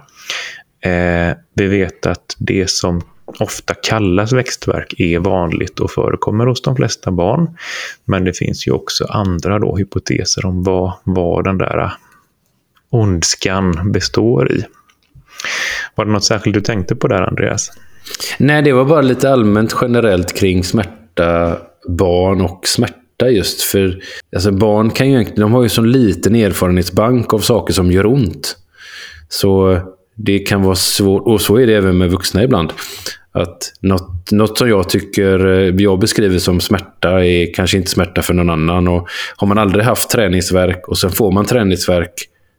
Eh, 0.80 1.36
vi 1.54 1.66
vet 1.66 2.06
att 2.06 2.36
det 2.38 2.70
som 2.70 3.02
ofta 3.41 3.74
kallas 3.74 4.33
växtverk 4.33 4.95
är 4.99 5.18
vanligt 5.18 5.80
och 5.80 5.91
förekommer 5.91 6.47
hos 6.47 6.62
de 6.62 6.76
flesta 6.76 7.11
barn. 7.11 7.57
Men 8.05 8.24
det 8.24 8.33
finns 8.33 8.66
ju 8.66 8.72
också 8.72 9.05
andra 9.05 9.59
då, 9.59 9.76
hypoteser 9.76 10.47
om 10.47 10.62
vad, 10.62 10.93
vad 11.05 11.45
den 11.45 11.59
där 11.59 11.93
ondskan 12.91 13.93
består 13.93 14.53
i. 14.53 14.64
Var 15.95 16.05
det 16.05 16.12
något 16.12 16.24
särskilt 16.24 16.55
du 16.55 16.61
tänkte 16.61 16.97
på 16.97 17.09
där, 17.09 17.22
Andreas? 17.22 17.70
Nej, 18.39 18.62
det 18.62 18.72
var 18.72 18.85
bara 18.85 19.03
lite 19.03 19.30
allmänt 19.30 19.76
generellt 19.80 20.39
kring 20.39 20.64
smärta, 20.64 21.59
barn 21.89 22.41
och 22.41 22.66
smärta 22.66 23.30
just. 23.30 23.62
För 23.62 24.03
alltså 24.35 24.51
barn 24.51 24.91
kan 24.91 25.11
ju 25.11 25.24
de 25.37 25.53
har 25.53 25.62
ju 25.62 25.68
så 25.68 25.83
liten 25.83 26.35
erfarenhetsbank 26.35 27.35
av 27.35 27.39
saker 27.39 27.74
som 27.74 27.93
gör 27.93 28.07
ont. 28.07 28.57
Så 29.28 29.80
det 30.14 30.39
kan 30.39 30.62
vara 30.62 30.74
svårt, 30.74 31.22
och 31.26 31.41
så 31.41 31.57
är 31.57 31.66
det 31.66 31.76
även 31.76 31.99
med 31.99 32.11
vuxna 32.11 32.43
ibland. 32.43 32.72
Att 33.35 33.72
något, 33.80 34.30
något 34.30 34.59
som 34.59 34.68
jag 34.68 34.89
tycker 34.89 35.47
eh, 35.47 35.74
jag 35.76 35.99
beskriver 35.99 36.39
som 36.39 36.61
smärta 36.61 37.24
är 37.24 37.55
kanske 37.55 37.76
inte 37.76 37.91
smärta 37.91 38.22
för 38.22 38.35
någon 38.35 38.51
annan. 38.51 38.89
Och 38.89 39.09
har 39.37 39.47
man 39.47 39.59
aldrig 39.59 39.85
haft 39.85 40.11
träningsverk 40.11 40.89
och 40.89 40.99
sen 40.99 41.11
får 41.11 41.33
man 41.33 41.45
träningsverk 41.45 42.14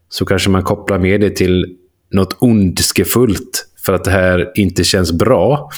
så 0.09 0.25
kanske 0.25 0.49
man 0.49 0.63
kopplar 0.63 0.99
med 0.99 1.21
det 1.21 1.29
till 1.29 1.75
något 2.11 2.37
ondskefullt 2.39 3.67
för 3.85 3.93
att 3.93 4.03
det 4.03 4.11
här 4.11 4.51
inte 4.55 4.83
känns 4.83 5.11
bra. 5.11 5.69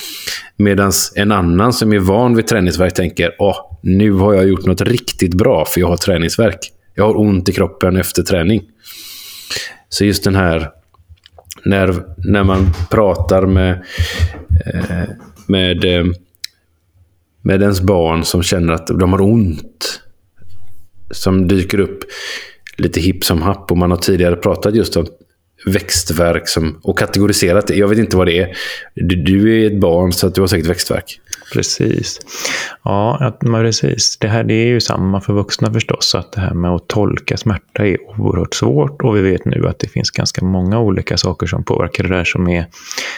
Medan 0.58 0.91
en 1.16 1.32
annan 1.32 1.74
som 1.74 1.93
är 1.93 2.00
van 2.00 2.36
vid 2.36 2.48
träningsverk 2.48 2.93
tänker 2.93 3.36
åh, 3.39 3.58
nu 3.84 4.12
har 4.12 4.34
jag 4.34 4.48
gjort 4.48 4.66
något 4.66 4.82
riktigt 4.82 5.34
bra 5.34 5.66
för 5.66 5.82
jag 5.82 5.88
har 5.88 5.98
träningsverk. 5.98 6.72
Jag 6.96 7.04
har 7.04 7.20
ont 7.20 7.50
i 7.50 7.52
kroppen 7.52 7.98
efter 7.98 8.24
träning. 8.24 8.62
Så 9.89 10.06
just 10.06 10.24
den 10.24 10.36
här 10.36 10.70
när, 11.66 12.03
när 12.18 12.43
man 12.43 12.68
pratar 12.91 13.45
med, 13.45 13.84
eh, 14.66 15.09
med, 15.47 15.86
eh, 15.86 16.05
med 17.41 17.61
ens 17.61 17.82
barn 17.82 18.26
som 18.26 18.43
känner 18.43 18.74
att 18.74 18.88
de 18.88 19.11
har 19.11 19.22
ont. 19.22 20.01
Som 21.11 21.47
dyker 21.47 21.80
upp 21.80 21.99
lite 22.78 22.99
hipp 22.99 23.24
som 23.24 23.41
happ. 23.41 23.72
Och 23.72 23.78
man 23.78 23.91
har 23.91 23.97
tidigare 23.97 24.36
pratat 24.36 24.76
just 24.76 24.97
om 24.97 25.07
växtverk 25.66 26.47
som, 26.47 26.80
och 26.84 26.99
kategoriserat 26.99 27.68
det. 27.68 27.76
Jag 27.76 27.88
vet 27.88 27.97
inte 27.97 28.18
vad 28.18 28.28
det 28.28 28.39
är. 28.39 28.57
Du, 28.95 29.16
du 29.16 29.61
är 29.61 29.68
ett 29.68 29.80
barn 29.80 30.13
så 30.13 30.28
att 30.28 30.36
du 30.36 30.41
har 30.41 30.47
säkert 30.47 30.68
växtverk. 30.68 31.20
Precis. 31.53 32.20
Ja, 32.84 33.38
precis. 33.41 34.18
Det 34.18 34.28
här 34.28 34.43
det 34.43 34.53
är 34.53 34.68
ju 34.68 34.82
samma 34.82 35.22
för 35.22 35.34
vuxna 35.34 35.74
förstås. 35.74 36.16
Att 36.16 36.32
det 36.32 36.41
här 36.41 36.53
med 36.53 36.72
att 36.72 36.88
tolka 36.88 37.38
smärta 37.38 37.86
är 37.86 37.97
oerhört 38.20 38.53
svårt. 38.53 39.01
Och 39.01 39.16
vi 39.16 39.22
vet 39.22 39.45
nu 39.45 39.68
att 39.68 39.80
det 39.80 39.88
finns 39.88 40.11
ganska 40.11 40.45
många 40.45 40.80
olika 40.80 41.18
saker 41.18 41.47
som 41.47 41.63
påverkar 41.63 42.03
det 42.03 42.09
där 42.09 42.24
som 42.24 42.47
är 42.47 42.66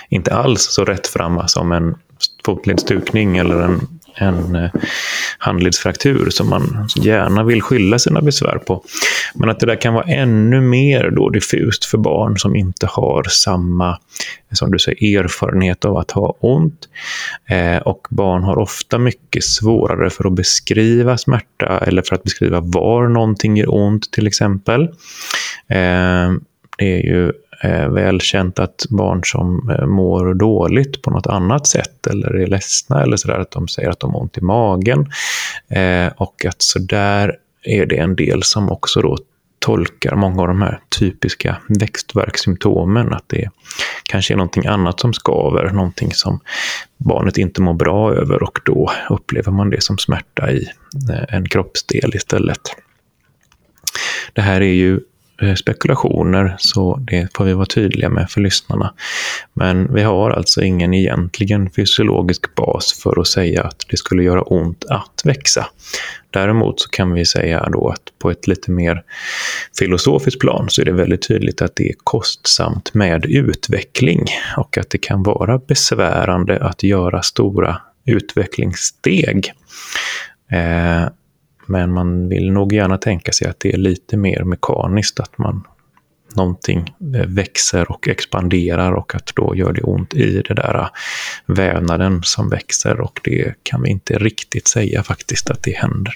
inte 0.10 0.34
alls 0.34 0.62
så 0.62 0.86
rättframma 0.86 1.48
som 1.48 1.72
en 1.72 1.96
fotledsstukning 2.46 3.38
eller 3.38 3.62
en 3.62 3.82
en 4.18 4.56
eh, 4.56 4.72
handledsfraktur 5.38 6.30
som 6.30 6.50
man 6.50 6.90
gärna 6.96 7.44
vill 7.44 7.62
skylla 7.62 8.00
sina 8.00 8.22
besvär 8.22 8.58
på. 8.58 8.84
Men 9.36 9.50
att 9.50 9.60
det 9.60 9.66
där 9.66 9.82
kan 9.82 9.94
vara 9.94 10.06
ännu 10.06 10.62
mer 10.62 11.10
då 11.10 11.30
diffust 11.30 11.86
för 11.86 11.98
barn 11.98 12.38
som 12.38 12.56
inte 12.56 12.88
har 12.88 13.24
samma 13.24 13.98
som 14.52 14.72
du 14.72 14.80
säger, 14.80 15.24
erfarenhet 15.24 15.86
av 15.86 15.98
att 15.98 16.12
ha 16.12 16.38
ont. 16.40 16.90
Eh, 17.50 17.78
och 17.78 18.08
barn 18.10 18.44
har 18.44 18.58
ofta 18.58 18.98
mycket 18.98 19.44
svårare 19.44 20.10
för 20.10 20.28
att 20.28 20.34
beskriva 20.34 21.18
smärta 21.18 21.80
eller 21.80 22.02
för 22.02 22.16
att 22.16 22.24
beskriva 22.24 22.60
var 22.60 23.08
någonting 23.08 23.58
gör 23.58 23.76
ont 23.76 24.12
till 24.12 24.28
exempel. 24.28 24.82
Eh, 25.68 26.32
det 26.78 26.94
är 26.94 27.06
ju 27.06 27.32
Eh, 27.64 27.90
välkänt 27.90 28.60
att 28.60 28.86
barn 28.90 29.22
som 29.24 29.70
eh, 29.70 29.86
mår 29.86 30.34
dåligt 30.34 31.02
på 31.02 31.12
något 31.12 31.28
annat 31.28 31.68
sätt 31.68 32.08
eller 32.08 32.36
är 32.36 32.48
ledsna 32.48 33.04
eller 33.04 33.18
sådär, 33.18 33.40
att 33.40 33.52
de 33.52 33.68
säger 33.68 33.90
att 33.90 34.00
de 34.00 34.14
har 34.14 34.22
ont 34.22 34.38
i 34.38 34.42
magen. 34.42 35.12
Eh, 35.68 36.08
och 36.18 36.46
att 36.46 36.62
sådär 36.62 37.36
är 37.64 37.86
det 37.86 37.98
en 37.98 38.16
del 38.16 38.44
som 38.44 38.72
också 38.72 39.02
då 39.02 39.18
tolkar 39.60 40.16
många 40.16 40.42
av 40.42 40.48
de 40.48 40.62
här 40.62 40.80
typiska 41.00 41.58
växtverkssymptomen, 41.68 43.14
att 43.14 43.24
det 43.28 43.50
kanske 44.04 44.34
är 44.34 44.38
någonting 44.38 44.66
annat 44.66 45.00
som 45.00 45.14
skaver, 45.14 45.72
någonting 45.72 46.12
som 46.14 46.40
barnet 46.98 47.38
inte 47.38 47.62
mår 47.62 47.74
bra 47.74 48.14
över 48.14 48.44
och 48.44 48.60
då 48.66 48.92
upplever 49.10 49.52
man 49.52 49.70
det 49.70 49.84
som 49.84 49.98
smärta 49.98 50.52
i 50.52 50.68
eh, 51.10 51.36
en 51.36 51.50
kroppsdel 51.50 52.16
istället. 52.16 52.62
Det 54.34 54.42
här 54.42 54.62
är 54.62 54.74
ju 54.74 55.00
Eh, 55.42 55.56
spekulationer, 55.56 56.56
så 56.60 56.96
det 56.96 57.28
får 57.36 57.46
vi 57.46 57.54
vara 57.54 57.66
tydliga 57.66 58.10
med 58.10 58.30
för 58.30 58.42
lyssnarna. 58.42 58.94
Men 59.54 59.94
vi 59.94 60.04
har 60.04 60.32
alltså 60.32 60.62
ingen 60.62 60.94
egentligen 60.94 61.70
fysiologisk 61.70 62.56
bas 62.56 63.00
för 63.04 63.20
att 63.20 63.28
säga 63.28 63.64
att 63.64 63.86
det 63.90 63.98
skulle 63.98 64.24
göra 64.24 64.42
ont 64.42 64.86
att 64.90 65.22
växa. 65.24 65.68
Däremot 66.30 66.82
så 66.82 66.90
kan 66.90 67.14
vi 67.14 67.26
säga 67.26 67.70
då 67.70 67.90
att 67.90 68.20
på 68.20 68.32
ett 68.32 68.48
lite 68.48 68.72
mer 68.72 69.04
filosofiskt 69.80 70.40
plan 70.40 70.70
så 70.70 70.82
är 70.82 70.86
det 70.86 70.92
väldigt 70.92 71.28
tydligt 71.28 71.62
att 71.62 71.76
det 71.76 71.90
är 71.90 71.96
kostsamt 72.04 72.94
med 72.94 73.26
utveckling 73.26 74.26
och 74.58 74.78
att 74.78 74.90
det 74.90 74.98
kan 74.98 75.24
vara 75.24 75.58
besvärande 75.58 76.60
att 76.64 76.84
göra 76.84 77.22
stora 77.22 77.82
utvecklingssteg. 78.06 79.54
Eh, 80.52 81.08
men 81.68 81.94
man 81.94 82.30
vill 82.30 82.52
nog 82.52 82.74
gärna 82.74 82.98
tänka 82.98 83.32
sig 83.32 83.48
att 83.48 83.60
det 83.60 83.74
är 83.74 83.78
lite 83.78 84.18
mer 84.18 84.44
mekaniskt, 84.44 85.20
att 85.20 85.38
man 85.38 85.64
någonting 86.38 86.94
eh, 87.16 87.26
växer 87.28 87.92
och 87.92 88.08
expanderar 88.08 88.92
och 88.92 89.16
att 89.16 89.32
då 89.36 89.56
gör 89.56 89.74
det 89.74 89.82
ont 89.82 90.14
i 90.14 90.42
det 90.48 90.54
där 90.54 90.76
eh, 90.80 90.88
vävnaden 91.46 92.22
som 92.24 92.50
växer 92.50 93.02
och 93.02 93.20
det 93.24 93.54
kan 93.64 93.82
vi 93.82 93.90
inte 93.90 94.18
riktigt 94.18 94.68
säga 94.68 95.04
faktiskt 95.04 95.50
att 95.50 95.64
det 95.64 95.72
händer. 95.72 96.14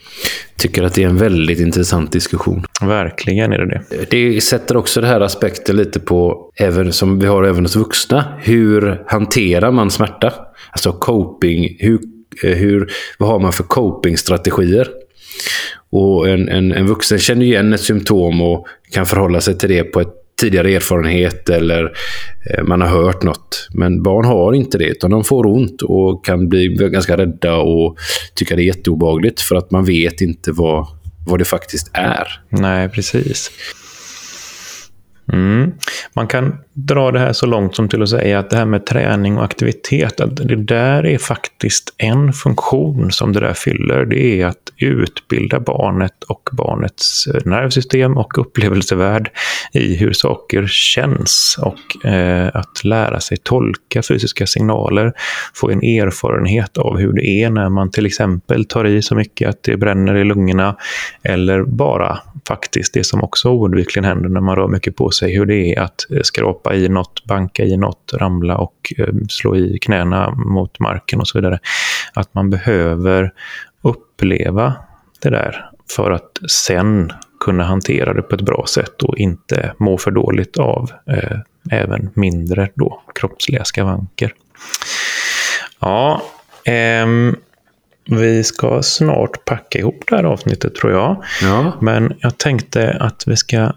Tycker 0.57 0.83
att 0.83 0.93
det 0.93 1.03
är 1.03 1.07
en 1.07 1.17
väldigt 1.17 1.59
intressant 1.59 2.11
diskussion. 2.11 2.65
Verkligen 2.81 3.53
är 3.53 3.57
det 3.57 3.65
det. 3.65 4.05
Det 4.09 4.41
sätter 4.41 4.77
också 4.77 5.01
det 5.01 5.07
här 5.07 5.21
aspekten 5.21 5.75
lite 5.75 5.99
på, 5.99 6.51
även 6.55 6.93
som 6.93 7.19
vi 7.19 7.27
har 7.27 7.43
även 7.43 7.65
hos 7.65 7.75
vuxna, 7.75 8.39
hur 8.39 9.03
hanterar 9.07 9.71
man 9.71 9.91
smärta? 9.91 10.33
Alltså 10.71 10.91
coping, 10.91 11.77
hur, 11.79 11.99
eh, 12.43 12.57
hur, 12.57 12.91
vad 13.17 13.29
har 13.29 13.39
man 13.39 13.53
för 13.53 13.63
copingstrategier? 13.63 14.87
Och 15.89 16.29
en, 16.29 16.49
en, 16.49 16.71
en 16.71 16.87
vuxen 16.87 17.19
känner 17.19 17.45
igen 17.45 17.73
ett 17.73 17.81
symptom 17.81 18.41
och 18.41 18.67
kan 18.91 19.05
förhålla 19.05 19.41
sig 19.41 19.57
till 19.57 19.69
det 19.69 19.83
på 19.83 20.01
ett 20.01 20.13
tidigare 20.41 20.75
erfarenhet 20.75 21.49
eller 21.49 21.93
eh, 22.49 22.63
man 22.63 22.81
har 22.81 22.87
hört 22.87 23.23
något. 23.23 23.67
Men 23.73 24.03
barn 24.03 24.25
har 24.25 24.53
inte 24.53 24.77
det, 24.77 24.87
utan 24.87 25.11
de 25.11 25.23
får 25.23 25.45
ont 25.45 25.81
och 25.81 26.25
kan 26.25 26.49
bli 26.49 26.67
ganska 26.67 27.17
rädda 27.17 27.55
och 27.55 27.97
tycka 28.35 28.55
det 28.55 28.61
är 28.61 28.65
jätteobagligt 28.65 29.41
för 29.41 29.55
att 29.55 29.71
man 29.71 29.85
vet 29.85 30.21
inte 30.21 30.51
vad, 30.51 30.87
vad 31.27 31.39
det 31.39 31.45
faktiskt 31.45 31.89
är. 31.93 32.27
Nej, 32.49 32.89
precis. 32.89 33.51
Mm. 35.31 35.71
Man 36.13 36.27
kan 36.27 36.55
dra 36.73 37.11
det 37.11 37.19
här 37.19 37.33
så 37.33 37.45
långt 37.45 37.75
som 37.75 37.89
till 37.89 38.03
att 38.03 38.09
säga 38.09 38.39
att 38.39 38.49
det 38.49 38.57
här 38.57 38.65
med 38.65 38.85
träning 38.85 39.37
och 39.37 39.43
aktivitet, 39.43 40.21
att 40.21 40.35
det 40.35 40.55
där 40.55 41.05
är 41.05 41.17
faktiskt 41.17 41.93
en 41.97 42.33
funktion 42.33 43.11
som 43.11 43.33
det 43.33 43.39
där 43.39 43.53
fyller. 43.53 44.05
Det 44.05 44.41
är 44.41 44.45
att 44.45 44.71
utbilda 44.77 45.59
barnet 45.59 46.23
och 46.23 46.49
barnets 46.51 47.27
eh, 47.27 47.41
nervsystem 47.45 48.17
och 48.17 48.37
upplevelsevärld 48.37 49.31
i 49.73 49.95
hur 49.95 50.13
saker 50.13 50.67
känns 50.67 51.59
och 51.61 52.05
eh, 52.05 52.49
att 52.53 52.83
lära 52.83 53.19
sig 53.19 53.37
tolka 53.37 54.01
fysiska 54.03 54.47
signaler, 54.47 55.13
få 55.53 55.69
en 55.71 55.83
erfarenhet 55.83 56.77
av 56.77 56.97
hur 56.97 57.13
det 57.13 57.25
är 57.25 57.49
när 57.49 57.69
man 57.69 57.91
till 57.91 58.05
exempel 58.05 58.65
tar 58.65 58.85
i 58.85 59.01
så 59.01 59.15
mycket 59.15 59.49
att 59.49 59.63
det 59.63 59.77
bränner 59.77 60.15
i 60.15 60.23
lungorna 60.23 60.75
eller 61.23 61.63
bara 61.63 62.19
faktiskt 62.47 62.93
det 62.93 63.03
som 63.03 63.23
också 63.23 63.49
oundvikligen 63.49 64.05
händer 64.05 64.29
när 64.29 64.41
man 64.41 64.55
rör 64.55 64.67
mycket 64.67 64.95
på 64.95 65.09
sig, 65.11 65.20
hur 65.27 65.45
det 65.45 65.75
är 65.75 65.81
att 65.81 66.11
eh, 66.11 66.21
skrapa 66.21 66.75
i 66.75 66.89
något, 66.89 67.25
banka 67.25 67.63
i 67.63 67.77
något, 67.77 68.13
ramla 68.13 68.57
och 68.57 68.93
eh, 68.97 69.13
slå 69.29 69.55
i 69.55 69.79
knäna 69.81 70.31
mot 70.31 70.79
marken 70.79 71.19
och 71.19 71.27
så 71.27 71.37
vidare. 71.37 71.59
Att 72.13 72.33
man 72.33 72.49
behöver 72.49 73.33
uppleva 73.81 74.73
det 75.21 75.29
där 75.29 75.69
för 75.95 76.11
att 76.11 76.39
sen 76.51 77.11
kunna 77.39 77.63
hantera 77.63 78.13
det 78.13 78.21
på 78.21 78.35
ett 78.35 78.41
bra 78.41 78.65
sätt 78.67 79.03
och 79.03 79.17
inte 79.17 79.73
må 79.77 79.97
för 79.97 80.11
dåligt 80.11 80.57
av 80.57 80.91
eh, 81.07 81.39
även 81.71 82.09
mindre 82.13 82.69
då, 82.75 83.01
kroppsliga 83.15 83.63
skavanker. 83.63 84.33
Ja, 85.79 86.21
ehm, 86.65 87.35
vi 88.05 88.43
ska 88.43 88.81
snart 88.83 89.45
packa 89.45 89.79
ihop 89.79 90.03
det 90.07 90.15
här 90.15 90.23
avsnittet 90.23 90.75
tror 90.75 90.91
jag. 90.91 91.23
Ja. 91.41 91.73
Men 91.81 92.13
jag 92.19 92.37
tänkte 92.37 92.97
att 92.99 93.23
vi 93.27 93.35
ska 93.35 93.71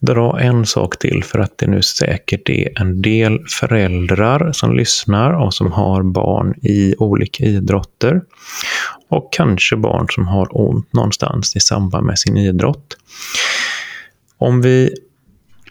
dra 0.00 0.40
en 0.40 0.66
sak 0.66 0.98
till 0.98 1.24
för 1.24 1.38
att 1.38 1.58
det 1.58 1.66
nu 1.66 1.82
säkert 1.82 2.48
är 2.48 2.80
en 2.80 3.02
del 3.02 3.38
föräldrar 3.48 4.52
som 4.52 4.76
lyssnar 4.76 5.32
och 5.32 5.54
som 5.54 5.72
har 5.72 6.02
barn 6.02 6.54
i 6.62 6.94
olika 6.98 7.44
idrotter. 7.44 8.20
Och 9.08 9.32
kanske 9.32 9.76
barn 9.76 10.06
som 10.10 10.26
har 10.26 10.48
ont 10.50 10.92
någonstans 10.92 11.56
i 11.56 11.60
samband 11.60 12.06
med 12.06 12.18
sin 12.18 12.36
idrott. 12.36 12.96
Om 14.38 14.62
vi 14.62 14.94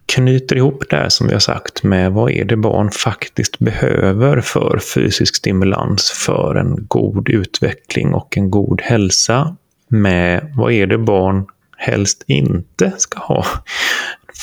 knyter 0.06 0.56
ihop 0.56 0.84
det 0.90 0.96
här 0.96 1.10
som 1.10 1.28
vi 1.28 1.34
har 1.34 1.40
sagt 1.40 1.84
med 1.84 2.12
vad 2.12 2.32
är 2.32 2.46
det 2.46 2.58
barn 2.58 2.92
faktiskt 2.92 3.60
behöver 3.60 4.42
för 4.42 4.80
fysisk 4.96 5.36
stimulans 5.36 6.12
för 6.12 6.56
en 6.56 6.86
god 6.88 7.30
utveckling 7.30 8.14
och 8.14 8.38
en 8.38 8.52
god 8.52 8.82
hälsa 8.82 9.56
med 9.88 10.54
vad 10.56 10.72
är 10.72 10.88
det 10.88 10.98
barn 10.98 11.46
helst 11.78 12.24
inte 12.28 12.94
ska 12.98 13.20
ha 13.20 13.46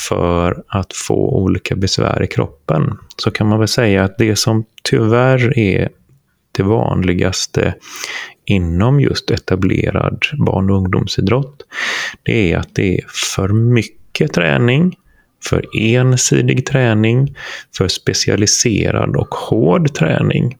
för 0.09 0.63
att 0.67 0.93
få 0.93 1.29
olika 1.29 1.75
besvär 1.75 2.23
i 2.23 2.27
kroppen. 2.27 2.97
Så 3.17 3.31
kan 3.31 3.47
man 3.47 3.59
väl 3.59 3.67
säga 3.67 4.03
att 4.03 4.17
det 4.17 4.35
som 4.35 4.65
tyvärr 4.83 5.59
är 5.59 5.89
det 6.51 6.63
vanligaste 6.63 7.75
inom 8.45 8.99
just 8.99 9.31
etablerad 9.31 10.25
barn 10.45 10.69
och 10.69 10.77
ungdomsidrott, 10.77 11.63
det 12.23 12.53
är 12.53 12.57
att 12.57 12.75
det 12.75 12.97
är 12.97 13.05
för 13.07 13.49
mycket 13.49 14.33
träning, 14.33 14.95
för 15.43 15.65
ensidig 15.79 16.65
träning, 16.65 17.35
för 17.77 17.87
specialiserad 17.87 19.15
och 19.15 19.35
hård 19.35 19.93
träning. 19.93 20.57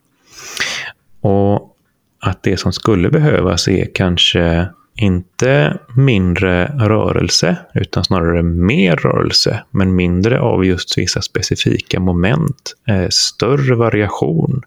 Och 1.22 1.76
att 2.20 2.44
det 2.44 2.58
som 2.58 2.74
skulle 2.74 3.10
behövas 3.10 3.68
är 3.68 3.88
kanske 3.94 4.68
inte 4.98 5.78
mindre 5.96 6.66
rörelse, 6.66 7.58
utan 7.74 8.04
snarare 8.04 8.44
mer 8.44 8.96
rörelse, 8.96 9.64
men 9.72 9.96
mindre 9.96 10.40
av 10.40 10.66
just 10.66 10.98
vissa 10.98 11.22
specifika 11.22 12.00
moment. 12.00 12.74
Eh, 12.88 13.08
större 13.10 13.76
variation, 13.76 14.62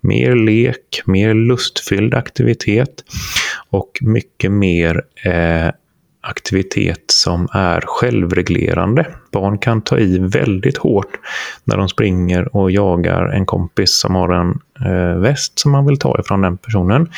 mer 0.00 0.34
lek, 0.34 1.02
mer 1.04 1.34
lustfylld 1.34 2.14
aktivitet 2.14 3.04
och 3.70 3.98
mycket 4.00 4.52
mer 4.52 5.02
eh, 5.24 5.70
aktivitet 6.26 7.04
som 7.06 7.48
är 7.52 7.80
självreglerande. 7.86 9.06
Barn 9.32 9.58
kan 9.58 9.82
ta 9.82 9.98
i 9.98 10.18
väldigt 10.18 10.76
hårt 10.76 11.18
när 11.64 11.76
de 11.76 11.88
springer 11.88 12.56
och 12.56 12.70
jagar 12.70 13.28
en 13.28 13.46
kompis 13.46 14.00
som 14.00 14.14
har 14.14 14.28
en 14.28 14.58
eh, 14.86 15.18
väst 15.20 15.58
som 15.58 15.72
man 15.72 15.86
vill 15.86 15.98
ta 15.98 16.20
ifrån 16.20 16.40
den 16.40 16.56
personen. 16.56 17.10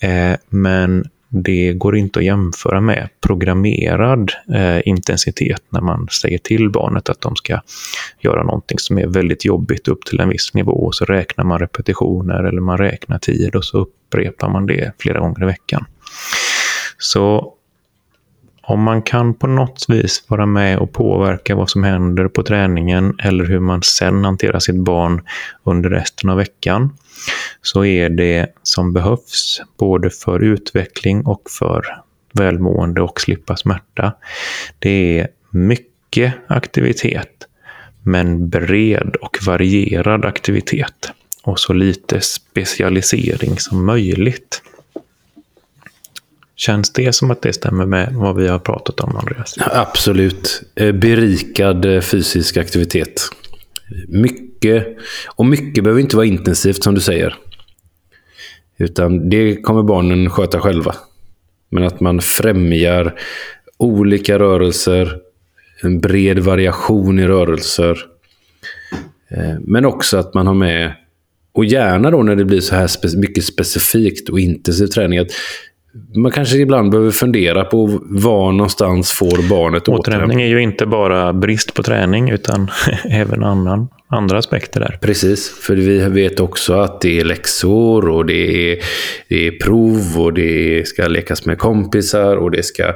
Eh, 0.00 0.36
men 0.48 1.04
det 1.42 1.72
går 1.72 1.96
inte 1.96 2.18
att 2.18 2.24
jämföra 2.24 2.80
med 2.80 3.08
programmerad 3.20 4.32
eh, 4.54 4.88
intensitet 4.88 5.62
när 5.68 5.80
man 5.80 6.08
säger 6.08 6.38
till 6.38 6.70
barnet 6.70 7.08
att 7.08 7.20
de 7.20 7.36
ska 7.36 7.60
göra 8.20 8.42
någonting 8.42 8.78
som 8.78 8.98
är 8.98 9.06
väldigt 9.06 9.44
jobbigt 9.44 9.88
upp 9.88 10.04
till 10.04 10.20
en 10.20 10.28
viss 10.28 10.54
nivå 10.54 10.72
och 10.72 10.94
så 10.94 11.04
räknar 11.04 11.44
man 11.44 11.58
repetitioner 11.58 12.44
eller 12.44 12.60
man 12.60 12.78
räknar 12.78 13.18
tid 13.18 13.56
och 13.56 13.64
så 13.64 13.78
upprepar 13.78 14.48
man 14.48 14.66
det 14.66 14.92
flera 14.98 15.20
gånger 15.20 15.42
i 15.42 15.46
veckan. 15.46 15.84
Så 16.98 17.54
om 18.66 18.82
man 18.82 19.02
kan 19.02 19.34
på 19.34 19.46
något 19.46 19.84
vis 19.88 20.24
vara 20.28 20.46
med 20.46 20.78
och 20.78 20.92
påverka 20.92 21.54
vad 21.54 21.70
som 21.70 21.84
händer 21.84 22.28
på 22.28 22.42
träningen 22.42 23.18
eller 23.22 23.44
hur 23.44 23.60
man 23.60 23.82
sen 23.82 24.24
hanterar 24.24 24.58
sitt 24.58 24.76
barn 24.76 25.22
under 25.64 25.90
resten 25.90 26.30
av 26.30 26.36
veckan 26.36 26.96
så 27.62 27.84
är 27.84 28.08
det 28.08 28.46
som 28.62 28.92
behövs 28.92 29.62
både 29.78 30.10
för 30.10 30.40
utveckling 30.40 31.26
och 31.26 31.42
för 31.58 31.86
välmående 32.32 33.00
och 33.02 33.20
slippa 33.20 33.56
smärta. 33.56 34.12
Det 34.78 35.18
är 35.18 35.28
mycket 35.50 36.34
aktivitet 36.46 37.48
men 38.02 38.48
bred 38.48 39.16
och 39.20 39.38
varierad 39.46 40.24
aktivitet 40.24 41.12
och 41.42 41.60
så 41.60 41.72
lite 41.72 42.20
specialisering 42.20 43.58
som 43.58 43.84
möjligt. 43.84 44.62
Känns 46.56 46.92
det 46.92 47.12
som 47.12 47.30
att 47.30 47.42
det 47.42 47.52
stämmer 47.52 47.86
med 47.86 48.12
vad 48.12 48.36
vi 48.36 48.48
har 48.48 48.58
pratat 48.58 49.00
om, 49.00 49.16
Andreas? 49.16 49.54
Absolut. 49.58 50.62
Eh, 50.74 50.92
berikad 50.92 51.84
eh, 51.84 52.00
fysisk 52.00 52.56
aktivitet. 52.56 53.22
Mycket. 54.08 54.96
Och 55.26 55.46
mycket 55.46 55.84
behöver 55.84 56.00
inte 56.00 56.16
vara 56.16 56.26
intensivt, 56.26 56.82
som 56.82 56.94
du 56.94 57.00
säger. 57.00 57.36
Utan 58.78 59.30
det 59.30 59.56
kommer 59.56 59.82
barnen 59.82 60.30
sköta 60.30 60.60
själva. 60.60 60.94
Men 61.70 61.84
att 61.84 62.00
man 62.00 62.20
främjar 62.20 63.14
olika 63.76 64.38
rörelser, 64.38 65.18
en 65.82 66.00
bred 66.00 66.38
variation 66.38 67.18
i 67.18 67.26
rörelser. 67.26 67.98
Eh, 69.30 69.54
men 69.60 69.84
också 69.84 70.16
att 70.16 70.34
man 70.34 70.46
har 70.46 70.54
med, 70.54 70.94
och 71.52 71.64
gärna 71.64 72.10
då 72.10 72.22
när 72.22 72.36
det 72.36 72.44
blir 72.44 72.60
så 72.60 72.74
här 72.74 73.16
mycket 73.16 73.44
specifikt 73.44 74.28
och 74.28 74.40
intensiv 74.40 74.86
träning, 74.86 75.18
att 75.18 75.30
man 76.14 76.32
kanske 76.32 76.56
ibland 76.56 76.90
behöver 76.90 77.10
fundera 77.10 77.64
på 77.64 78.00
var 78.02 78.52
någonstans 78.52 79.12
får 79.12 79.48
barnet 79.48 79.88
återhämtning. 79.88 80.42
är 80.42 80.46
ju 80.46 80.62
inte 80.62 80.86
bara 80.86 81.32
brist 81.32 81.74
på 81.74 81.82
träning 81.82 82.30
utan 82.30 82.70
även 83.04 83.44
annan, 83.44 83.88
andra 84.08 84.38
aspekter 84.38 84.80
där. 84.80 84.98
Precis, 85.00 85.50
för 85.50 85.76
vi 85.76 85.98
vet 85.98 86.40
också 86.40 86.74
att 86.74 87.00
det 87.00 87.20
är 87.20 87.24
läxor 87.24 88.08
och 88.08 88.26
det 88.26 88.72
är, 88.72 88.78
det 89.28 89.46
är 89.46 89.50
prov 89.50 90.20
och 90.20 90.32
det 90.32 90.88
ska 90.88 91.06
lekas 91.06 91.46
med 91.46 91.58
kompisar 91.58 92.36
och 92.36 92.50
det 92.50 92.62
ska 92.62 92.94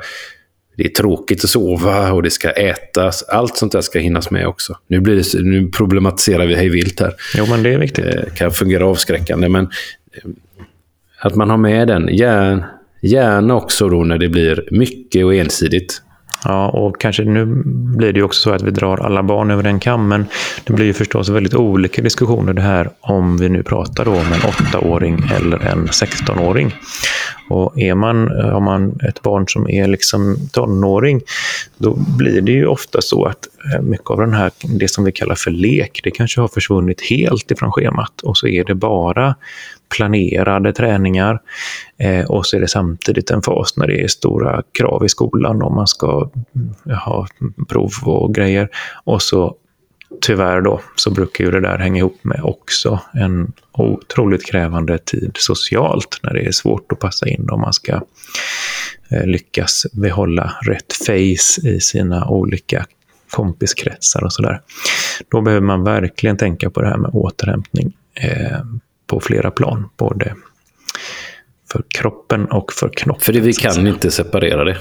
det 0.77 0.85
är 0.85 0.89
tråkigt 0.89 1.45
att 1.45 1.51
sova 1.51 2.13
och 2.13 2.23
det 2.23 2.31
ska 2.31 2.51
ätas. 2.51 3.23
Allt 3.23 3.57
sånt 3.57 3.73
där 3.73 3.81
ska 3.81 3.99
hinnas 3.99 4.31
med 4.31 4.47
också. 4.47 4.77
Nu, 4.87 5.01
blir 5.01 5.17
det, 5.17 5.43
nu 5.43 5.69
problematiserar 5.69 6.47
vi 6.47 6.55
hej 6.55 6.69
vilt 6.69 7.01
här. 7.01 7.15
Jo, 7.37 7.47
men 7.51 7.63
det 7.63 7.75
är 7.75 7.79
viktigt. 7.79 8.05
Det 8.05 8.25
eh, 8.27 8.35
kan 8.35 8.51
fungera 8.51 8.87
avskräckande, 8.87 9.49
men 9.49 9.65
eh, 9.65 10.31
att 11.21 11.35
man 11.35 11.51
har 11.51 11.57
med 11.57 11.89
den. 11.89 12.09
Gärna 12.09 12.78
Gärna 13.01 13.55
också 13.55 13.89
då 13.89 14.05
när 14.05 14.19
det 14.19 14.29
blir 14.29 14.69
mycket 14.71 15.25
och 15.25 15.35
ensidigt. 15.35 16.03
Ja, 16.45 16.69
och 16.69 17.01
kanske 17.01 17.25
nu 17.25 17.47
blir 17.97 18.13
det 18.13 18.19
ju 18.19 18.25
också 18.25 18.41
så 18.41 18.51
att 18.51 18.63
vi 18.63 18.71
drar 18.71 18.97
alla 18.97 19.23
barn 19.23 19.51
över 19.51 19.65
en 19.65 19.81
kam, 19.81 20.09
men 20.09 20.27
det 20.65 20.73
blir 20.73 20.87
ju 20.87 20.93
förstås 20.93 21.29
väldigt 21.29 21.55
olika 21.55 22.03
diskussioner 22.03 22.53
det 22.53 22.63
här 22.63 22.91
om 23.01 23.39
vi 23.39 23.49
nu 23.49 23.63
pratar 23.63 24.05
då 24.05 24.11
om 24.11 24.17
en 24.33 24.49
åttaåring 24.49 25.31
eller 25.37 25.59
en 25.59 25.87
16-åring. 25.87 26.75
Och 27.49 27.79
är 27.79 27.95
man, 27.95 28.29
har 28.29 28.61
man 28.61 29.01
ett 29.09 29.23
barn 29.23 29.49
som 29.49 29.71
är 29.71 29.89
liksom 29.89 30.37
tonåring, 30.53 31.23
då 31.79 31.99
blir 32.19 32.41
det 32.41 32.53
ju 32.53 32.67
ofta 32.67 33.01
så 33.01 33.25
att 33.25 33.49
eh, 33.75 33.83
mycket 33.83 34.11
av 34.11 34.21
den 34.21 34.33
här, 34.33 34.51
det 34.79 34.89
som 34.89 35.05
vi 35.05 35.13
kallar 35.13 35.35
för 35.35 35.51
lek, 35.51 36.01
det 36.05 36.11
kanske 36.11 36.41
har 36.41 36.49
försvunnit 36.49 37.01
helt 37.11 37.51
ifrån 37.51 37.73
schemat 37.73 38.21
och 38.23 38.39
så 38.39 38.47
är 38.47 38.65
det 38.65 38.75
bara 38.75 39.35
planerade 39.97 40.73
träningar. 40.73 41.41
Eh, 41.99 42.31
och 42.31 42.47
så 42.47 42.57
är 42.57 42.61
det 42.61 42.69
samtidigt 42.69 43.31
en 43.31 43.43
fas 43.43 43.77
när 43.77 43.87
det 43.87 44.03
är 44.05 44.09
stora 44.09 44.63
krav 44.79 45.05
i 45.05 45.09
skolan 45.09 45.63
om 45.63 45.75
man 45.75 45.87
ska 45.87 46.31
mm, 46.55 46.99
ha 47.05 47.27
prov 47.69 47.91
och 48.05 48.35
grejer. 48.35 48.69
Och 49.05 49.23
så 49.23 49.57
tyvärr 50.21 50.61
då 50.61 50.81
så 50.97 51.11
brukar 51.11 51.45
ju 51.45 51.51
det 51.51 51.61
där 51.61 51.79
hänga 51.79 51.99
ihop 51.99 52.25
med 52.25 52.41
också 52.43 53.01
en 53.13 53.53
otroligt 53.73 54.47
krävande 54.47 54.99
tid 54.99 55.31
socialt 55.35 56.21
när 56.23 56.35
det 56.35 56.47
är 56.47 56.53
svårt 56.53 56.93
att 56.93 56.99
passa 56.99 57.29
in 57.29 57.49
om 57.51 57.61
man 57.61 57.73
ska 57.73 58.01
eh, 59.09 59.27
lyckas 59.27 59.87
behålla 59.93 60.53
rätt 60.63 60.93
face 60.93 61.69
i 61.69 61.81
sina 61.81 62.29
olika 62.29 62.87
kompiskretsar 63.31 64.25
och 64.25 64.33
sådär. 64.33 64.61
Då 65.31 65.41
behöver 65.41 65.67
man 65.67 65.85
verkligen 65.85 66.37
tänka 66.37 66.71
på 66.71 66.83
det 66.83 66.89
här 66.89 66.97
med 66.97 67.11
återhämtning 67.15 67.97
eh, 68.15 68.59
på 69.07 69.21
flera 69.21 69.51
plan. 69.51 69.89
Både 69.97 70.35
för 71.73 71.85
kroppen 71.89 72.45
och 72.45 72.73
för 72.73 72.89
knoppen. 72.89 73.25
För 73.25 73.33
det, 73.33 73.41
vi 73.41 73.53
kan 73.53 73.87
inte 73.87 74.11
separera 74.11 74.65
det. 74.65 74.79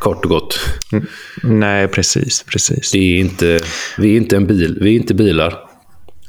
Kort 0.00 0.24
och 0.24 0.30
gott. 0.30 0.60
Mm, 0.92 1.06
nej, 1.42 1.88
precis. 1.88 2.42
precis. 2.42 2.90
Det 2.92 2.98
är 2.98 3.18
inte, 3.18 3.60
vi, 3.98 4.12
är 4.12 4.16
inte 4.16 4.36
en 4.36 4.46
bil, 4.46 4.78
vi 4.80 4.96
är 4.96 5.00
inte 5.00 5.14
bilar. 5.14 5.58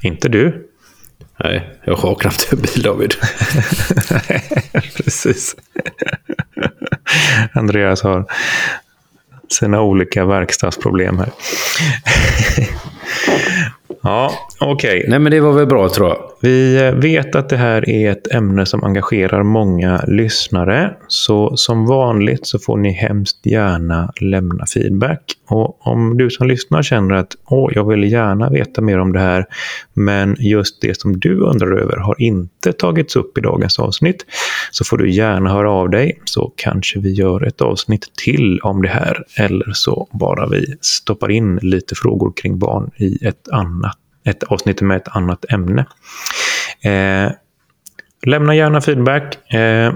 Inte 0.01 0.29
du? 0.29 0.67
Nej, 1.43 1.69
jag 1.85 1.95
har 1.95 2.15
knappt 2.15 2.53
en 2.53 2.61
bil, 2.61 2.81
David. 2.81 3.15
precis. 4.95 5.55
Andreas 7.53 8.01
har 8.01 8.25
sina 9.49 9.81
olika 9.81 10.25
verkstadsproblem 10.25 11.17
här. 11.17 11.31
Ja, 14.01 14.31
okej. 14.59 14.97
Okay. 14.97 15.09
Nej, 15.09 15.19
men 15.19 15.31
det 15.31 15.39
var 15.39 15.53
väl 15.53 15.67
bra 15.67 15.89
tror 15.89 16.09
jag. 16.09 16.31
Vi 16.41 16.85
eh, 16.85 16.93
vet 16.93 17.35
att 17.35 17.49
det 17.49 17.57
här 17.57 17.89
är 17.89 18.11
ett 18.11 18.33
ämne 18.33 18.65
som 18.65 18.83
engagerar 18.83 19.43
många 19.43 20.03
lyssnare. 20.07 20.93
Så 21.07 21.57
som 21.57 21.85
vanligt 21.85 22.47
så 22.47 22.59
får 22.59 22.77
ni 22.77 22.91
hemskt 22.91 23.45
gärna 23.45 24.13
lämna 24.21 24.65
feedback. 24.65 25.21
Och 25.47 25.87
om 25.87 26.17
du 26.17 26.29
som 26.29 26.47
lyssnar 26.47 26.83
känner 26.83 27.15
att 27.15 27.35
Åh, 27.45 27.71
jag 27.75 27.87
vill 27.89 28.11
gärna 28.11 28.49
veta 28.49 28.81
mer 28.81 28.99
om 28.99 29.13
det 29.13 29.19
här, 29.19 29.45
men 29.93 30.35
just 30.39 30.81
det 30.81 30.99
som 30.99 31.19
du 31.19 31.39
undrar 31.39 31.77
över 31.77 31.97
har 31.97 32.21
inte 32.21 32.73
tagits 32.73 33.15
upp 33.15 33.37
i 33.37 33.41
dagens 33.41 33.79
avsnitt, 33.79 34.25
så 34.71 34.83
får 34.83 34.97
du 34.97 35.11
gärna 35.11 35.49
höra 35.49 35.71
av 35.71 35.89
dig 35.89 36.21
så 36.25 36.53
kanske 36.55 36.99
vi 36.99 37.11
gör 37.11 37.47
ett 37.47 37.61
avsnitt 37.61 38.11
till 38.23 38.59
om 38.63 38.81
det 38.81 38.89
här. 38.89 39.23
Eller 39.37 39.71
så 39.73 40.07
bara 40.11 40.47
vi 40.47 40.65
stoppar 40.81 41.31
in 41.31 41.59
lite 41.61 41.95
frågor 41.95 42.33
kring 42.35 42.59
barn 42.59 42.91
i 42.97 43.25
ett 43.25 43.49
annat 43.51 43.90
ett 44.23 44.43
avsnitt 44.43 44.81
med 44.81 44.97
ett 44.97 45.07
annat 45.07 45.45
ämne. 45.51 45.85
Eh, 46.81 47.31
lämna 48.25 48.55
gärna 48.55 48.81
feedback. 48.81 49.53
Eh, 49.53 49.93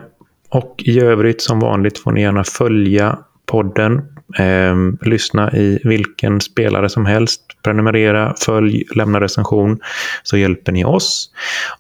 och 0.50 0.84
i 0.86 1.00
övrigt 1.00 1.42
som 1.42 1.60
vanligt 1.60 2.00
får 2.00 2.12
ni 2.12 2.22
gärna 2.22 2.44
följa 2.44 3.20
podden 3.46 4.15
Eh, 4.38 4.76
lyssna 5.02 5.52
i 5.52 5.80
vilken 5.84 6.42
spelare 6.42 6.90
som 6.90 7.06
helst. 7.06 7.42
Prenumerera, 7.64 8.34
följ, 8.46 8.84
lämna 8.96 9.22
recension 9.22 9.80
så 10.24 10.38
hjälper 10.38 10.72
ni 10.72 10.86
oss. 10.86 11.30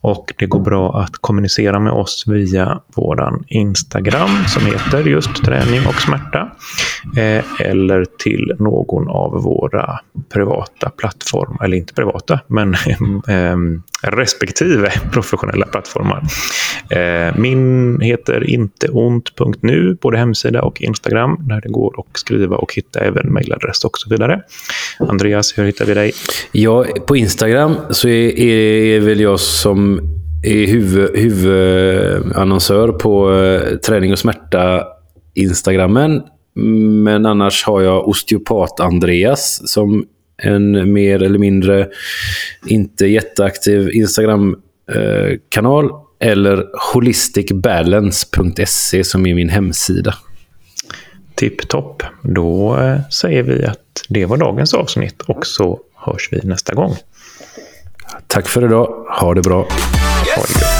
Och 0.02 0.34
det 0.38 0.46
går 0.46 0.60
bra 0.60 1.00
att 1.00 1.12
kommunicera 1.22 1.80
med 1.80 1.93
oss 1.93 2.24
via 2.28 2.80
våran 2.96 3.43
Instagram 3.48 4.30
som 4.48 4.66
heter 4.66 5.04
just 5.04 5.43
träning 5.43 5.88
och 5.88 6.02
smärta. 6.02 6.52
Eh, 7.18 7.43
eller 7.60 8.06
till 8.06 8.54
någon 8.60 9.08
av 9.10 9.43
våra 9.43 10.00
privata 10.34 10.89
plattformar, 10.89 11.66
eller 11.66 11.78
inte 11.78 11.93
privata, 11.93 12.39
men 12.48 12.76
ehm, 13.28 13.82
respektive 14.02 14.91
professionella 15.12 15.66
plattformar. 15.66 16.24
Eh, 16.89 17.36
min 17.38 18.02
heter 18.02 18.50
inteont.nu, 18.50 19.98
både 20.02 20.18
hemsida 20.18 20.62
och 20.62 20.82
Instagram, 20.82 21.38
där 21.39 21.62
det 21.62 21.70
går 21.70 22.00
att 22.00 22.18
skriva 22.18 22.35
och 22.44 22.74
hitta 22.74 23.00
även 23.00 23.34
mejladress 23.34 23.86
och 23.86 23.98
så 23.98 24.10
vidare. 24.10 24.42
Andreas, 25.00 25.58
hur 25.58 25.66
hittar 25.66 25.86
vi 25.86 25.94
dig? 25.94 26.14
Ja, 26.52 26.86
på 27.08 27.18
Instagram 27.18 27.76
så 27.90 28.08
är, 28.08 28.40
är 28.40 29.00
väl 29.00 29.20
jag 29.20 29.40
som 29.40 30.00
är 30.44 30.68
huvud, 30.68 31.18
huvudannonsör 31.18 32.92
på 32.92 33.34
eh, 33.34 33.78
träning 33.78 34.12
och 34.12 34.20
smärta 34.20 34.84
Instagrammen. 35.34 36.22
Men 37.04 37.26
annars 37.26 37.64
har 37.64 37.82
jag 37.82 38.08
osteopat-Andreas 38.08 39.68
som 39.68 40.06
en 40.38 40.94
mer 40.94 41.24
eller 41.24 41.40
mindre 41.40 41.88
inte 42.66 43.06
jätteaktiv 43.06 43.90
Instagram-kanal. 43.94 45.86
Eh, 45.86 45.92
eller 46.20 46.66
holisticbalance.se 46.94 49.04
som 49.04 49.26
är 49.26 49.36
min 49.36 49.50
hemsida. 49.50 50.16
Tipptopp. 51.36 52.04
Då 52.22 52.78
eh, 52.78 53.10
säger 53.10 53.44
vi 53.44 53.66
att 53.66 54.04
det 54.10 54.26
var 54.26 54.38
dagens 54.38 54.74
avsnitt 54.74 55.22
och 55.22 55.46
så 55.48 55.80
hörs 55.96 56.30
vi 56.32 56.40
nästa 56.44 56.74
gång. 56.74 56.96
Tack 58.28 58.48
för 58.48 58.66
idag. 58.66 59.06
Ha 59.20 59.34
det 59.34 59.42
bra. 59.42 59.68
Det 60.26 60.75